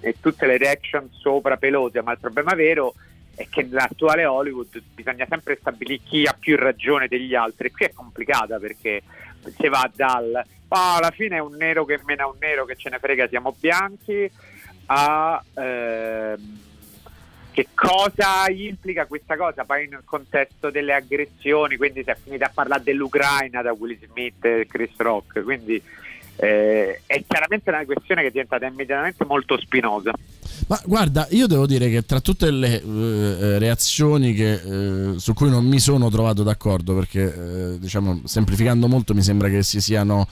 [0.00, 2.94] e tutte le reaction sopra pelose, ma il problema vero
[3.34, 7.68] è che nell'attuale Hollywood bisogna sempre stabilire chi ha più ragione degli altri.
[7.68, 9.02] E qui è complicata perché
[9.58, 12.90] si va dal "Ah, alla fine è un nero che mena un nero che ce
[12.90, 14.30] ne frega, siamo bianchi
[14.86, 16.58] a ehm,
[17.52, 19.64] che cosa implica questa cosa?
[19.64, 24.44] Poi nel contesto delle aggressioni, quindi si è finita a parlare dell'Ucraina da Will Smith
[24.44, 25.82] e Chris Rock, quindi
[26.40, 30.12] eh, è chiaramente una questione che è diventata immediatamente molto spinosa.
[30.68, 35.50] Ma guarda, io devo dire che tra tutte le eh, reazioni che, eh, su cui
[35.50, 40.26] non mi sono trovato d'accordo, perché eh, diciamo semplificando molto mi sembra che si siano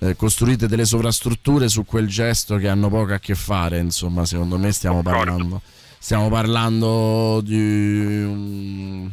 [0.00, 4.56] eh, costruite delle sovrastrutture su quel gesto che hanno poco a che fare, insomma, secondo
[4.56, 5.62] me stiamo parlando,
[5.98, 8.22] stiamo parlando di...
[8.22, 9.10] un-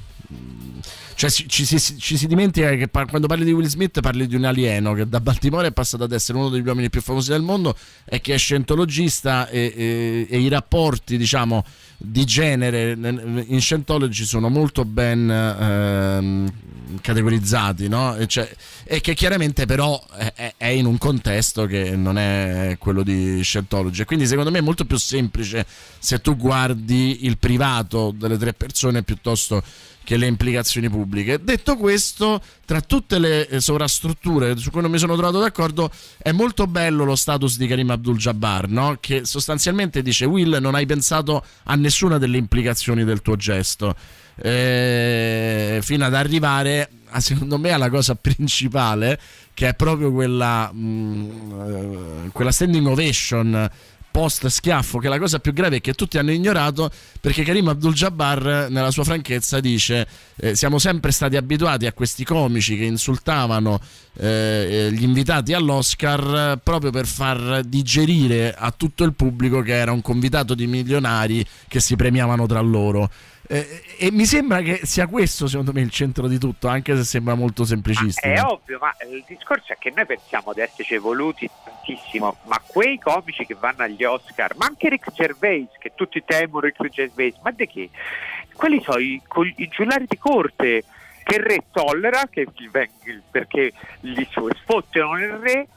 [1.16, 4.28] cioè ci, ci si, ci si dimentica che par- quando parli di Will Smith parli
[4.28, 7.32] di un alieno che da Baltimore è passato ad essere uno degli uomini più famosi
[7.32, 7.76] del mondo
[8.06, 11.64] e che è scientologista e, e- e i rapporti diciamo
[11.98, 16.52] di genere in Scientology sono molto ben ehm,
[17.02, 18.16] categorizzati no?
[18.16, 18.50] e, cioè-
[18.84, 20.02] e che chiaramente però
[20.36, 24.62] è- è, in un contesto che non è quello di Scientology quindi secondo me è
[24.62, 25.66] molto più semplice
[26.00, 29.64] se tu guardi il privato delle tre persone piuttosto
[30.08, 31.44] che le implicazioni pubbliche.
[31.44, 36.32] Detto questo, tra tutte le eh, sovrastrutture su cui non mi sono trovato d'accordo, è
[36.32, 38.96] molto bello lo status di Karim Abdul-Jabbar, no?
[39.02, 43.98] che sostanzialmente dice Will non hai pensato a nessuna delle implicazioni del tuo gesto.
[44.40, 49.20] Eh, fino ad arrivare a, secondo me alla cosa principale
[49.54, 53.70] che è proprio quella, mh, eh, quella standing ovation
[54.18, 56.90] post schiaffo, che la cosa più grave è che tutti hanno ignorato
[57.22, 60.08] perché Karim Abdul-Jabbar nella sua franchezza dice
[60.38, 63.80] eh, siamo sempre stati abituati a questi comici che insultavano
[64.18, 70.02] eh, gli invitati all'Oscar proprio per far digerire a tutto il pubblico che era un
[70.02, 73.12] convitato di milionari che si premiavano tra loro.
[73.50, 77.04] Eh, e mi sembra che sia questo, secondo me, il centro di tutto, anche se
[77.04, 78.28] sembra molto semplicistico.
[78.28, 83.00] È ovvio, ma il discorso è che noi pensiamo di esserci evoluti tantissimo, ma quei
[83.00, 87.52] comici che vanno agli Oscar, ma anche Rick Gervais, che tutti temono Rick Gervais, ma
[87.52, 87.90] di che?
[88.54, 89.22] Quelli sono i,
[89.56, 90.84] i giullari di corte
[91.24, 93.72] che il re tollera, che il perché
[94.02, 95.68] gli sfottono il re,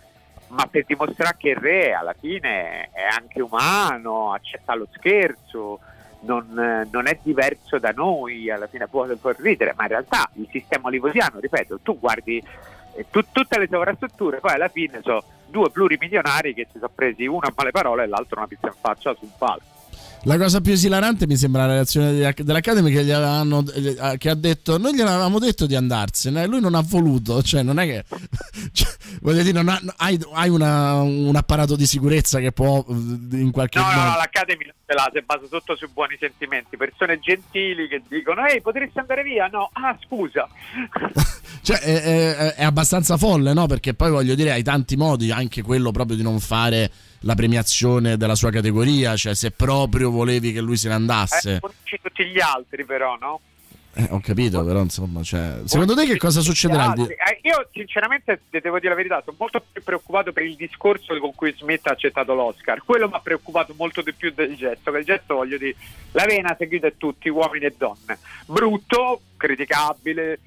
[0.48, 5.80] ma per dimostrare che il re alla fine è anche umano, accetta lo scherzo,
[6.20, 10.28] non, eh, non è diverso da noi, alla fine può, può ridere, ma in realtà
[10.34, 12.42] il sistema olivosiano, ripeto, tu guardi
[12.94, 17.26] eh, tu- tutte le sovrastrutture, poi alla fine sono due plurimilionari che si sono presi
[17.26, 19.69] uno a male parole e l'altro una pizza in faccia su un palco.
[20.24, 24.34] La cosa più esilarante mi sembra la reazione dell'Academy che, gli avevano, eh, che ha
[24.34, 28.04] detto noi gliel'avevamo detto di andarsene e lui non ha voluto, cioè non è che
[28.72, 28.88] cioè,
[29.22, 32.92] voglio dire, non ha- hai, hai una- un apparato di sicurezza che può eh,
[33.38, 36.76] in qualche No, modo no, no, l'Academy ce l'ha, si basa tutto sui buoni sentimenti,
[36.76, 39.46] persone gentili che dicono ehi potresti andare via?
[39.46, 40.46] No, ah scusa.
[41.62, 43.66] Cioè, è, è- è abbastanza folle, no?
[43.66, 46.90] Perché poi voglio dire, hai tanti modi, anche quello proprio di non fare
[47.20, 51.60] la premiazione della sua categoria, cioè se proprio volevi che lui se ne andasse.
[51.62, 53.40] Eh, tutti gli altri però, no?
[53.92, 56.94] Eh, ho capito, però insomma, cioè, secondo te che cosa succederà?
[56.94, 61.34] Eh, Io sinceramente devo dire la verità, sono molto più preoccupato per il discorso con
[61.34, 62.82] cui Smith ha accettato l'Oscar.
[62.84, 65.74] Quello mi ha preoccupato molto di più del gesto, che il gesto voglio dire,
[66.12, 68.18] la vena seguita da tutti, uomini e donne.
[68.46, 70.38] Brutto, criticabile,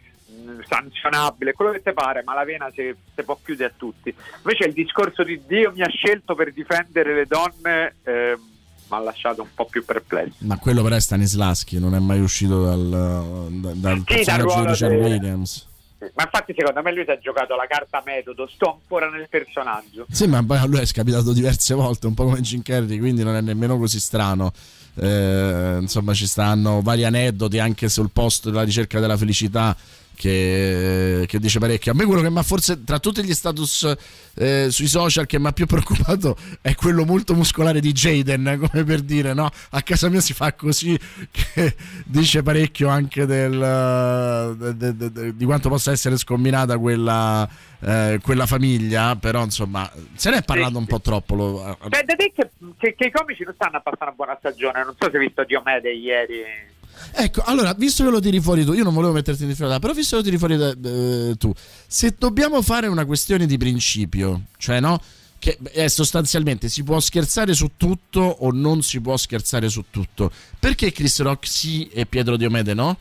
[0.68, 4.14] sanzionabile, quello che ti pare, ma la vena si, si può chiudere a tutti.
[4.44, 9.00] Invece il discorso di Dio mi ha scelto per difendere le donne eh, mi ha
[9.00, 10.36] lasciato un po' più perplesso.
[10.40, 14.66] Ma quello però è Stanislaschi, non è mai uscito dal, da- dal Sì, personaggio dal
[14.66, 15.68] di Richard de- Williams.
[16.16, 20.06] Ma infatti secondo me lui si è giocato la carta metodo, sto ancora nel personaggio.
[20.12, 23.24] Sì, ma poi a lui è scapitato diverse volte, un po' come Jim Carrey, quindi
[23.24, 24.52] non è nemmeno così strano.
[24.96, 29.76] Eh, insomma, ci stanno vari aneddoti anche sul posto della ricerca della felicità.
[30.16, 31.92] Che, che dice parecchio.
[31.92, 33.94] A me quello che mi ha forse tra tutti gli status
[34.36, 38.84] eh, sui social che mi ha più preoccupato è quello molto muscolare di Jaden, come
[38.84, 39.50] per dire, no?
[39.72, 40.98] A casa mia si fa così,
[41.32, 41.76] che
[42.06, 47.48] dice parecchio anche del, de- de- de- di quanto possa essere scombinata quella,
[47.82, 51.36] eh, quella famiglia, però insomma se ne è parlato un po' troppo.
[51.36, 54.36] Lo, Beh, da te che, che- che i comici non stanno a passare una buona
[54.40, 56.72] stagione, non so se hai visto Diomede ieri.
[57.12, 59.94] Ecco, allora, visto che lo tiri fuori tu, io non volevo metterti in difficoltà, però
[59.94, 61.54] visto che lo tiri fuori da- eh, tu,
[61.88, 65.02] se dobbiamo fare una questione di principio, cioè no,
[65.40, 70.32] che è sostanzialmente si può scherzare su tutto o non si può scherzare su tutto,
[70.58, 72.98] perché Chris Rock sì e Pietro Diomede no?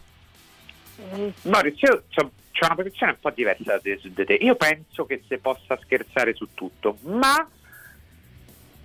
[1.43, 4.39] Maurizio, io c'ho, c'ho una posizione un po' diversa da te.
[4.41, 7.47] Io penso che si possa scherzare su tutto, ma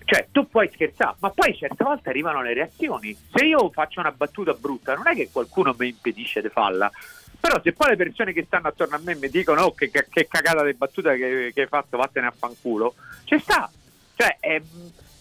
[0.07, 3.13] cioè tu puoi scherzare, ma poi certe volte arrivano le reazioni.
[3.29, 6.89] Se io faccio una battuta brutta, non è che qualcuno mi impedisce di farla.
[7.37, 10.07] Però se poi le persone che stanno attorno a me mi dicono oh, che, che-
[10.09, 13.69] che cagata di battuta che, che hai fatto, vattene a fanculo, ci sta.
[14.15, 14.63] Cioè, ehm,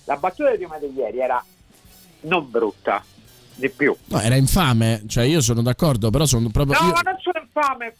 [0.05, 1.45] la battuta di prima di ieri era
[2.21, 3.05] non brutta,
[3.57, 3.95] di più.
[4.05, 6.79] No, era infame, cioè io sono d'accordo, però sono proprio...
[6.81, 7.97] No, io- ma non sono infame.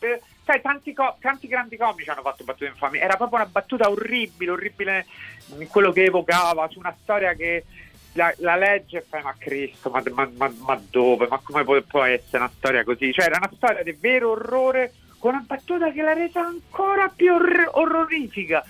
[0.47, 2.99] Sai, tanti, co- tanti grandi comici hanno fatto battute infami.
[3.01, 5.07] Era proprio una battuta orribile, orribile
[5.69, 7.65] quello che evocava su una storia che
[8.13, 11.27] la, la legge fai, ma Cristo, ma, ma- ma- ma dove?
[11.27, 13.13] Ma come può, può essere una storia così?
[13.13, 17.33] Cioè, era una storia di vero orrore con una battuta che l'ha resa ancora più
[17.35, 18.65] orr- orrorifica.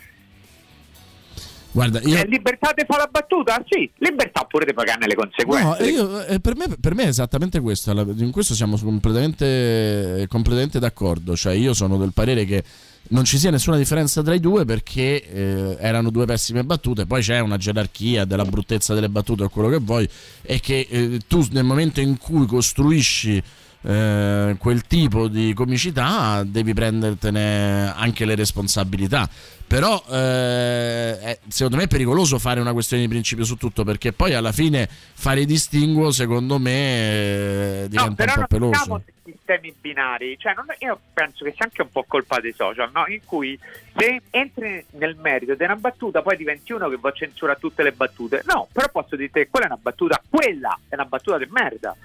[1.76, 2.16] Guarda, io...
[2.16, 3.62] È libertà di fare la battuta?
[3.68, 5.62] Sì, libertà pure di pagarne le conseguenze.
[5.62, 7.90] No, io, eh, per, me, per me è esattamente questo.
[7.90, 11.36] In questo siamo completamente, completamente d'accordo.
[11.36, 12.64] Cioè, io sono del parere che
[13.08, 17.04] non ci sia nessuna differenza tra i due perché eh, erano due pessime battute.
[17.04, 20.08] Poi c'è una gerarchia della bruttezza delle battute o quello che vuoi.
[20.40, 23.42] E che eh, tu, nel momento in cui costruisci.
[23.86, 29.28] Eh, quel tipo di comicità devi prendertene anche le responsabilità
[29.66, 34.34] però eh, secondo me è pericoloso fare una questione di principio su tutto perché poi
[34.34, 39.74] alla fine fare distinguo secondo me eh, diventa No, un non po' peloso siamo sistemi
[39.80, 43.04] binari, cioè non- io penso che sia anche un po' colpa dei social, no?
[43.08, 43.58] in cui
[43.96, 47.82] se entri nel merito di una battuta poi diventi uno che va a censurare tutte
[47.82, 48.42] le battute.
[48.46, 51.96] No, però posso dire te, quella è una battuta, quella è una battuta di merda.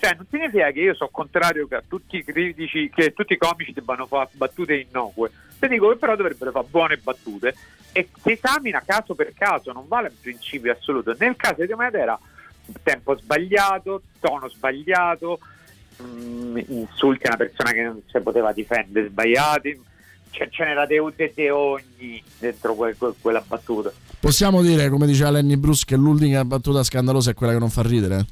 [0.00, 3.36] Cioè, non significa che io sono contrario che a tutti i critici, che tutti i
[3.36, 5.30] comici debbano fare battute innocue.
[5.58, 7.54] Ti dico che però dovrebbero fare buone battute.
[7.92, 11.14] e si esamina caso per caso, non vale un principio assoluto.
[11.18, 12.18] Nel caso di Matera,
[12.82, 15.40] tempo sbagliato, tono sbagliato,
[16.02, 19.80] mm, insulti a una persona che non si poteva difendere, sbagliati,
[20.30, 23.90] cioè, ce n'era de, de, de ogni dentro que- que- quella battuta.
[24.20, 27.82] Possiamo dire, come diceva Lenny Bruce, che l'unica battuta scandalosa è quella che non fa
[27.82, 28.26] ridere?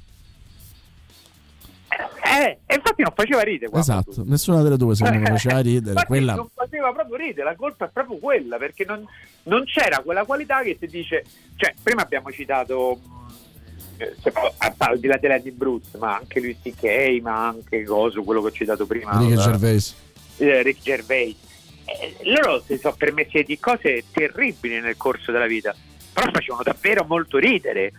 [2.27, 6.05] Eh, e infatti non faceva ridere quella Esatto, nessuna delle due secondo me faceva ridere.
[6.07, 9.07] Quella non faceva proprio ridere, la colpa è proprio quella, perché non,
[9.45, 11.25] non c'era quella qualità che ti dice,
[11.57, 14.33] cioè prima abbiamo citato, mh, eh, se-
[14.79, 18.49] al di là di Lenny Bruce, ma anche lui C.K., ma anche Gosu, quello che
[18.49, 19.95] ho citato prima, Rick Gervais.
[20.39, 21.37] eh, Rick Gervais.
[21.85, 25.75] Eh, loro si sono permessi di cose terribili nel corso della vita,
[26.13, 27.93] però facevano davvero molto ridere.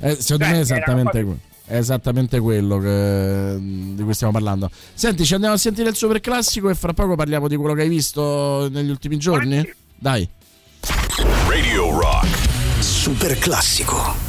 [0.00, 4.32] Eh, secondo Cioè, me è esattamente, erano que- è esattamente quello che- di cui stiamo
[4.32, 4.70] parlando.
[4.94, 7.82] Senti, ci andiamo a sentire il super classico e fra poco parliamo di quello che
[7.82, 9.68] hai visto negli ultimi giorni?
[9.96, 10.28] Dai.
[11.48, 12.26] Radio Rock.
[12.80, 14.23] Super classico.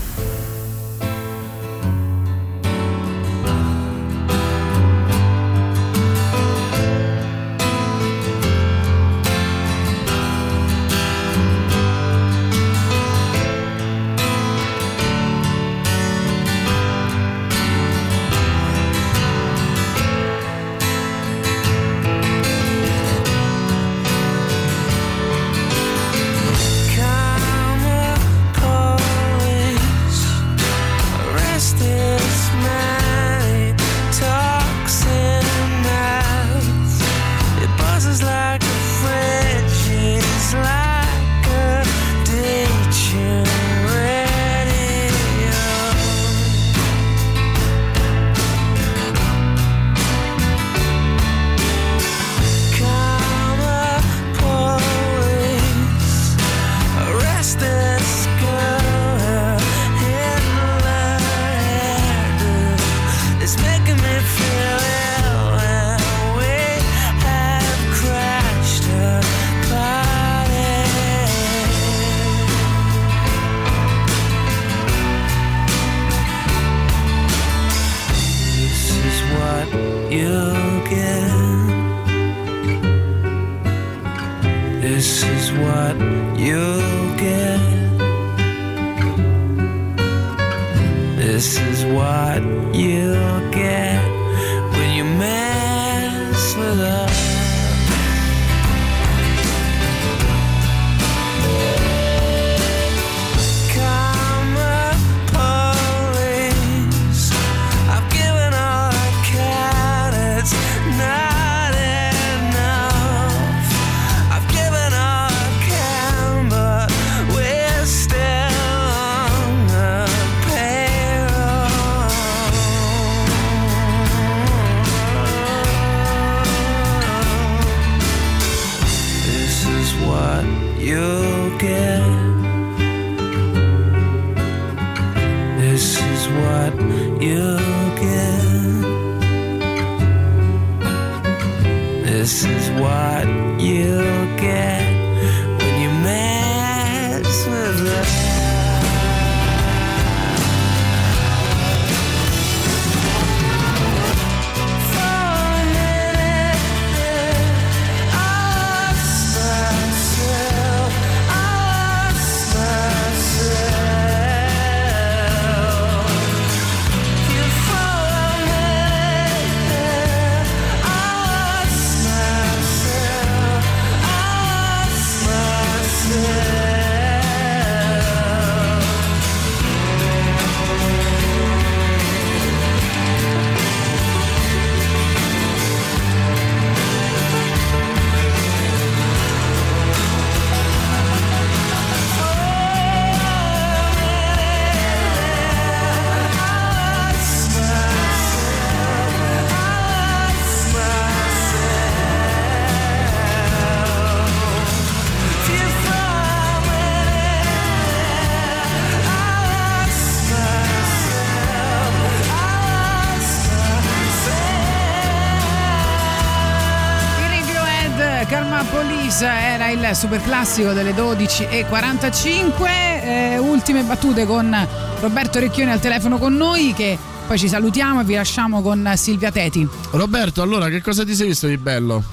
[219.96, 222.68] Super classico delle 12.45.
[223.02, 224.56] Eh, ultime battute con
[225.00, 229.32] Roberto Recchioni al telefono con noi che poi ci salutiamo e vi lasciamo con Silvia
[229.32, 229.68] Teti.
[229.92, 232.04] Roberto, allora che cosa ti sei visto di bello?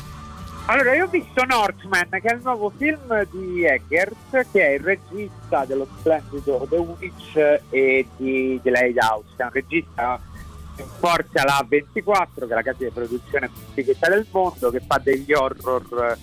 [0.67, 4.81] Allora, io ho visto Northman, che è il nuovo film di Eggers, che è il
[4.81, 9.27] regista dello splendido The Witch e di The Lighthouse.
[9.37, 10.21] È un regista
[10.77, 14.81] in forza alla 24, che è la casa di produzione più fighetta del mondo, che
[14.87, 16.17] fa degli horror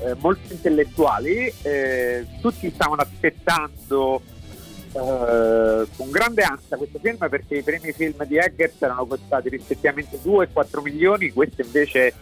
[0.00, 1.52] eh, molto intellettuali.
[1.62, 4.20] Eh, tutti stavano aspettando
[4.92, 10.18] eh, con grande ansia questo film perché i primi film di Eggers erano costati rispettivamente
[10.22, 12.14] 2 e 4 milioni, questo invece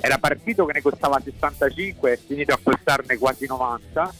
[0.00, 4.14] era partito che ne costava 65 e è finito a costarne quasi 90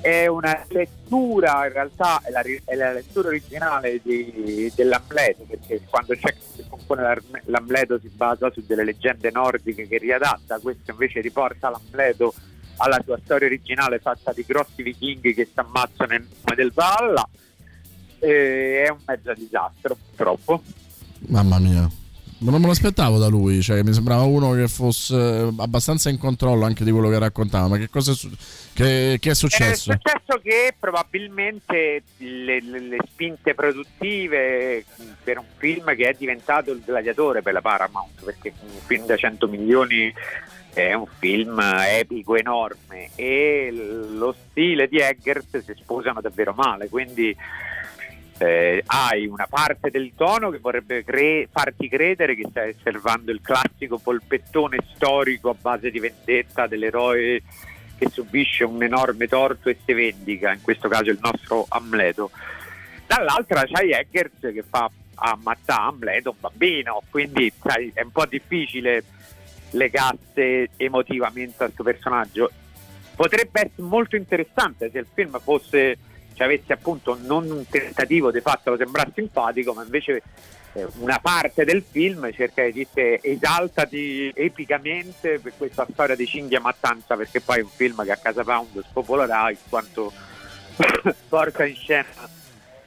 [0.00, 6.14] è una lettura in realtà è la, è la lettura originale di- dell'Amleto perché quando
[6.14, 10.58] Shakespeare compone l'Amleto si basa su delle leggende nordiche che riadatta.
[10.58, 12.34] Questo invece riporta l'Amleto
[12.78, 17.28] alla sua storia originale fatta di grossi vichinghi che si ammazzano in nome del Valhalla.
[18.18, 20.62] E è un mezzo disastro purtroppo.
[21.28, 21.88] Mamma mia.
[22.38, 26.18] Ma non me lo aspettavo da lui, cioè mi sembrava uno che fosse abbastanza in
[26.18, 27.68] controllo anche di quello che raccontava.
[27.68, 28.30] Ma che cosa è, su-
[28.74, 29.92] che, che è successo?
[29.92, 34.84] È successo che probabilmente le, le- le spinte produttive
[35.24, 39.16] per un film che è diventato il gladiatore per la Paramount, perché un film da
[39.16, 40.12] 100 milioni
[40.74, 43.72] è un film epico enorme e
[44.10, 47.34] lo stile di Eggers si sposano davvero male, quindi
[48.38, 53.40] eh, hai una parte del tono che vorrebbe cre- farti credere che stai osservando il
[53.40, 57.42] classico polpettone storico a base di vendetta dell'eroe
[57.96, 62.30] che subisce un enorme torto e si vendica, in questo caso il nostro Amleto.
[63.06, 69.02] Dall'altra c'hai Eggers che fa ammazzare Amleto un bambino, quindi sai, è un po' difficile
[69.70, 72.50] legasse emotivamente a questo personaggio.
[73.14, 75.96] Potrebbe essere molto interessante se il film fosse
[76.36, 80.22] cioè avesse appunto non un tentativo di fatto sembrare simpatico, ma invece
[80.74, 86.60] eh, una parte del film cerca di dire esaltati epicamente per questa storia di cinghia
[86.60, 90.12] mattanza, perché poi è un film che a Casa Pound spopolerà in quanto
[91.28, 92.34] porta in scena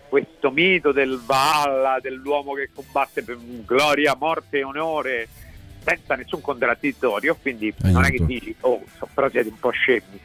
[0.08, 5.28] questo mito del Valla, dell'uomo che combatte per gloria, morte e onore
[5.84, 10.20] senza nessun contraddittorio, quindi non è che dici, oh, so, però siete un po' scemi,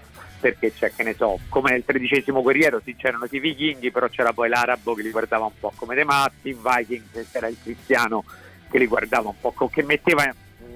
[0.45, 4.35] perché c'è, che ne so, come nel tredicesimo guerriero sì c'erano i vichinghi, però c'era
[4.35, 8.23] poi l'arabo che li guardava un po' come dei matti, in Vikings c'era il cristiano
[8.69, 10.75] che li guardava un po' co- che metteva mm,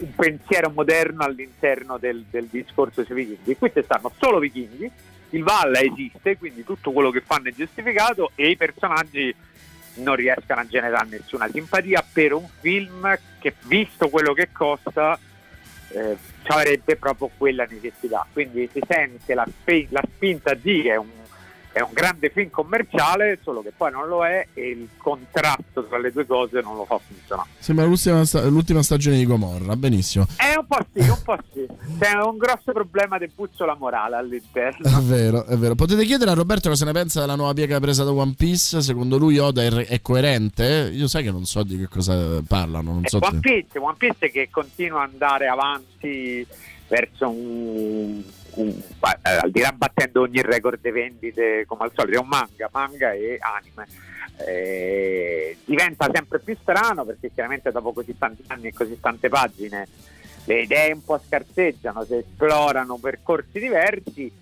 [0.00, 3.56] un pensiero moderno all'interno del, del discorso sui vichinghi.
[3.56, 4.90] Questi stanno solo vichinghi,
[5.30, 9.34] il Valla esiste, quindi tutto quello che fanno è giustificato e i personaggi
[9.94, 15.18] non riescono a generare nessuna simpatia per un film che visto quello che costa
[15.92, 18.26] eh, avrebbe proprio quella necessità.
[18.32, 19.46] Quindi si sente la,
[19.88, 21.08] la spinta di che è un,
[21.72, 25.98] è un grande film commerciale solo che poi non lo è e il contrasto tra
[25.98, 30.26] le due cose non lo fa funzionare Sembra l'ultima, sta- l'ultima stagione di Gomorra, benissimo.
[30.36, 31.66] è un po' sì, un po' sì
[31.98, 35.74] c'è un grosso problema di puzzola morale all'interno È vero, è vero.
[35.74, 38.80] Potete chiedere a Roberto cosa ne pensa della nuova piega presa da One Piece.
[38.80, 40.90] Secondo lui Oda è, è coerente?
[40.92, 42.92] Io sai che non so di che cosa parlano.
[42.92, 43.40] Non so One.
[43.40, 46.46] Piece, One Piece che continua ad andare avanti
[46.88, 48.22] verso un,
[48.60, 48.82] un-
[49.22, 52.68] eh, al di là battendo ogni record di vendite come al solito è un manga,
[52.72, 53.86] manga e anime.
[54.46, 59.86] Eh, diventa sempre più strano perché chiaramente dopo così tanti anni e così tante pagine
[60.44, 64.32] le idee un po' scarseggiano, si esplorano percorsi diversi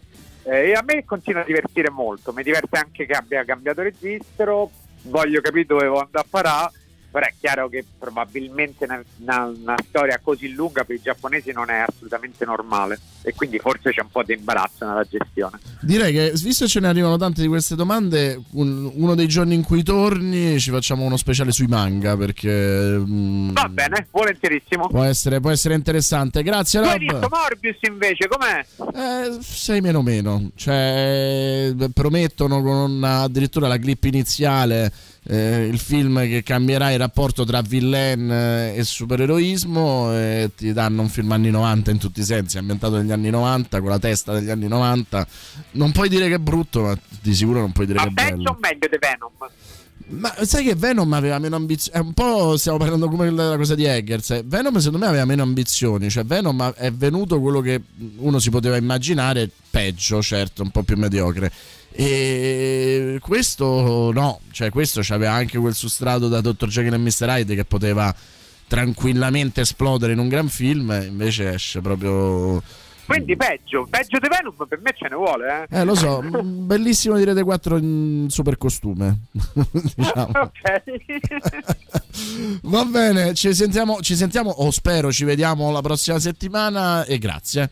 [0.44, 4.70] eh, e a me continua a divertire molto, mi diverte anche che abbia cambiato registro,
[5.02, 6.72] voglio capire dove andare a parare,
[7.10, 11.70] però è chiaro che probabilmente una, una- una storia così lunga per i giapponesi non
[11.70, 15.58] è assolutamente normale e quindi forse c'è un po' di imbarazzo nella gestione.
[15.80, 19.54] Direi che visto che ce ne arrivano tante di queste domande, un- uno dei giorni
[19.54, 22.50] in cui torni ci facciamo uno speciale sui manga perché
[22.98, 24.88] mm, Va bene, volentierissimo.
[24.88, 26.42] può, essere, può essere interessante.
[26.42, 27.00] Grazie Tu hai Rob.
[27.10, 28.64] visto Morbius invece, com'è?
[28.94, 34.92] Eh, sei meno meno, cioè promettono con addirittura la clip iniziale
[35.30, 41.02] eh, il film che cambierà il rapporto tra villain eh, e supereroismo e ti danno
[41.02, 44.32] un film anni 90 in tutti i sensi, ambientato negli anni 90 con la testa
[44.32, 45.26] degli anni 90.
[45.72, 48.50] Non puoi dire che è brutto, ma di sicuro non puoi dire che è bello.
[48.52, 49.32] o meglio di Venom?
[50.10, 51.98] Ma sai che Venom aveva meno ambizioni?
[51.98, 54.30] È un po' stiamo parlando come la cosa di Eggers.
[54.30, 54.42] eh.
[54.46, 56.08] Venom secondo me aveva meno ambizioni.
[56.08, 57.82] Cioè, Venom è venuto quello che
[58.16, 61.52] uno si poteva immaginare, peggio, certo, un po' più mediocre.
[61.90, 66.68] E questo no, cioè questo aveva anche quel sustrato da Dr.
[66.68, 67.26] Jekyll e Mr.
[67.28, 68.14] Hyde che poteva
[68.68, 72.62] tranquillamente esplodere in un gran film, invece esce proprio
[73.06, 75.78] Quindi peggio, peggio di Venom per me ce ne vuole, eh.
[75.80, 79.22] Eh, lo so, bellissimo di Rete 4 in super costume.
[79.96, 80.30] diciamo.
[82.62, 87.70] Va bene, ci sentiamo, ci sentiamo, o spero ci vediamo la prossima settimana e grazie.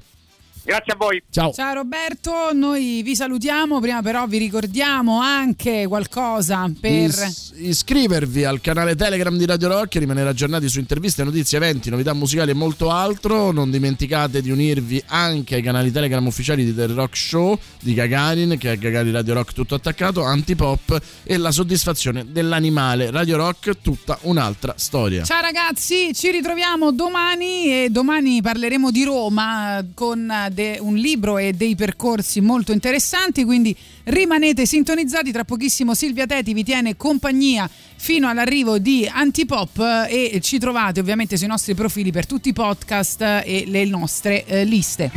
[0.66, 1.22] Grazie a voi.
[1.30, 1.52] Ciao.
[1.52, 7.10] Ciao Roberto, noi vi salutiamo, prima però vi ricordiamo anche qualcosa per...
[7.10, 12.12] Is- iscrivervi al canale Telegram di Radio Rock, rimanere aggiornati su interviste, notizie, eventi, novità
[12.14, 13.52] musicali e molto altro.
[13.52, 18.56] Non dimenticate di unirvi anche ai canali Telegram ufficiali di The Rock Show di Gagarin,
[18.58, 23.12] che è Gagarin Radio Rock tutto attaccato, Antipop e la soddisfazione dell'animale.
[23.12, 25.22] Radio Rock, tutta un'altra storia.
[25.22, 31.52] Ciao ragazzi, ci ritroviamo domani e domani parleremo di Roma con de- un libro e
[31.52, 38.26] dei percorsi molto interessanti, quindi rimanete sintonizzati, tra pochissimo Silvia Teti vi tiene compagnia fino
[38.26, 43.64] all'arrivo di Antipop e ci trovate ovviamente sui nostri profili per tutti i podcast e
[43.66, 45.10] le nostre eh, liste.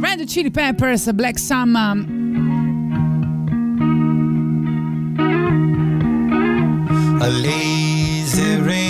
[0.00, 2.04] Red Chili Peppers, Black Summer.
[7.22, 8.89] A lazy rain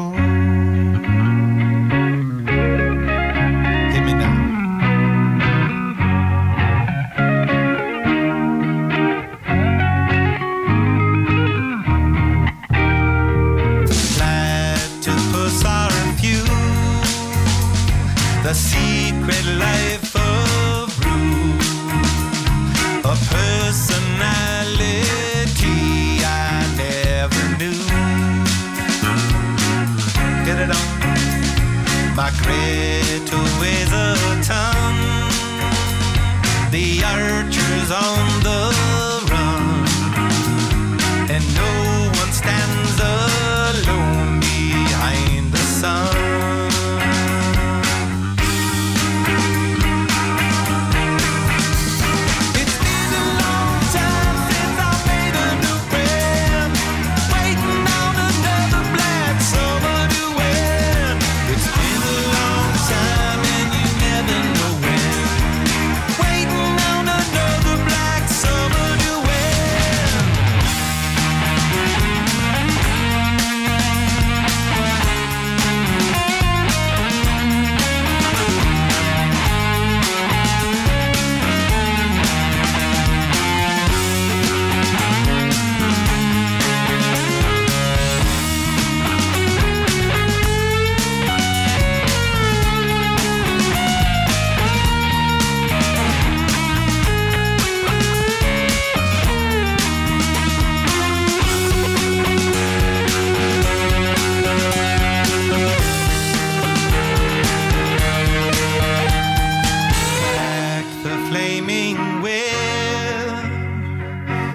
[32.21, 34.13] My Greta weighs a
[34.45, 34.95] ton.
[36.69, 38.20] The archer's on